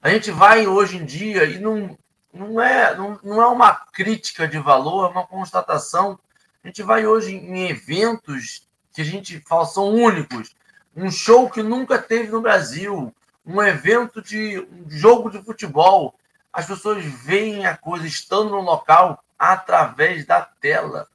A 0.00 0.08
gente 0.08 0.30
vai 0.30 0.66
hoje 0.66 0.96
em 0.96 1.04
dia 1.04 1.44
e 1.44 1.58
não, 1.58 1.96
não, 2.32 2.60
é, 2.60 2.96
não, 2.96 3.20
não 3.22 3.42
é 3.42 3.46
uma 3.46 3.74
crítica 3.74 4.48
de 4.48 4.58
valor, 4.58 5.06
é 5.06 5.12
uma 5.12 5.26
constatação. 5.26 6.18
A 6.64 6.66
gente 6.66 6.82
vai 6.82 7.06
hoje 7.06 7.34
em 7.34 7.68
eventos 7.68 8.66
que 8.92 9.02
a 9.02 9.04
gente 9.04 9.38
fala 9.40 9.66
são 9.66 9.92
únicos. 9.92 10.56
Um 10.96 11.10
show 11.10 11.50
que 11.50 11.62
nunca 11.62 11.98
teve 11.98 12.30
no 12.30 12.40
Brasil, 12.40 13.14
um 13.44 13.62
evento 13.62 14.22
de 14.22 14.58
um 14.60 14.88
jogo 14.88 15.30
de 15.30 15.42
futebol. 15.42 16.14
As 16.50 16.66
pessoas 16.66 17.04
veem 17.04 17.66
a 17.66 17.76
coisa 17.76 18.06
estando 18.06 18.50
no 18.50 18.62
local 18.62 19.22
através 19.38 20.24
da 20.24 20.42
tela, 20.42 21.08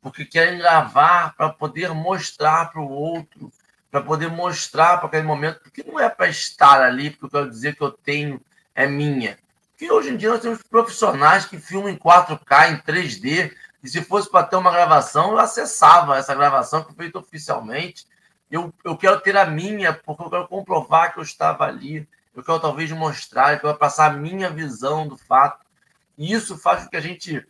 porque 0.00 0.24
querem 0.24 0.58
gravar 0.58 1.34
para 1.34 1.50
poder 1.50 1.92
mostrar 1.92 2.70
para 2.70 2.80
o 2.80 2.88
outro, 2.88 3.52
para 3.90 4.00
poder 4.00 4.28
mostrar 4.28 4.98
para 4.98 5.08
aquele 5.08 5.24
momento, 5.24 5.60
porque 5.60 5.82
não 5.82 5.98
é 5.98 6.08
para 6.08 6.28
estar 6.28 6.80
ali, 6.80 7.10
porque 7.10 7.26
eu 7.26 7.30
quero 7.30 7.50
dizer 7.50 7.76
que 7.76 7.82
eu 7.82 7.90
tenho, 7.90 8.40
é 8.74 8.86
minha. 8.86 9.38
Porque 9.72 9.90
hoje 9.90 10.10
em 10.10 10.16
dia 10.16 10.30
nós 10.30 10.40
temos 10.40 10.62
profissionais 10.62 11.44
que 11.44 11.58
filmam 11.58 11.90
em 11.90 11.98
4K, 11.98 12.72
em 12.72 12.78
3D, 12.78 13.52
e 13.82 13.88
se 13.88 14.02
fosse 14.02 14.30
para 14.30 14.46
ter 14.46 14.56
uma 14.56 14.72
gravação, 14.72 15.32
eu 15.32 15.38
acessava 15.38 16.16
essa 16.16 16.34
gravação 16.34 16.82
que 16.82 16.94
foi 16.94 17.04
feita 17.04 17.18
oficialmente. 17.18 18.06
Eu, 18.50 18.72
eu 18.84 18.96
quero 18.96 19.20
ter 19.20 19.36
a 19.36 19.46
minha, 19.46 19.92
porque 19.92 20.22
eu 20.22 20.30
quero 20.30 20.48
comprovar 20.48 21.12
que 21.12 21.18
eu 21.18 21.22
estava 21.22 21.64
ali. 21.64 22.08
Eu 22.34 22.42
quero 22.42 22.58
talvez 22.58 22.90
mostrar, 22.90 23.52
eu 23.52 23.60
quero 23.60 23.78
passar 23.78 24.10
a 24.10 24.14
minha 24.14 24.50
visão 24.50 25.06
do 25.06 25.16
fato. 25.16 25.64
E 26.18 26.32
isso 26.32 26.58
faz 26.58 26.84
com 26.84 26.90
que 26.90 26.96
a 26.96 27.00
gente 27.00 27.46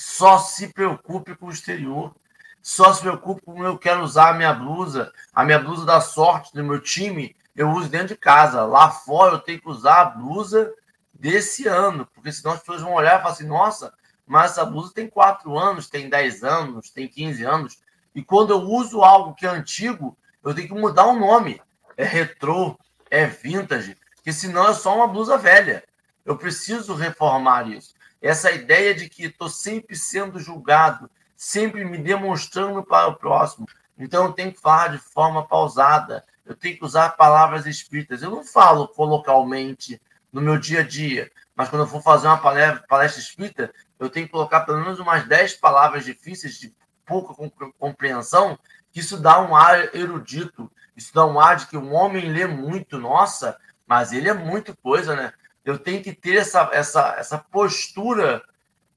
só 0.00 0.38
se 0.38 0.68
preocupe 0.68 1.34
com 1.36 1.48
o 1.48 1.50
exterior. 1.50 2.14
Só 2.62 2.90
se 2.94 3.02
preocupe 3.02 3.42
com 3.42 3.62
eu 3.62 3.76
quero 3.76 4.00
usar 4.00 4.30
a 4.30 4.32
minha 4.32 4.52
blusa, 4.52 5.12
a 5.34 5.44
minha 5.44 5.58
blusa 5.58 5.84
da 5.84 6.00
sorte 6.00 6.54
do 6.54 6.64
meu 6.64 6.80
time, 6.80 7.36
eu 7.54 7.68
uso 7.70 7.90
dentro 7.90 8.08
de 8.08 8.16
casa. 8.16 8.64
Lá 8.64 8.90
fora 8.90 9.34
eu 9.34 9.38
tenho 9.38 9.60
que 9.60 9.68
usar 9.68 10.00
a 10.00 10.04
blusa 10.06 10.72
desse 11.12 11.68
ano, 11.68 12.08
porque 12.14 12.32
senão 12.32 12.54
as 12.54 12.60
pessoas 12.60 12.80
vão 12.80 12.94
olhar 12.94 13.18
e 13.18 13.22
falar 13.22 13.34
assim: 13.34 13.46
nossa, 13.46 13.92
mas 14.26 14.52
essa 14.52 14.64
blusa 14.64 14.94
tem 14.94 15.06
4 15.06 15.58
anos, 15.58 15.90
tem 15.90 16.08
10 16.08 16.44
anos, 16.44 16.88
tem 16.88 17.06
15 17.06 17.44
anos. 17.44 17.78
E 18.14 18.22
quando 18.22 18.52
eu 18.52 18.60
uso 18.62 19.02
algo 19.02 19.34
que 19.34 19.46
é 19.46 19.50
antigo, 19.50 20.16
eu 20.42 20.54
tenho 20.54 20.68
que 20.68 20.74
mudar 20.74 21.04
o 21.04 21.18
nome. 21.18 21.60
É 21.94 22.04
retrô, 22.04 22.78
é 23.10 23.26
vintage, 23.26 23.98
porque 24.14 24.32
senão 24.32 24.66
é 24.66 24.72
só 24.72 24.96
uma 24.96 25.08
blusa 25.08 25.36
velha. 25.36 25.84
Eu 26.24 26.38
preciso 26.38 26.94
reformar 26.94 27.68
isso 27.68 27.99
essa 28.20 28.50
ideia 28.50 28.94
de 28.94 29.08
que 29.08 29.24
estou 29.24 29.48
sempre 29.48 29.96
sendo 29.96 30.38
julgado, 30.38 31.10
sempre 31.36 31.84
me 31.84 31.98
demonstrando 31.98 32.82
para 32.82 33.08
o 33.08 33.16
próximo. 33.16 33.66
Então 33.98 34.26
eu 34.26 34.32
tenho 34.32 34.52
que 34.52 34.60
falar 34.60 34.88
de 34.88 34.98
forma 34.98 35.46
pausada, 35.46 36.24
eu 36.44 36.54
tenho 36.54 36.76
que 36.76 36.84
usar 36.84 37.10
palavras 37.10 37.66
espíritas. 37.66 38.22
Eu 38.22 38.30
não 38.30 38.44
falo 38.44 38.88
colocalmente 38.88 40.00
no 40.32 40.40
meu 40.40 40.58
dia 40.58 40.80
a 40.80 40.86
dia, 40.86 41.30
mas 41.54 41.68
quando 41.68 41.82
eu 41.82 41.88
for 41.88 42.02
fazer 42.02 42.26
uma 42.26 42.38
palestra, 42.38 42.84
palestra 42.88 43.20
espírita, 43.20 43.72
eu 43.98 44.08
tenho 44.08 44.26
que 44.26 44.32
colocar 44.32 44.60
pelo 44.60 44.80
menos 44.80 44.98
umas 44.98 45.26
10 45.26 45.54
palavras 45.54 46.04
difíceis 46.04 46.58
de 46.58 46.74
pouca 47.04 47.34
compreensão, 47.78 48.58
que 48.92 49.00
isso 49.00 49.16
dá 49.16 49.40
um 49.40 49.54
ar 49.56 49.94
erudito, 49.94 50.70
isso 50.96 51.12
dá 51.12 51.26
um 51.26 51.40
ar 51.40 51.56
de 51.56 51.66
que 51.66 51.76
um 51.76 51.92
homem 51.92 52.30
lê 52.30 52.46
muito, 52.46 52.98
nossa, 52.98 53.58
mas 53.86 54.12
ele 54.12 54.28
é 54.28 54.34
muito 54.34 54.76
coisa, 54.76 55.16
né? 55.16 55.32
Eu 55.64 55.78
tenho 55.78 56.02
que 56.02 56.12
ter 56.12 56.36
essa, 56.36 56.68
essa, 56.72 57.14
essa 57.18 57.38
postura, 57.38 58.42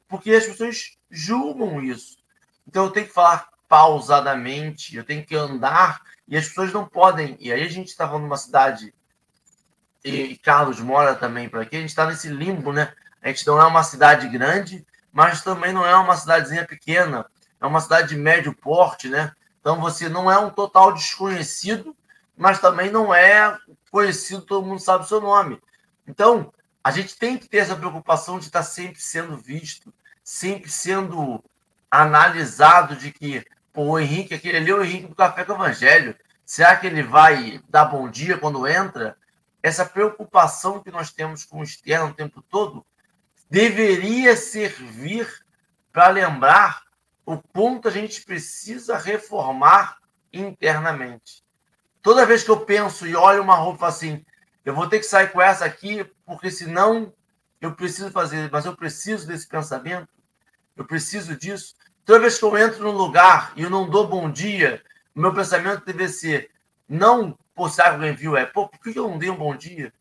porque 0.07 0.31
as 0.31 0.45
pessoas 0.45 0.97
julgam 1.09 1.81
isso. 1.81 2.17
Então 2.67 2.85
eu 2.85 2.91
tenho 2.91 3.07
que 3.07 3.13
falar 3.13 3.49
pausadamente, 3.67 4.95
eu 4.95 5.03
tenho 5.03 5.25
que 5.25 5.35
andar, 5.35 6.01
e 6.27 6.37
as 6.37 6.47
pessoas 6.47 6.71
não 6.71 6.87
podem. 6.87 7.35
E 7.39 7.51
aí 7.51 7.63
a 7.63 7.69
gente 7.69 7.87
está 7.87 8.05
falando 8.07 8.23
de 8.23 8.29
uma 8.29 8.37
cidade, 8.37 8.93
e 10.03 10.37
Carlos 10.37 10.79
mora 10.79 11.15
também 11.15 11.49
por 11.49 11.61
aqui, 11.61 11.77
a 11.77 11.79
gente 11.79 11.89
está 11.89 12.05
nesse 12.05 12.27
limbo, 12.27 12.71
né? 12.71 12.93
A 13.21 13.29
gente 13.29 13.47
não 13.47 13.59
é 13.59 13.65
uma 13.65 13.83
cidade 13.83 14.27
grande, 14.27 14.85
mas 15.11 15.43
também 15.43 15.71
não 15.71 15.85
é 15.85 15.95
uma 15.95 16.15
cidadezinha 16.15 16.65
pequena, 16.65 17.25
é 17.61 17.65
uma 17.65 17.79
cidade 17.79 18.09
de 18.09 18.17
médio 18.17 18.53
porte, 18.53 19.07
né? 19.07 19.31
Então 19.61 19.79
você 19.79 20.09
não 20.09 20.29
é 20.29 20.37
um 20.37 20.49
total 20.49 20.93
desconhecido, 20.93 21.95
mas 22.35 22.59
também 22.59 22.91
não 22.91 23.13
é 23.13 23.57
conhecido, 23.89 24.41
todo 24.41 24.65
mundo 24.65 24.81
sabe 24.81 25.05
o 25.05 25.07
seu 25.07 25.21
nome. 25.21 25.61
Então, 26.07 26.51
a 26.83 26.91
gente 26.91 27.17
tem 27.17 27.37
que 27.37 27.47
ter 27.47 27.57
essa 27.57 27.75
preocupação 27.75 28.37
de 28.37 28.45
estar 28.45 28.63
sempre 28.63 29.01
sendo 29.01 29.37
visto, 29.37 29.93
sempre 30.23 30.69
sendo 30.69 31.43
analisado 31.89 32.95
de 32.95 33.11
que 33.11 33.45
pô, 33.71 33.83
o 33.83 33.99
Henrique, 33.99 34.33
aquele 34.33 34.57
ali 34.57 34.71
é 34.71 34.75
o 34.75 34.83
Henrique 34.83 35.07
do 35.07 35.15
Café 35.15 35.45
com 35.45 35.53
o 35.53 35.55
Evangelho. 35.55 36.15
Será 36.45 36.75
que 36.75 36.87
ele 36.87 37.01
vai 37.01 37.61
dar 37.69 37.85
bom 37.85 38.09
dia 38.09 38.37
quando 38.37 38.67
entra? 38.67 39.17
Essa 39.61 39.85
preocupação 39.85 40.81
que 40.81 40.91
nós 40.91 41.11
temos 41.11 41.45
com 41.45 41.59
o 41.59 41.63
externo 41.63 42.07
o 42.07 42.13
tempo 42.13 42.41
todo 42.41 42.85
deveria 43.49 44.35
servir 44.35 45.27
para 45.91 46.09
lembrar 46.09 46.83
o 47.25 47.37
quanto 47.37 47.87
a 47.87 47.91
gente 47.91 48.23
precisa 48.23 48.97
reformar 48.97 49.97
internamente. 50.33 51.43
Toda 52.01 52.25
vez 52.25 52.43
que 52.43 52.51
eu 52.51 52.65
penso 52.65 53.07
e 53.07 53.15
olho 53.15 53.41
uma 53.41 53.55
roupa 53.55 53.87
assim, 53.87 54.25
eu 54.63 54.73
vou 54.73 54.87
ter 54.87 54.99
que 54.99 55.05
sair 55.05 55.31
com 55.31 55.41
essa 55.41 55.65
aqui, 55.65 56.03
porque 56.25 56.49
senão 56.49 57.13
eu 57.59 57.73
preciso 57.73 58.11
fazer, 58.11 58.49
mas 58.51 58.65
eu 58.65 58.75
preciso 58.75 59.27
desse 59.27 59.47
pensamento, 59.47 60.09
eu 60.75 60.85
preciso 60.85 61.35
disso. 61.35 61.75
Toda 62.05 62.19
vez 62.19 62.37
que 62.37 62.45
eu 62.45 62.57
entro 62.57 62.83
num 62.83 62.91
lugar 62.91 63.53
e 63.55 63.63
eu 63.63 63.69
não 63.69 63.89
dou 63.89 64.07
bom 64.07 64.29
dia, 64.29 64.83
o 65.15 65.21
meu 65.21 65.33
pensamento 65.33 65.85
deve 65.85 66.07
ser: 66.07 66.51
não 66.87 67.37
Pô, 67.55 67.69
será 67.69 67.89
que 67.89 67.95
alguém 67.95 68.15
viu? 68.15 68.35
É, 68.35 68.45
pô, 68.45 68.67
por 68.67 68.79
que 68.79 68.97
eu 68.97 69.07
não 69.07 69.17
dei 69.17 69.29
um 69.29 69.37
bom 69.37 69.55
dia? 69.55 69.93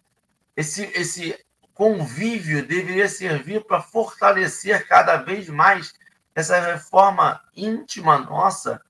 Esse, 0.56 0.84
esse 0.94 1.38
convívio 1.74 2.66
deveria 2.66 3.08
servir 3.08 3.64
para 3.64 3.82
fortalecer 3.82 4.86
cada 4.86 5.16
vez 5.16 5.48
mais 5.48 5.92
essa 6.34 6.58
reforma 6.58 7.42
íntima 7.54 8.18
nossa, 8.18 8.80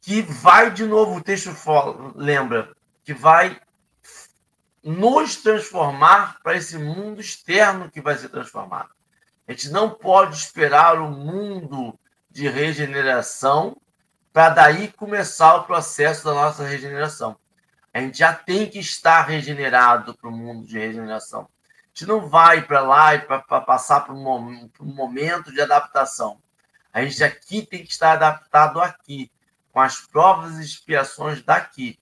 que 0.00 0.22
vai, 0.22 0.70
de 0.70 0.84
novo, 0.84 1.16
o 1.16 1.22
texto 1.22 1.52
lembra, 2.14 2.72
que 3.04 3.12
vai 3.12 3.60
nos 4.82 5.36
transformar 5.36 6.38
para 6.42 6.56
esse 6.56 6.76
mundo 6.76 7.20
externo 7.20 7.90
que 7.90 8.00
vai 8.00 8.16
ser 8.16 8.28
transformado. 8.28 8.90
A 9.46 9.52
gente 9.52 9.70
não 9.70 9.90
pode 9.90 10.36
esperar 10.36 11.00
o 11.00 11.10
mundo 11.10 11.98
de 12.30 12.48
regeneração 12.48 13.76
para 14.32 14.48
daí 14.48 14.88
começar 14.88 15.56
o 15.56 15.64
processo 15.64 16.24
da 16.24 16.32
nossa 16.32 16.64
regeneração. 16.64 17.36
A 17.92 18.00
gente 18.00 18.18
já 18.18 18.32
tem 18.32 18.68
que 18.68 18.78
estar 18.78 19.22
regenerado 19.22 20.14
para 20.14 20.30
o 20.30 20.32
mundo 20.32 20.66
de 20.66 20.78
regeneração. 20.78 21.42
A 21.42 21.88
gente 21.92 22.06
não 22.08 22.26
vai 22.26 22.62
para 22.62 22.80
lá 22.80 23.18
para 23.18 23.60
passar 23.60 24.10
um, 24.10 24.68
por 24.68 24.86
um 24.86 24.94
momento 24.94 25.52
de 25.52 25.60
adaptação. 25.60 26.40
A 26.92 27.04
gente 27.04 27.22
aqui 27.22 27.66
tem 27.66 27.84
que 27.84 27.92
estar 27.92 28.12
adaptado 28.12 28.80
aqui, 28.80 29.30
com 29.70 29.80
as 29.80 30.00
provas 30.00 30.58
e 30.58 30.62
expiações 30.62 31.42
daqui. 31.42 31.98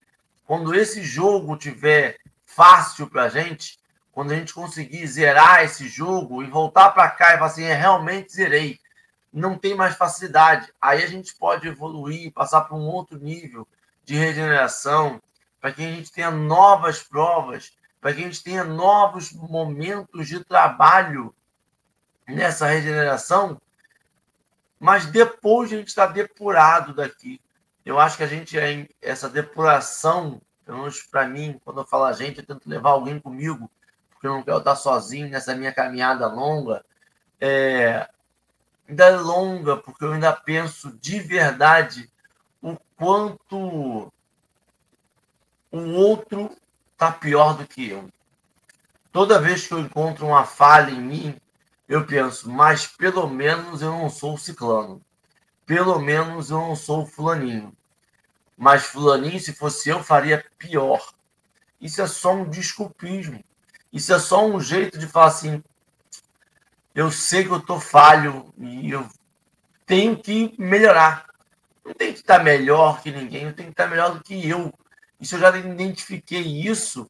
Quando 0.46 0.74
esse 0.74 1.02
jogo 1.02 1.56
tiver 1.56 2.18
fácil 2.60 3.08
para 3.08 3.22
a 3.22 3.28
gente, 3.30 3.78
quando 4.12 4.32
a 4.32 4.36
gente 4.36 4.52
conseguir 4.52 5.06
zerar 5.06 5.64
esse 5.64 5.88
jogo 5.88 6.42
e 6.42 6.46
voltar 6.46 6.90
para 6.90 7.08
cá 7.08 7.30
e 7.30 7.38
falar 7.38 7.46
assim, 7.46 7.64
é, 7.64 7.72
realmente 7.72 8.34
zerei, 8.34 8.78
não 9.32 9.56
tem 9.56 9.74
mais 9.74 9.96
facilidade. 9.96 10.70
Aí 10.78 11.02
a 11.02 11.06
gente 11.06 11.34
pode 11.36 11.66
evoluir, 11.66 12.30
passar 12.34 12.60
para 12.60 12.76
um 12.76 12.86
outro 12.86 13.18
nível 13.18 13.66
de 14.04 14.14
regeneração, 14.14 15.22
para 15.58 15.72
que 15.72 15.82
a 15.82 15.90
gente 15.90 16.12
tenha 16.12 16.30
novas 16.30 17.02
provas, 17.02 17.72
para 17.98 18.12
que 18.12 18.20
a 18.20 18.24
gente 18.24 18.42
tenha 18.42 18.62
novos 18.62 19.32
momentos 19.32 20.28
de 20.28 20.44
trabalho 20.44 21.34
nessa 22.28 22.66
regeneração, 22.66 23.58
mas 24.78 25.06
depois 25.06 25.72
a 25.72 25.76
gente 25.76 25.88
está 25.88 26.04
depurado 26.04 26.92
daqui. 26.92 27.40
Eu 27.86 27.98
acho 27.98 28.18
que 28.18 28.22
a 28.22 28.26
gente, 28.26 28.54
essa 29.00 29.30
depuração, 29.30 30.42
pelo 30.64 30.78
menos 30.78 31.02
para 31.02 31.26
mim, 31.26 31.60
quando 31.64 31.80
eu 31.80 31.86
falo 31.86 32.04
a 32.04 32.12
gente, 32.12 32.38
eu 32.38 32.46
tento 32.46 32.68
levar 32.68 32.90
alguém 32.90 33.18
comigo, 33.18 33.70
porque 34.10 34.26
eu 34.26 34.32
não 34.32 34.42
quero 34.42 34.58
estar 34.58 34.76
sozinho 34.76 35.28
nessa 35.28 35.54
minha 35.54 35.72
caminhada 35.72 36.26
longa. 36.26 36.84
É, 37.40 38.08
ainda 38.88 39.04
é 39.06 39.16
longa, 39.16 39.76
porque 39.76 40.04
eu 40.04 40.12
ainda 40.12 40.32
penso 40.32 40.92
de 41.00 41.18
verdade 41.20 42.10
o 42.60 42.76
quanto 42.96 44.12
o 45.72 45.78
outro 45.94 46.54
está 46.92 47.10
pior 47.10 47.56
do 47.56 47.66
que 47.66 47.88
eu. 47.88 48.08
Toda 49.12 49.40
vez 49.40 49.66
que 49.66 49.74
eu 49.74 49.80
encontro 49.80 50.26
uma 50.26 50.44
falha 50.44 50.90
em 50.90 51.00
mim, 51.00 51.40
eu 51.88 52.06
penso, 52.06 52.48
mas 52.50 52.86
pelo 52.86 53.26
menos 53.26 53.82
eu 53.82 53.90
não 53.90 54.08
sou 54.08 54.38
ciclano. 54.38 55.00
Pelo 55.66 55.98
menos 55.98 56.50
eu 56.50 56.58
não 56.58 56.76
sou 56.76 57.06
fulaninho. 57.06 57.76
Mas 58.60 58.84
fulaninho, 58.84 59.40
se 59.40 59.54
fosse 59.54 59.88
eu, 59.88 60.04
faria 60.04 60.44
pior. 60.58 61.14
Isso 61.80 62.02
é 62.02 62.06
só 62.06 62.34
um 62.34 62.44
desculpismo. 62.44 63.42
Isso 63.90 64.12
é 64.12 64.18
só 64.18 64.46
um 64.46 64.60
jeito 64.60 64.98
de 64.98 65.06
falar 65.06 65.28
assim, 65.28 65.64
eu 66.94 67.10
sei 67.10 67.42
que 67.42 67.48
eu 67.48 67.56
estou 67.56 67.80
falho 67.80 68.52
e 68.58 68.90
eu 68.90 69.08
tenho 69.86 70.14
que 70.14 70.54
melhorar. 70.58 71.24
Não 71.82 71.94
tem 71.94 72.12
que 72.12 72.18
estar 72.18 72.44
melhor 72.44 73.00
que 73.00 73.10
ninguém, 73.10 73.44
eu 73.44 73.54
tenho 73.54 73.68
que 73.68 73.72
estar 73.72 73.86
melhor 73.86 74.12
do 74.12 74.22
que 74.22 74.46
eu. 74.46 74.70
E 75.18 75.24
se 75.24 75.36
eu 75.36 75.40
já 75.40 75.56
identifiquei 75.56 76.42
isso, 76.42 77.08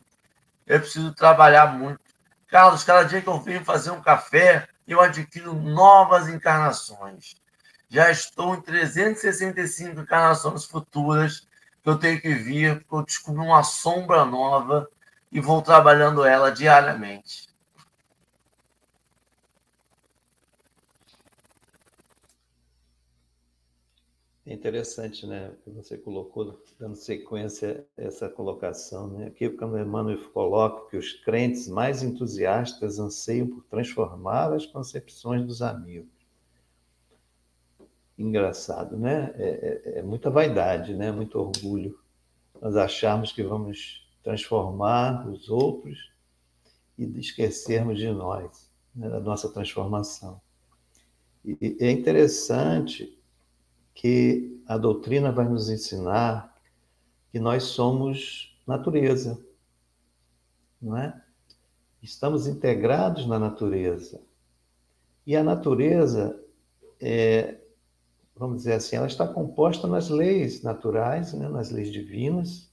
eu 0.68 0.78
preciso 0.78 1.12
trabalhar 1.12 1.76
muito. 1.76 1.98
Carlos, 2.46 2.84
cada 2.84 3.03
dia 3.03 3.20
que 3.20 3.28
eu 3.28 3.40
venho 3.40 3.64
fazer 3.64 3.90
um 3.90 4.01
café, 4.01 4.68
eu 4.86 5.01
adquiro 5.01 5.53
novas 5.53 6.28
encarnações. 6.28 7.34
Já 7.91 8.09
estou 8.09 8.55
em 8.55 8.61
365 8.62 10.01
encarnações 10.01 10.64
futuras 10.64 11.41
que 11.82 11.88
eu 11.91 11.99
tenho 11.99 12.20
que 12.20 12.32
vir, 12.32 12.78
porque 12.80 12.95
eu 12.95 13.05
descubro 13.05 13.43
uma 13.43 13.64
sombra 13.64 14.24
nova 14.24 14.88
e 15.32 15.41
vou 15.41 15.61
trabalhando 15.61 16.24
ela 16.24 16.51
diariamente. 16.51 17.51
É 24.47 24.53
interessante, 24.55 25.26
né, 25.26 25.53
que 25.64 25.70
você 25.70 25.97
colocou, 25.99 26.62
dando 26.78 26.95
sequência 26.95 27.84
a 27.99 28.03
essa 28.03 28.28
colocação, 28.28 29.09
né? 29.09 29.26
Aqui 29.26 29.49
quando 29.51 29.78
Emmanuel 29.78 30.30
coloca 30.30 30.91
que 30.91 30.97
os 30.97 31.12
crentes 31.12 31.68
mais 31.68 32.03
entusiastas 32.05 33.01
anseiam 33.01 33.49
por 33.49 33.64
transformar 33.64 34.53
as 34.53 34.64
concepções 34.66 35.45
dos 35.45 35.61
amigos. 35.61 36.19
Engraçado, 38.20 38.98
né? 38.98 39.32
É, 39.36 39.82
é, 39.94 39.98
é 40.00 40.02
muita 40.02 40.28
vaidade, 40.28 40.94
né? 40.94 41.10
Muito 41.10 41.38
orgulho. 41.38 41.98
Nós 42.60 42.76
acharmos 42.76 43.32
que 43.32 43.42
vamos 43.42 44.06
transformar 44.22 45.26
os 45.26 45.48
outros 45.48 46.12
e 46.98 47.04
esquecermos 47.18 47.98
de 47.98 48.12
nós, 48.12 48.70
né? 48.94 49.08
da 49.08 49.20
nossa 49.20 49.50
transformação. 49.50 50.38
E 51.42 51.78
é 51.80 51.90
interessante 51.90 53.18
que 53.94 54.62
a 54.66 54.76
doutrina 54.76 55.32
vai 55.32 55.48
nos 55.48 55.70
ensinar 55.70 56.54
que 57.32 57.40
nós 57.40 57.62
somos 57.62 58.54
natureza, 58.66 59.42
não 60.80 60.94
é? 60.94 61.18
Estamos 62.02 62.46
integrados 62.46 63.26
na 63.26 63.38
natureza. 63.38 64.20
E 65.26 65.34
a 65.34 65.42
natureza, 65.42 66.38
é, 67.00 67.59
vamos 68.41 68.57
dizer 68.57 68.72
assim, 68.72 68.97
ela 68.97 69.07
está 69.07 69.28
composta 69.28 69.86
nas 69.86 70.09
leis 70.09 70.62
naturais, 70.62 71.34
né, 71.34 71.47
nas 71.47 71.70
leis 71.70 71.93
divinas, 71.93 72.70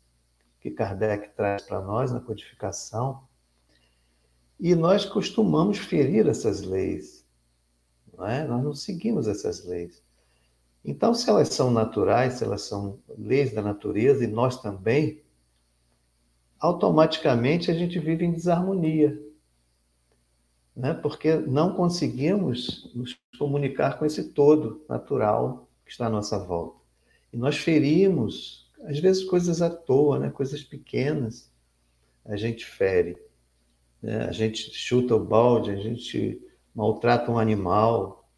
que 0.62 0.72
Kardec 0.72 1.36
traz 1.36 1.64
para 1.64 1.82
nós 1.82 2.10
na 2.10 2.22
codificação. 2.22 3.28
E 4.58 4.74
nós 4.74 5.04
costumamos 5.04 5.78
ferir 5.78 6.26
essas 6.26 6.62
leis. 6.62 7.26
Não 8.18 8.26
é? 8.26 8.48
Nós 8.48 8.64
não 8.64 8.74
seguimos 8.74 9.28
essas 9.28 9.66
leis. 9.66 10.02
Então, 10.86 11.14
se 11.14 11.30
elas 11.30 11.50
são 11.50 11.70
naturais, 11.70 12.36
se 12.36 12.46
elas 12.46 12.62
são 12.62 12.98
leis 13.18 13.54
da 13.54 13.62
natureza 13.62 14.24
e 14.24 14.28
nós 14.28 14.62
também, 14.62 15.22
automaticamente 16.58 17.70
a 17.70 17.74
gente 17.74 18.00
vive 18.00 18.24
em 18.24 18.32
desarmonia. 18.32 19.22
Né? 20.78 20.94
Porque 20.94 21.36
não 21.38 21.74
conseguimos 21.74 22.92
nos 22.94 23.18
comunicar 23.40 23.98
com 23.98 24.06
esse 24.06 24.30
todo 24.30 24.86
natural 24.88 25.68
que 25.84 25.92
está 25.92 26.06
à 26.06 26.10
nossa 26.10 26.38
volta. 26.38 26.80
E 27.34 27.38
nós 27.38 27.58
ferimos, 27.58 28.72
às 28.84 29.00
vezes, 29.00 29.24
coisas 29.24 29.60
à 29.62 29.72
toa, 29.72 30.20
né? 30.20 30.30
coisas 30.30 30.64
pequenas, 30.64 31.52
a 32.24 32.38
gente 32.38 32.64
fere. 32.64 33.18
Né? 34.02 34.26
A 34.26 34.32
gente 34.32 34.72
chuta 34.72 35.16
o 35.16 35.26
balde, 35.26 35.72
a 35.72 35.78
gente 35.78 36.40
maltrata 36.76 37.32
um 37.32 37.40
animal, 37.40 38.30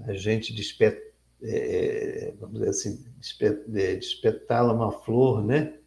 a 0.00 0.14
gente 0.14 0.54
despeta 0.54 1.06
é, 1.42 2.34
vamos 2.40 2.58
dizer 2.58 2.70
assim, 2.70 3.04
despetá-la 3.68 4.72
uma 4.72 4.90
flor, 4.90 5.44
né? 5.44 5.78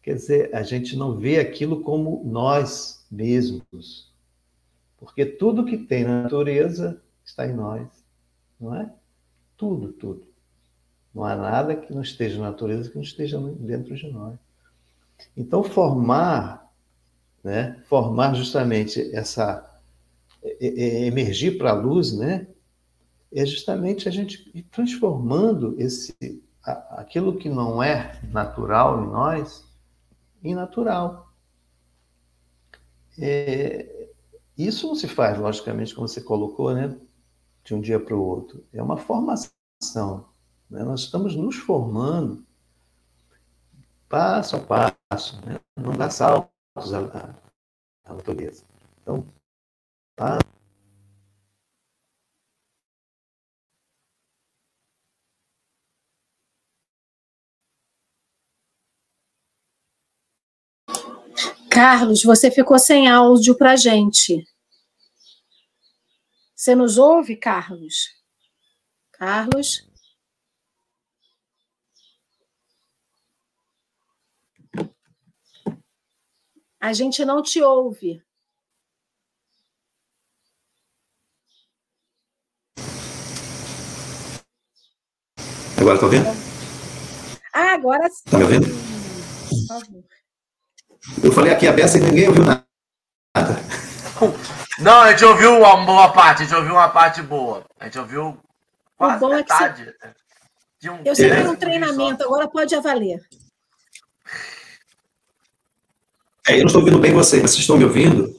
Quer 0.00 0.14
dizer, 0.14 0.54
a 0.54 0.62
gente 0.62 0.96
não 0.96 1.18
vê 1.18 1.40
aquilo 1.40 1.82
como 1.82 2.22
nós 2.24 3.04
mesmos, 3.10 4.13
porque 5.04 5.24
tudo 5.24 5.64
que 5.64 5.78
tem 5.78 6.04
na 6.04 6.22
natureza 6.22 7.00
está 7.24 7.46
em 7.46 7.52
nós, 7.54 7.86
não 8.60 8.74
é? 8.74 8.92
Tudo, 9.56 9.92
tudo. 9.92 10.26
Não 11.14 11.24
há 11.24 11.36
nada 11.36 11.76
que 11.76 11.92
não 11.92 12.02
esteja 12.02 12.38
na 12.38 12.50
natureza 12.50 12.88
que 12.88 12.96
não 12.96 13.02
esteja 13.02 13.38
dentro 13.38 13.94
de 13.94 14.10
nós. 14.10 14.36
Então, 15.36 15.62
formar, 15.62 16.68
né? 17.42 17.80
Formar 17.86 18.34
justamente 18.34 19.14
essa 19.14 19.70
emergir 20.60 21.56
para 21.56 21.70
a 21.70 21.74
luz, 21.74 22.12
né? 22.12 22.46
é 23.34 23.44
justamente 23.44 24.08
a 24.08 24.12
gente 24.12 24.48
ir 24.54 24.62
transformando 24.62 25.74
esse, 25.76 26.14
aquilo 26.62 27.36
que 27.36 27.48
não 27.48 27.82
é 27.82 28.20
natural 28.30 29.02
em 29.02 29.08
nós, 29.08 29.66
em 30.42 30.54
natural. 30.54 31.32
É, 33.18 34.03
isso 34.56 34.86
não 34.86 34.94
se 34.94 35.08
faz, 35.08 35.38
logicamente, 35.38 35.94
como 35.94 36.06
você 36.06 36.20
colocou, 36.20 36.72
né, 36.74 36.96
de 37.64 37.74
um 37.74 37.80
dia 37.80 37.98
para 37.98 38.14
o 38.14 38.22
outro. 38.22 38.64
É 38.72 38.82
uma 38.82 38.96
formação. 38.96 40.28
Né? 40.70 40.84
Nós 40.84 41.00
estamos 41.00 41.34
nos 41.34 41.56
formando 41.56 42.44
passo 44.08 44.56
a 44.56 44.60
passo, 44.60 45.40
né? 45.44 45.58
não 45.76 45.92
dá 45.92 46.08
saltos 46.08 46.50
à, 46.92 47.34
à 48.04 48.14
natureza. 48.14 48.64
Então, 49.02 49.26
tá? 50.14 50.38
Carlos, 61.74 62.22
você 62.22 62.52
ficou 62.52 62.78
sem 62.78 63.08
áudio 63.08 63.56
para 63.56 63.74
gente. 63.74 64.46
Você 66.54 66.72
nos 66.72 66.98
ouve, 66.98 67.34
Carlos? 67.34 68.14
Carlos? 69.10 69.84
A 76.80 76.92
gente 76.92 77.24
não 77.24 77.42
te 77.42 77.60
ouve. 77.60 78.22
Agora 85.76 85.98
tá 85.98 86.06
ouvindo? 86.06 86.26
Ah, 87.52 87.74
agora 87.74 88.08
sim. 88.10 88.30
Tá 88.30 88.38
me 88.38 88.44
ouvindo? 88.44 88.66
Por 88.68 89.66
favor. 89.66 90.13
Eu 91.22 91.32
falei 91.32 91.52
aqui 91.52 91.66
a 91.66 91.72
beça 91.72 91.98
e 91.98 92.00
ninguém 92.00 92.28
ouviu 92.28 92.44
nada. 92.44 92.64
Não, 94.78 95.00
a 95.02 95.10
gente 95.10 95.24
ouviu 95.24 95.58
uma 95.58 95.84
boa 95.84 96.12
parte, 96.12 96.42
a 96.42 96.44
gente 96.46 96.54
ouviu 96.54 96.72
uma 96.74 96.88
parte 96.88 97.22
boa. 97.22 97.64
A 97.78 97.84
gente 97.84 97.98
ouviu 97.98 98.38
quase 98.96 99.20
bom 99.20 99.34
é 99.34 99.42
que 99.42 99.52
você- 99.52 99.64
metade. 99.64 99.94
De 100.80 100.90
um 100.90 101.02
Eu 101.04 101.14
sei 101.16 101.28
que 101.30 101.34
era 101.36 101.50
um 101.50 101.56
treinamento, 101.56 102.22
só. 102.22 102.28
agora 102.28 102.48
pode 102.48 102.74
avaler. 102.74 103.22
É, 106.46 106.54
eu 106.56 106.60
não 106.60 106.66
estou 106.66 106.80
ouvindo 106.82 106.98
bem 106.98 107.12
vocês, 107.12 107.40
mas 107.40 107.52
vocês 107.52 107.60
estão 107.62 107.78
me 107.78 107.84
ouvindo? 107.84 108.38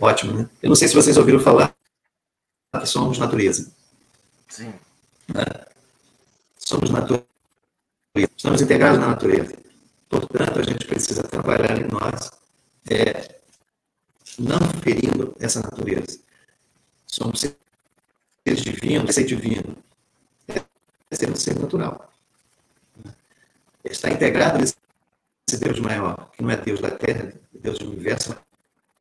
Ótimo, 0.00 0.32
né? 0.32 0.48
Eu 0.62 0.68
não 0.68 0.76
sei 0.76 0.86
se 0.86 0.94
vocês 0.94 1.16
ouviram 1.16 1.40
falar 1.40 1.74
que 2.78 2.86
somos 2.86 3.18
natureza. 3.18 3.72
Sim. 4.48 4.72
Somos 6.58 6.90
natureza. 6.90 7.26
Estamos 8.36 8.60
integrados 8.62 9.00
na 9.00 9.08
natureza. 9.08 9.56
Portanto, 10.08 10.58
a 10.58 10.62
gente 10.62 10.86
precisa 10.86 11.22
trabalhar 11.22 11.78
em 11.78 11.88
nós, 11.88 12.30
é, 12.90 13.40
não 14.38 14.58
ferindo 14.82 15.34
essa 15.38 15.60
natureza. 15.60 16.18
Somos 17.06 17.40
seres 17.40 18.62
divinos, 18.62 19.14
ser 19.14 19.24
divino. 19.24 19.76
É 21.10 21.16
ser 21.16 21.30
um 21.30 21.36
ser 21.36 21.58
natural. 21.58 22.10
Está 23.84 24.10
integrado 24.10 24.58
nesse 24.58 24.76
Deus 25.58 25.80
maior, 25.80 26.30
que 26.30 26.42
não 26.42 26.50
é 26.50 26.56
Deus 26.56 26.80
da 26.80 26.90
Terra, 26.90 27.32
é 27.54 27.58
Deus 27.58 27.78
do 27.78 27.90
universo, 27.90 28.32
é 28.32 28.34
uma 28.34 28.42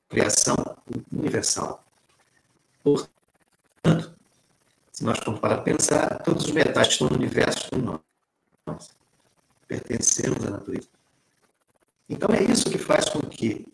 criação 0.09 0.55
universal. 1.11 1.83
Portanto, 2.83 4.17
se 4.97 5.03
nós 5.03 5.19
formos 5.19 5.41
para 5.41 5.61
pensar, 5.61 6.23
todos 6.23 6.45
os 6.45 6.51
metais 6.51 6.87
que 6.87 6.93
estão 6.93 7.09
no 7.09 7.15
universo 7.15 7.65
estão. 7.65 8.01
Nós 8.65 8.89
pertencemos 9.67 10.43
à 10.45 10.49
natureza. 10.49 10.87
Então 12.09 12.29
é 12.33 12.43
isso 12.43 12.69
que 12.69 12.77
faz 12.77 13.05
com 13.09 13.19
que 13.19 13.65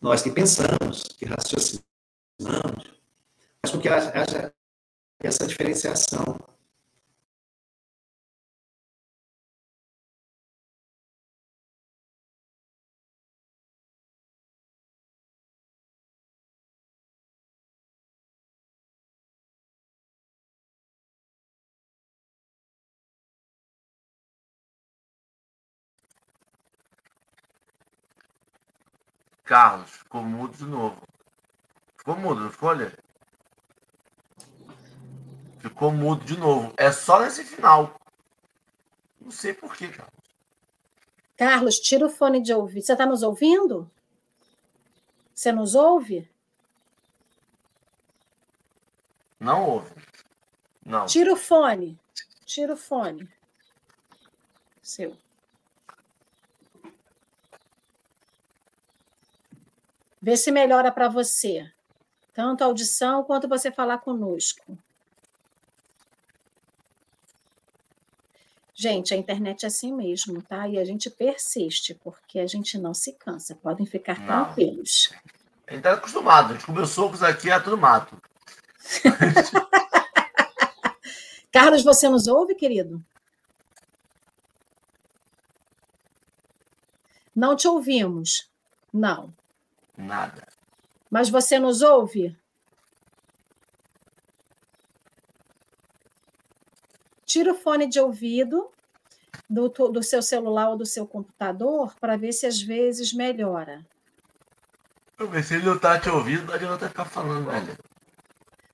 nós 0.00 0.22
que 0.22 0.30
pensamos, 0.30 1.02
que 1.16 1.24
raciocinamos, 1.26 1.84
faz 3.60 3.72
com 3.72 3.78
que 3.78 3.88
haja, 3.88 4.52
essa 5.20 5.46
diferenciação. 5.46 6.36
Carlos, 29.52 29.90
ficou 29.90 30.22
mudo 30.22 30.56
de 30.56 30.64
novo. 30.64 31.02
Ficou 31.98 32.16
mudo, 32.16 32.40
não 32.40 32.50
ficou? 32.50 32.70
Ficou 35.58 35.92
mudo 35.92 36.24
de 36.24 36.38
novo. 36.38 36.72
É 36.78 36.90
só 36.90 37.20
nesse 37.20 37.44
final. 37.44 38.00
Não 39.20 39.30
sei 39.30 39.52
porquê, 39.52 39.88
cara. 39.88 40.10
Carlos, 41.36 41.78
tira 41.78 42.06
o 42.06 42.08
fone 42.08 42.40
de 42.40 42.54
ouvido. 42.54 42.82
Você 42.82 42.92
está 42.92 43.04
nos 43.04 43.22
ouvindo? 43.22 43.90
Você 45.34 45.52
nos 45.52 45.74
ouve? 45.74 46.26
Não 49.38 49.68
ouve. 49.68 49.94
Não. 50.82 51.04
Tira 51.04 51.30
o 51.30 51.36
fone. 51.36 52.00
Tira 52.46 52.72
o 52.72 52.76
fone. 52.78 53.28
Seu. 54.80 55.14
Vê 60.22 60.36
se 60.36 60.52
melhora 60.52 60.92
para 60.92 61.08
você. 61.08 61.68
Tanto 62.32 62.62
a 62.62 62.66
audição 62.66 63.24
quanto 63.24 63.48
você 63.48 63.72
falar 63.72 63.98
conosco. 63.98 64.78
Gente, 68.72 69.12
a 69.12 69.16
internet 69.16 69.64
é 69.64 69.66
assim 69.66 69.92
mesmo, 69.92 70.40
tá? 70.40 70.68
E 70.68 70.78
a 70.78 70.84
gente 70.84 71.10
persiste, 71.10 71.96
porque 71.96 72.38
a 72.38 72.46
gente 72.46 72.78
não 72.78 72.94
se 72.94 73.14
cansa. 73.14 73.56
Podem 73.56 73.84
ficar 73.84 74.20
Não. 74.20 74.44
tranquilos. 74.44 75.12
A 75.66 75.74
gente 75.74 75.82
tá 75.82 75.94
acostumado. 75.94 76.50
A 76.50 76.52
gente 76.54 76.66
começou 76.66 77.08
com 77.08 77.16
isso 77.16 77.26
aqui, 77.26 77.50
é 77.50 77.58
tudo 77.58 77.76
mato. 77.76 78.16
Carlos, 81.52 81.82
você 81.82 82.08
nos 82.08 82.28
ouve, 82.28 82.54
querido? 82.54 83.04
Não 87.34 87.56
te 87.56 87.66
ouvimos. 87.66 88.48
Não. 88.92 89.34
Nada. 89.96 90.46
Mas 91.10 91.28
você 91.28 91.58
nos 91.58 91.82
ouve? 91.82 92.36
Tira 97.26 97.52
o 97.52 97.54
fone 97.54 97.86
de 97.86 98.00
ouvido 98.00 98.70
do, 99.48 99.68
do 99.68 100.02
seu 100.02 100.22
celular 100.22 100.70
ou 100.70 100.76
do 100.76 100.86
seu 100.86 101.06
computador 101.06 101.94
para 102.00 102.16
ver 102.16 102.32
se 102.32 102.46
às 102.46 102.60
vezes 102.60 103.12
melhora. 103.12 103.84
Ver 105.18 105.44
se 105.44 105.54
ele 105.54 105.66
não 105.66 105.78
tá 105.78 105.98
te 106.00 106.08
ouvindo, 106.08 106.46
não 106.46 106.54
adianta 106.54 106.88
ficar 106.88 107.04
falando, 107.04 107.50
velho. 107.50 107.76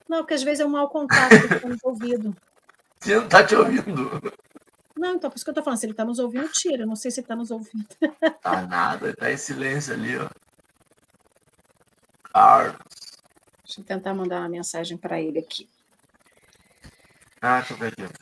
Não, 0.08 0.18
porque 0.18 0.34
às 0.34 0.42
vezes 0.42 0.60
é 0.60 0.66
um 0.66 0.70
mau 0.70 0.88
contato 0.88 1.46
do 1.46 1.60
fone 1.60 1.76
de 1.76 1.80
ouvido. 1.84 2.36
Se 3.00 3.12
ele 3.12 3.20
não 3.20 3.28
tá 3.28 3.44
te 3.44 3.54
ouvindo. 3.54 4.32
Não, 4.96 5.14
então 5.14 5.30
por 5.30 5.36
isso 5.36 5.44
que 5.44 5.50
eu 5.50 5.52
estou 5.52 5.62
falando. 5.62 5.78
Se 5.78 5.86
ele 5.86 5.92
está 5.92 6.04
nos 6.04 6.18
ouvindo, 6.18 6.48
tira. 6.48 6.82
Eu 6.82 6.86
não 6.86 6.96
sei 6.96 7.10
se 7.10 7.20
ele 7.20 7.24
está 7.26 7.36
nos 7.36 7.50
ouvindo. 7.50 7.86
Tá 8.40 8.62
nada, 8.62 9.08
ele 9.08 9.16
tá 9.16 9.30
em 9.30 9.36
silêncio 9.36 9.92
ali, 9.92 10.16
ó. 10.16 10.28
Carlos. 12.32 12.76
Deixa 13.64 13.80
eu 13.80 13.84
tentar 13.84 14.14
mandar 14.14 14.40
uma 14.40 14.48
mensagem 14.48 14.96
para 14.96 15.20
ele 15.20 15.38
aqui. 15.38 15.68
Ah, 17.40 17.60
ver 17.60 17.92
aqui. 17.92 18.14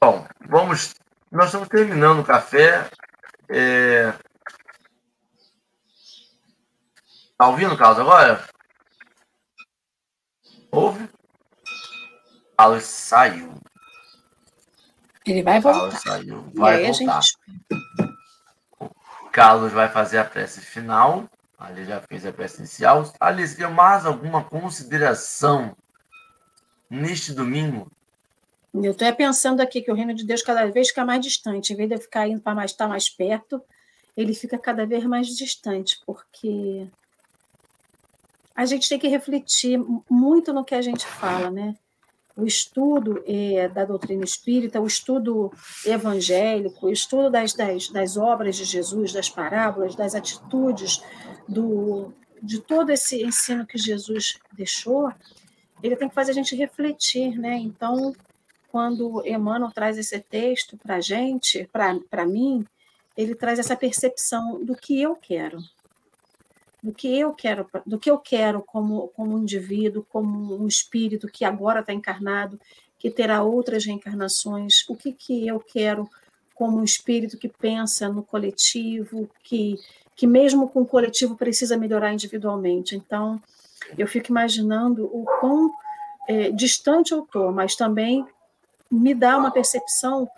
Bom, 0.00 0.26
vamos. 0.48 0.94
Nós 1.30 1.46
estamos 1.46 1.68
terminando 1.68 2.20
o 2.20 2.24
café. 2.24 2.90
É... 3.48 4.12
Tá 7.38 7.48
ouvindo, 7.48 7.76
Carlos, 7.76 7.98
agora? 8.00 8.48
Ouve? 10.70 11.08
Carlos 12.56 12.82
saiu. 12.84 13.54
Ele 15.26 15.42
vai 15.42 15.60
voltar. 15.60 15.80
Carlos 15.80 16.02
saiu. 16.02 16.44
E 16.54 16.58
Vai 16.58 16.76
aí 16.76 16.86
a 16.86 16.92
voltar. 16.92 17.20
gente 17.20 17.38
Carlos 19.32 19.72
vai 19.72 19.88
fazer 19.88 20.18
a 20.18 20.24
prece 20.24 20.60
final. 20.60 21.28
Ali 21.58 21.84
já 21.84 22.00
fez 22.00 22.26
a 22.26 22.32
prece 22.32 22.58
inicial. 22.58 23.10
Alice, 23.20 23.56
tem 23.56 23.70
mais 23.70 24.04
alguma 24.04 24.44
consideração 24.44 25.76
neste 26.90 27.32
domingo? 27.32 27.90
Eu 28.74 28.92
estou 28.92 29.14
pensando 29.14 29.60
aqui 29.60 29.80
que 29.80 29.90
o 29.90 29.94
reino 29.94 30.14
de 30.14 30.24
Deus 30.24 30.42
cada 30.42 30.66
vez 30.66 30.88
fica 30.88 31.04
mais 31.04 31.20
distante. 31.20 31.72
Em 31.72 31.76
vez 31.76 31.88
de 31.88 31.94
eu 31.94 32.00
ficar 32.00 32.26
indo 32.28 32.40
para 32.40 32.54
mais, 32.54 32.72
estar 32.72 32.88
mais 32.88 33.08
perto, 33.08 33.62
ele 34.16 34.34
fica 34.34 34.58
cada 34.58 34.84
vez 34.84 35.04
mais 35.04 35.28
distante, 35.28 36.00
porque 36.04 36.86
a 38.54 38.64
gente 38.66 38.88
tem 38.88 38.98
que 38.98 39.08
refletir 39.08 39.78
muito 40.10 40.52
no 40.52 40.64
que 40.64 40.74
a 40.74 40.82
gente 40.82 41.06
fala, 41.06 41.50
né? 41.50 41.74
O 42.36 42.46
estudo 42.46 43.22
eh, 43.26 43.68
da 43.68 43.84
doutrina 43.84 44.24
espírita, 44.24 44.80
o 44.80 44.86
estudo 44.86 45.52
evangélico, 45.84 46.86
o 46.86 46.90
estudo 46.90 47.30
das, 47.30 47.52
das, 47.52 47.88
das 47.88 48.16
obras 48.16 48.56
de 48.56 48.64
Jesus, 48.64 49.12
das 49.12 49.28
parábolas, 49.28 49.94
das 49.94 50.14
atitudes, 50.14 51.02
do, 51.46 52.12
de 52.42 52.60
todo 52.60 52.90
esse 52.90 53.22
ensino 53.22 53.66
que 53.66 53.76
Jesus 53.76 54.38
deixou, 54.52 55.12
ele 55.82 55.96
tem 55.96 56.08
que 56.08 56.14
fazer 56.14 56.30
a 56.30 56.34
gente 56.34 56.56
refletir, 56.56 57.38
né? 57.38 57.56
Então, 57.56 58.14
quando 58.70 59.22
Emmanuel 59.26 59.70
traz 59.70 59.98
esse 59.98 60.18
texto 60.18 60.78
para 60.78 60.96
a 60.96 61.00
gente, 61.00 61.68
para 61.70 62.24
mim, 62.26 62.64
ele 63.16 63.34
traz 63.34 63.58
essa 63.58 63.76
percepção 63.76 64.64
do 64.64 64.74
que 64.74 65.00
eu 65.00 65.14
quero, 65.14 65.58
do 66.82 66.92
que 66.92 67.18
eu 67.18 67.32
quero, 67.32 67.68
do 67.86 67.98
que 67.98 68.10
eu 68.10 68.18
quero 68.18 68.62
como, 68.62 69.08
como 69.08 69.38
indivíduo, 69.38 70.04
como 70.08 70.60
um 70.60 70.66
espírito 70.66 71.28
que 71.28 71.44
agora 71.44 71.80
está 71.80 71.92
encarnado, 71.92 72.58
que 72.98 73.10
terá 73.10 73.42
outras 73.42 73.84
reencarnações, 73.84 74.84
o 74.88 74.96
que, 74.96 75.12
que 75.12 75.46
eu 75.46 75.60
quero 75.60 76.08
como 76.54 76.78
um 76.78 76.84
espírito 76.84 77.38
que 77.38 77.48
pensa 77.48 78.08
no 78.08 78.22
coletivo, 78.22 79.28
que, 79.42 79.78
que 80.14 80.26
mesmo 80.26 80.68
com 80.68 80.82
o 80.82 80.86
coletivo 80.86 81.36
precisa 81.36 81.76
melhorar 81.76 82.12
individualmente. 82.12 82.96
Então, 82.96 83.40
eu 83.96 84.06
fico 84.06 84.30
imaginando 84.30 85.04
o 85.04 85.24
quão 85.40 85.72
é, 86.28 86.50
distante 86.50 87.12
eu 87.12 87.24
estou, 87.24 87.52
mas 87.52 87.74
também 87.74 88.26
me 88.90 89.14
dá 89.14 89.38
uma 89.38 89.50
percepção 89.50 90.28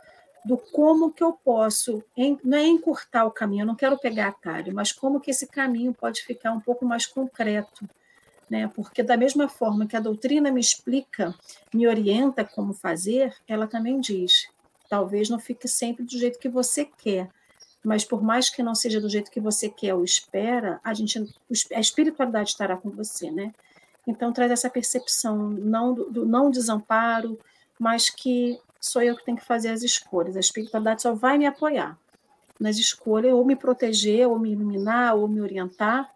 do 0.45 0.59
como 0.59 1.11
que 1.11 1.25
eu 1.25 1.33
posso, 1.33 2.05
não 2.45 2.59
é 2.59 2.67
encurtar 2.67 3.25
o 3.25 3.31
caminho, 3.31 3.63
eu 3.63 3.67
não 3.67 3.75
quero 3.75 3.99
pegar 3.99 4.29
atalho, 4.29 4.75
mas 4.75 4.93
como 4.93 5.19
que 5.19 5.31
esse 5.31 5.47
caminho 5.47 5.95
pode 5.95 6.23
ficar 6.23 6.53
um 6.53 6.61
pouco 6.61 6.85
mais 6.85 7.07
concreto, 7.07 7.89
né? 8.49 8.71
Porque 8.75 9.03
da 9.03 9.17
mesma 9.17 9.49
forma 9.49 9.87
que 9.87 9.97
a 9.97 10.01
doutrina 10.01 10.51
me 10.51 10.61
explica, 10.61 11.35
me 11.73 11.89
orienta 11.89 12.45
como 12.45 12.75
fazer, 12.75 13.35
ela 13.49 13.67
também 13.67 13.99
diz, 13.99 14.47
talvez 14.89 15.31
não 15.31 15.39
fique 15.39 15.67
sempre 15.67 16.05
do 16.05 16.19
jeito 16.19 16.39
que 16.39 16.49
você 16.49 16.85
quer, 16.85 17.31
mas 17.83 18.05
por 18.05 18.23
mais 18.23 18.51
que 18.51 18.63
não 18.63 18.75
seja 18.75 19.01
do 19.01 19.09
jeito 19.09 19.31
que 19.31 19.41
você 19.41 19.71
quer 19.71 19.95
ou 19.95 20.05
espera, 20.05 20.79
a 20.85 20.93
gente, 20.93 21.23
a 21.75 21.81
espiritualidade 21.81 22.51
estará 22.51 22.77
com 22.77 22.91
você, 22.91 23.31
né? 23.31 23.55
Então 24.07 24.31
traz 24.31 24.53
essa 24.53 24.69
percepção 24.69 25.49
não 25.49 25.95
do, 25.95 26.11
do 26.11 26.27
não 26.27 26.51
desamparo, 26.51 27.39
mas 27.79 28.11
que 28.11 28.59
sou 28.85 29.03
eu 29.03 29.17
que 29.17 29.25
tenho 29.25 29.39
que 29.39 29.45
fazer 29.45 29.71
as 29.71 29.83
escolhas. 29.83 30.37
A 30.37 30.41
espiritualidade 30.41 31.01
só 31.01 31.15
vai 31.15 31.39
me 31.39 31.47
apoiar 31.47 31.97
nas 32.61 32.77
escolhas, 32.77 33.33
ou 33.33 33.45
me 33.45 33.57
proteger, 33.57 34.29
ou 34.29 34.39
me 34.39 34.53
iluminar, 34.53 35.15
ou 35.15 35.27
me 35.27 35.41
orientar, 35.41 36.09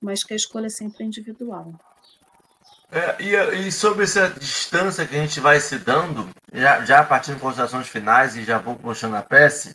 mas 0.00 0.22
que 0.22 0.32
a 0.32 0.36
escolha 0.36 0.66
é 0.66 0.70
sempre 0.70 1.04
individual. 1.04 1.72
É, 2.90 3.16
e, 3.18 3.66
e, 3.66 3.72
sobre 3.72 4.04
essa 4.04 4.28
distância 4.28 5.06
que 5.06 5.16
a 5.16 5.20
gente 5.20 5.40
vai 5.40 5.58
se 5.58 5.78
dando, 5.78 6.28
já, 6.52 6.84
já 6.84 7.02
partindo 7.02 7.36
de 7.36 7.40
considerações 7.40 7.88
finais 7.88 8.36
e 8.36 8.44
já 8.44 8.58
vou 8.58 8.76
puxando 8.76 9.14
a 9.14 9.22
peça, 9.22 9.74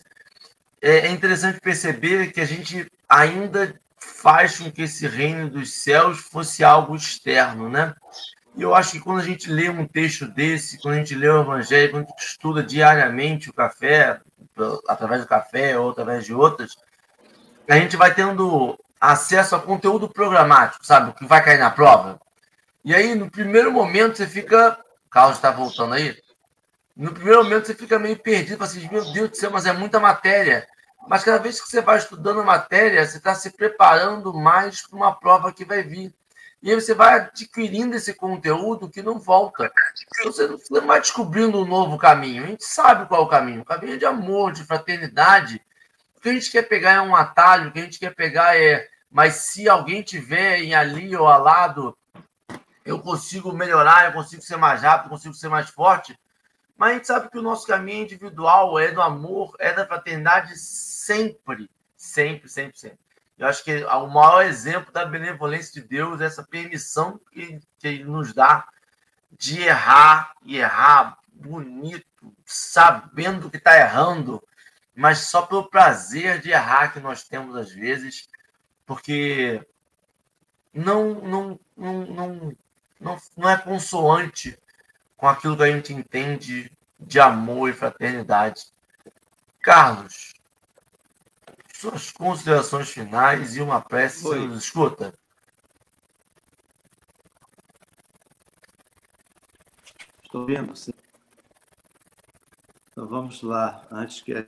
é, 0.80 1.08
é 1.08 1.10
interessante 1.10 1.60
perceber 1.60 2.32
que 2.32 2.40
a 2.40 2.46
gente 2.46 2.86
ainda 3.10 3.74
faz 3.98 4.60
com 4.60 4.72
que 4.72 4.84
esse 4.84 5.08
reino 5.08 5.50
dos 5.50 5.74
céus 5.74 6.20
fosse 6.20 6.64
algo 6.64 6.96
externo, 6.96 7.68
né? 7.68 7.96
E 8.58 8.64
eu 8.64 8.74
acho 8.74 8.94
que 8.94 9.00
quando 9.00 9.20
a 9.20 9.24
gente 9.24 9.52
lê 9.52 9.70
um 9.70 9.86
texto 9.86 10.26
desse, 10.26 10.82
quando 10.82 10.96
a 10.96 10.98
gente 10.98 11.14
lê 11.14 11.30
o 11.30 11.42
Evangelho, 11.42 11.92
quando 11.92 12.06
a 12.06 12.08
gente 12.08 12.24
estuda 12.24 12.64
diariamente 12.64 13.52
o 13.52 13.54
café, 13.54 14.20
através 14.88 15.22
do 15.22 15.28
café 15.28 15.78
ou 15.78 15.92
através 15.92 16.26
de 16.26 16.34
outras, 16.34 16.76
a 17.70 17.76
gente 17.78 17.96
vai 17.96 18.16
tendo 18.16 18.76
acesso 19.00 19.56
a 19.56 19.60
conteúdo 19.60 20.10
programático, 20.10 20.84
sabe? 20.84 21.14
Que 21.14 21.26
vai 21.26 21.44
cair 21.44 21.60
na 21.60 21.70
prova. 21.70 22.20
E 22.84 22.96
aí, 22.96 23.14
no 23.14 23.30
primeiro 23.30 23.72
momento, 23.72 24.18
você 24.18 24.26
fica. 24.26 24.80
O 25.06 25.10
Carlos 25.10 25.38
está 25.38 25.52
voltando 25.52 25.94
aí. 25.94 26.18
No 26.96 27.14
primeiro 27.14 27.44
momento, 27.44 27.68
você 27.68 27.76
fica 27.76 28.00
meio 28.00 28.18
perdido, 28.18 28.64
assim, 28.64 28.90
meu 28.92 29.06
Deus 29.14 29.30
do 29.30 29.38
céu, 29.38 29.52
mas 29.52 29.68
é 29.68 29.74
muita 29.74 30.00
matéria. 30.00 30.68
Mas 31.08 31.24
cada 31.24 31.38
vez 31.38 31.62
que 31.62 31.70
você 31.70 31.80
vai 31.80 32.00
estudando 32.00 32.40
a 32.40 32.44
matéria, 32.44 33.06
você 33.06 33.18
está 33.18 33.36
se 33.36 33.52
preparando 33.52 34.34
mais 34.34 34.82
para 34.82 34.98
uma 34.98 35.14
prova 35.14 35.54
que 35.54 35.64
vai 35.64 35.84
vir. 35.84 36.12
E 36.62 36.72
aí 36.72 36.76
você 36.76 36.94
vai 36.94 37.16
adquirindo 37.16 37.96
esse 37.96 38.14
conteúdo 38.14 38.90
que 38.90 39.02
não 39.02 39.20
volta. 39.20 39.72
Então 40.20 40.32
você 40.32 40.48
não 40.48 40.88
vai 40.88 41.00
descobrindo 41.00 41.60
um 41.62 41.66
novo 41.66 41.98
caminho. 41.98 42.44
A 42.44 42.48
gente 42.48 42.66
sabe 42.66 43.06
qual 43.08 43.22
é 43.22 43.26
o 43.26 43.30
caminho. 43.30 43.62
O 43.62 43.66
caminho 43.66 43.94
é 43.94 43.98
de 43.98 44.06
amor, 44.06 44.52
de 44.52 44.64
fraternidade. 44.64 45.62
O 46.16 46.22
que 46.22 46.30
a 46.30 46.34
gente 46.34 46.52
quer 46.52 46.64
pegar 46.64 46.94
é 46.94 47.02
um 47.02 47.16
atalho, 47.16 47.70
o 47.70 47.72
que 47.72 47.80
a 47.80 47.84
gente 47.84 48.00
quer 48.00 48.14
pegar 48.14 48.58
é. 48.58 48.88
Mas 49.10 49.36
se 49.36 49.70
alguém 49.70 50.02
tiver 50.02 50.60
em 50.60 50.74
ali 50.74 51.16
ou 51.16 51.28
ao 51.28 51.44
lado, 51.44 51.98
eu 52.84 53.00
consigo 53.00 53.54
melhorar, 53.54 54.06
eu 54.06 54.14
consigo 54.14 54.42
ser 54.42 54.58
mais 54.58 54.82
rápido, 54.82 55.06
eu 55.06 55.12
consigo 55.12 55.34
ser 55.36 55.50
mais 55.50 55.70
forte. 55.70 56.18
Mas 56.76 56.90
a 56.90 56.94
gente 56.94 57.08
sabe 57.08 57.30
que 57.30 57.38
o 57.38 57.42
nosso 57.42 57.66
caminho 57.66 58.04
individual 58.04 58.78
é 58.80 58.92
do 58.92 59.02
amor, 59.02 59.56
é 59.60 59.74
da 59.74 59.86
fraternidade 59.86 60.58
sempre. 60.58 61.70
Sempre, 61.96 62.50
sempre, 62.50 62.80
sempre. 62.80 63.07
Eu 63.38 63.48
acho 63.48 63.64
que 63.64 63.84
o 63.84 64.08
maior 64.08 64.44
exemplo 64.44 64.92
da 64.92 65.06
benevolência 65.06 65.82
de 65.82 65.88
Deus 65.88 66.20
é 66.20 66.26
essa 66.26 66.44
permissão 66.44 67.20
que, 67.32 67.60
que 67.78 67.88
Ele 67.88 68.04
nos 68.04 68.34
dá 68.34 68.68
de 69.32 69.62
errar 69.62 70.34
e 70.44 70.58
errar 70.58 71.20
bonito, 71.32 72.06
sabendo 72.46 73.50
que 73.50 73.58
está 73.58 73.78
errando, 73.78 74.44
mas 74.96 75.20
só 75.20 75.44
pelo 75.44 75.70
prazer 75.70 76.42
de 76.42 76.50
errar 76.50 76.92
que 76.92 77.00
nós 77.00 77.24
temos 77.24 77.56
às 77.56 77.72
vezes, 77.72 78.28
porque 78.86 79.64
não, 80.74 81.14
não, 81.22 81.60
não, 81.76 82.06
não, 82.06 82.58
não, 83.00 83.18
não 83.36 83.50
é 83.50 83.58
consoante 83.58 84.58
com 85.16 85.28
aquilo 85.28 85.56
que 85.56 85.64
a 85.64 85.72
gente 85.72 85.94
entende 85.94 86.72
de 87.00 87.20
amor 87.20 87.70
e 87.70 87.74
fraternidade. 87.74 88.66
Carlos, 89.62 90.34
suas 91.78 92.12
considerações 92.12 92.90
finais 92.90 93.56
e 93.56 93.62
uma 93.62 93.80
prece 93.80 94.24
você 94.24 94.40
nos 94.40 94.64
escuta. 94.64 95.14
Estou 100.24 100.48
vendo, 100.48 100.76
sim. 100.76 100.92
Então 102.92 103.08
vamos 103.08 103.44
lá, 103.44 103.88
antes 103.92 104.22
que 104.22 104.34
a 104.34 104.48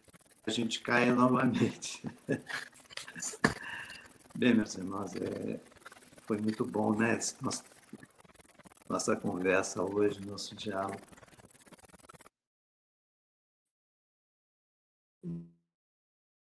gente 0.50 0.82
caia 0.82 1.14
novamente. 1.14 2.02
Bem, 4.36 4.56
meus 4.56 4.74
irmãos, 4.76 5.14
é, 5.16 5.60
foi 6.26 6.40
muito 6.40 6.66
bom, 6.66 6.98
né? 6.98 7.20
Nossa, 7.42 7.64
nossa 8.90 9.16
conversa 9.16 9.84
hoje, 9.84 10.20
nosso 10.26 10.56
diálogo. 10.56 11.00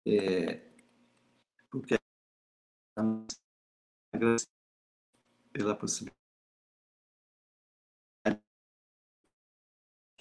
É, 0.07 0.74
porque 1.75 1.99
pela 5.51 5.75
possibilidade 5.75 6.15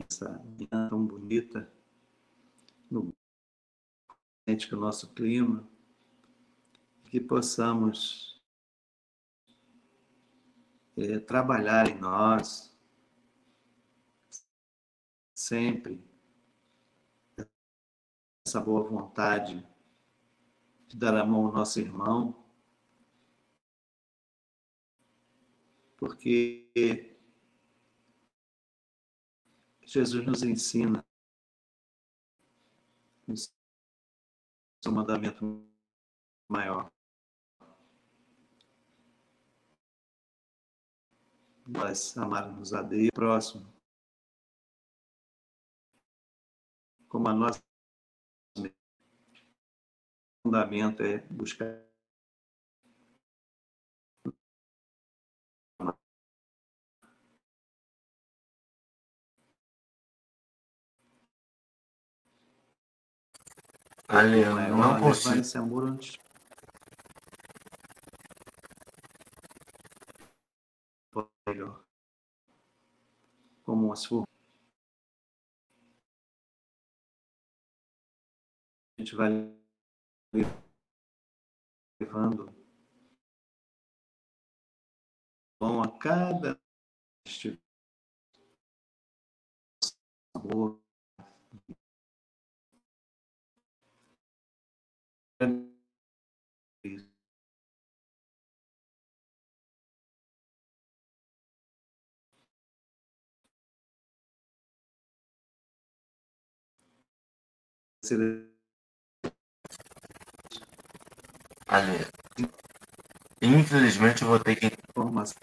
essa 0.01 0.31
manhã 0.31 0.89
tão 0.91 1.07
bonita 1.07 1.73
no 2.91 3.15
que 4.47 4.75
o 4.75 4.81
nosso 4.81 5.15
clima 5.15 5.71
que 7.05 7.21
possamos 7.21 8.43
é, 10.97 11.21
trabalhar 11.21 11.89
em 11.89 12.01
nós 12.01 12.77
sempre 15.33 16.05
essa 18.45 18.61
boa 18.61 18.83
vontade 18.83 19.74
dar 20.95 21.17
a 21.17 21.27
mão 21.27 21.47
ao 21.47 21.53
nosso 21.53 21.81
irmão, 21.81 22.49
porque 25.97 27.19
Jesus 29.83 30.25
nos 30.25 30.45
ensina 30.45 31.05
o 33.27 33.35
seu 33.35 34.93
mandamento 34.93 35.67
maior. 36.49 36.89
Nós 41.67 42.17
amarmos 42.17 42.73
a 42.73 42.83
Deus 42.83 43.11
próximo 43.13 43.75
como 47.09 47.29
a 47.29 47.35
nós 47.35 47.63
fundamento 50.45 51.03
é 51.03 51.19
buscar 51.31 51.83
Ali, 64.07 64.43
eu 64.43 64.55
não 64.55 65.01
consigo. 65.01 65.43
Melhor. 71.47 71.85
Como 73.65 73.87
uma 73.87 73.97
sua. 73.97 74.25
A 78.99 79.03
gente 79.03 79.17
vai 79.17 79.64
levando 82.01 82.53
bom 85.61 85.81
a 85.83 85.99
cada 85.99 86.61
sabor. 90.35 90.83
ser 108.03 108.54
Infelizmente 113.41 114.23
eu 114.23 114.29
vou 114.29 114.39
ter 114.39 114.57
que 114.57 114.73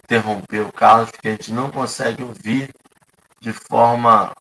interromper 0.03 0.61
o 0.61 0.71
Carlos, 0.71 1.11
porque 1.11 1.27
a 1.27 1.31
gente 1.31 1.51
não 1.53 1.69
consegue 1.69 2.23
ouvir 2.23 2.73
de 3.39 3.53
forma 3.53 4.33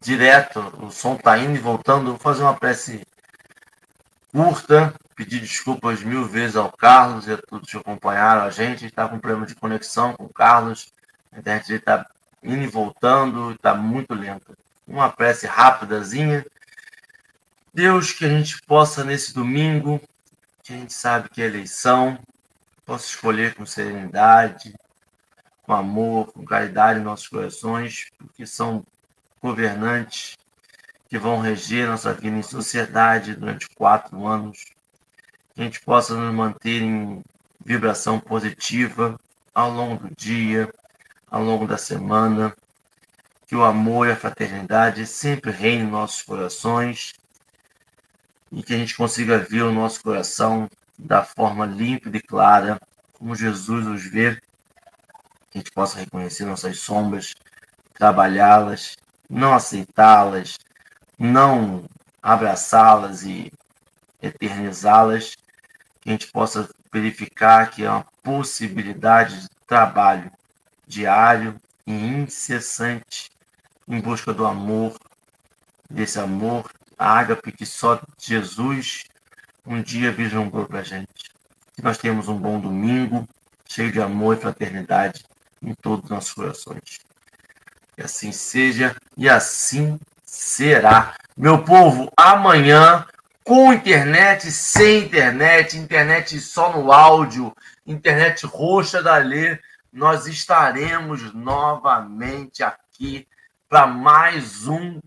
direta. 0.00 0.60
O 0.82 0.90
som 0.90 1.14
está 1.14 1.38
indo 1.38 1.56
e 1.56 1.60
voltando. 1.60 2.10
Vou 2.10 2.18
fazer 2.18 2.42
uma 2.42 2.54
prece 2.54 3.06
curta, 4.32 4.94
pedir 5.14 5.40
desculpas 5.40 6.02
mil 6.02 6.26
vezes 6.26 6.56
ao 6.56 6.72
Carlos 6.72 7.26
e 7.26 7.32
a 7.32 7.38
todos 7.38 7.70
que 7.70 7.76
acompanharam 7.76 8.42
a 8.42 8.50
gente. 8.50 8.66
A 8.66 8.70
gente 8.70 8.86
está 8.86 9.08
com 9.08 9.18
problema 9.18 9.46
de 9.46 9.54
conexão 9.54 10.14
com 10.14 10.24
o 10.24 10.32
Carlos. 10.32 10.92
A 11.32 11.38
internet 11.38 11.72
está 11.74 12.06
indo 12.42 12.62
e 12.62 12.66
voltando, 12.66 13.52
está 13.52 13.74
muito 13.74 14.14
lenta. 14.14 14.56
Uma 14.86 15.10
prece 15.10 15.46
rápidazinha. 15.46 16.44
Deus, 17.72 18.12
que 18.12 18.24
a 18.24 18.28
gente 18.28 18.60
possa 18.62 19.04
nesse 19.04 19.32
domingo, 19.32 20.00
que 20.70 20.74
a 20.74 20.78
gente 20.78 20.92
sabe 20.92 21.28
que 21.28 21.42
é 21.42 21.46
eleição, 21.46 22.16
possa 22.86 23.04
escolher 23.04 23.56
com 23.56 23.66
serenidade, 23.66 24.72
com 25.62 25.72
amor, 25.72 26.32
com 26.32 26.44
caridade 26.44 27.00
em 27.00 27.02
nossos 27.02 27.26
corações, 27.26 28.06
porque 28.16 28.46
são 28.46 28.86
governantes 29.42 30.38
que 31.08 31.18
vão 31.18 31.40
reger 31.40 31.88
nossa 31.88 32.14
vida 32.14 32.36
em 32.36 32.42
sociedade 32.42 33.34
durante 33.34 33.68
quatro 33.70 34.24
anos. 34.24 34.66
Que 35.54 35.62
a 35.62 35.64
gente 35.64 35.80
possa 35.80 36.14
nos 36.14 36.32
manter 36.32 36.82
em 36.82 37.20
vibração 37.64 38.20
positiva 38.20 39.18
ao 39.52 39.72
longo 39.72 40.08
do 40.08 40.14
dia, 40.14 40.72
ao 41.28 41.42
longo 41.42 41.66
da 41.66 41.76
semana. 41.76 42.54
Que 43.44 43.56
o 43.56 43.64
amor 43.64 44.06
e 44.06 44.12
a 44.12 44.16
fraternidade 44.16 45.04
sempre 45.04 45.50
reinem 45.50 45.88
em 45.88 45.90
nossos 45.90 46.22
corações 46.22 47.12
e 48.52 48.62
que 48.62 48.74
a 48.74 48.78
gente 48.78 48.96
consiga 48.96 49.38
ver 49.38 49.62
o 49.62 49.72
nosso 49.72 50.02
coração 50.02 50.68
da 50.98 51.24
forma 51.24 51.64
límpida 51.64 52.16
e 52.16 52.22
clara, 52.22 52.80
como 53.12 53.34
Jesus 53.34 53.86
nos 53.86 54.02
vê, 54.04 54.36
que 55.50 55.58
a 55.58 55.58
gente 55.58 55.70
possa 55.72 55.98
reconhecer 55.98 56.44
nossas 56.44 56.78
sombras, 56.78 57.34
trabalhá-las, 57.94 58.96
não 59.28 59.54
aceitá-las, 59.54 60.58
não 61.18 61.84
abraçá-las 62.22 63.22
e 63.22 63.52
eternizá-las, 64.20 65.36
que 66.00 66.08
a 66.08 66.12
gente 66.12 66.30
possa 66.30 66.68
verificar 66.92 67.70
que 67.70 67.84
é 67.84 67.90
uma 67.90 68.04
possibilidade 68.22 69.42
de 69.42 69.48
trabalho 69.66 70.30
diário 70.86 71.60
e 71.86 71.92
incessante 71.92 73.30
em 73.86 74.00
busca 74.00 74.32
do 74.32 74.46
amor, 74.46 74.98
desse 75.88 76.18
amor, 76.18 76.70
a 77.00 77.18
ágape 77.18 77.50
que 77.50 77.64
só 77.64 77.98
Jesus 78.18 79.04
um 79.64 79.80
dia 79.80 80.12
vislumbrou 80.12 80.66
para 80.66 80.80
a 80.80 80.82
gente. 80.82 81.30
Que 81.74 81.82
nós 81.82 81.96
tenhamos 81.96 82.28
um 82.28 82.36
bom 82.36 82.60
domingo, 82.60 83.26
cheio 83.66 83.90
de 83.90 83.98
amor 83.98 84.36
e 84.36 84.40
fraternidade 84.40 85.24
em 85.62 85.72
todos 85.72 86.04
os 86.04 86.10
nossos 86.10 86.34
corações. 86.34 87.00
Que 87.94 88.02
assim 88.02 88.32
seja 88.32 88.94
e 89.16 89.30
assim 89.30 89.98
será. 90.26 91.14
Meu 91.34 91.64
povo, 91.64 92.12
amanhã, 92.14 93.06
com 93.42 93.72
internet, 93.72 94.50
sem 94.50 95.04
internet, 95.04 95.78
internet 95.78 96.38
só 96.38 96.70
no 96.70 96.92
áudio, 96.92 97.56
internet 97.86 98.44
roxa 98.44 99.02
da 99.02 99.16
Lê, 99.16 99.58
nós 99.90 100.26
estaremos 100.26 101.32
novamente 101.32 102.62
aqui 102.62 103.26
para 103.70 103.86
mais 103.86 104.66
um 104.66 105.00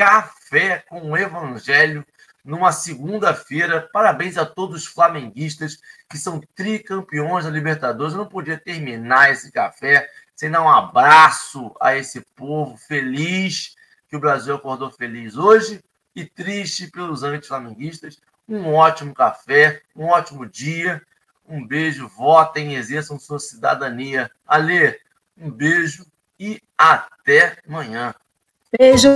Café 0.00 0.82
com 0.88 1.10
o 1.10 1.14
Evangelho 1.14 2.06
numa 2.42 2.72
segunda-feira. 2.72 3.86
Parabéns 3.92 4.38
a 4.38 4.46
todos 4.46 4.84
os 4.84 4.86
flamenguistas 4.86 5.76
que 6.08 6.16
são 6.16 6.40
tricampeões 6.54 7.44
da 7.44 7.50
Libertadores. 7.50 8.14
Eu 8.14 8.20
não 8.20 8.26
podia 8.26 8.56
terminar 8.56 9.30
esse 9.30 9.52
café 9.52 10.08
sem 10.34 10.50
dar 10.50 10.62
um 10.62 10.70
abraço 10.70 11.76
a 11.78 11.94
esse 11.94 12.22
povo 12.34 12.78
feliz 12.78 13.76
que 14.08 14.16
o 14.16 14.20
Brasil 14.20 14.54
acordou 14.54 14.90
feliz 14.90 15.36
hoje 15.36 15.84
e 16.16 16.24
triste 16.24 16.90
pelos 16.90 17.22
anti-flamenguistas. 17.22 18.22
Um 18.48 18.72
ótimo 18.72 19.12
café, 19.12 19.82
um 19.94 20.06
ótimo 20.06 20.46
dia. 20.46 21.02
Um 21.46 21.66
beijo, 21.66 22.08
votem, 22.08 22.74
exerçam 22.74 23.18
sua 23.18 23.38
cidadania. 23.38 24.30
Alê, 24.46 24.98
um 25.36 25.50
beijo 25.50 26.06
e 26.38 26.58
até 26.78 27.58
amanhã. 27.68 28.14
Beijo. 28.72 29.10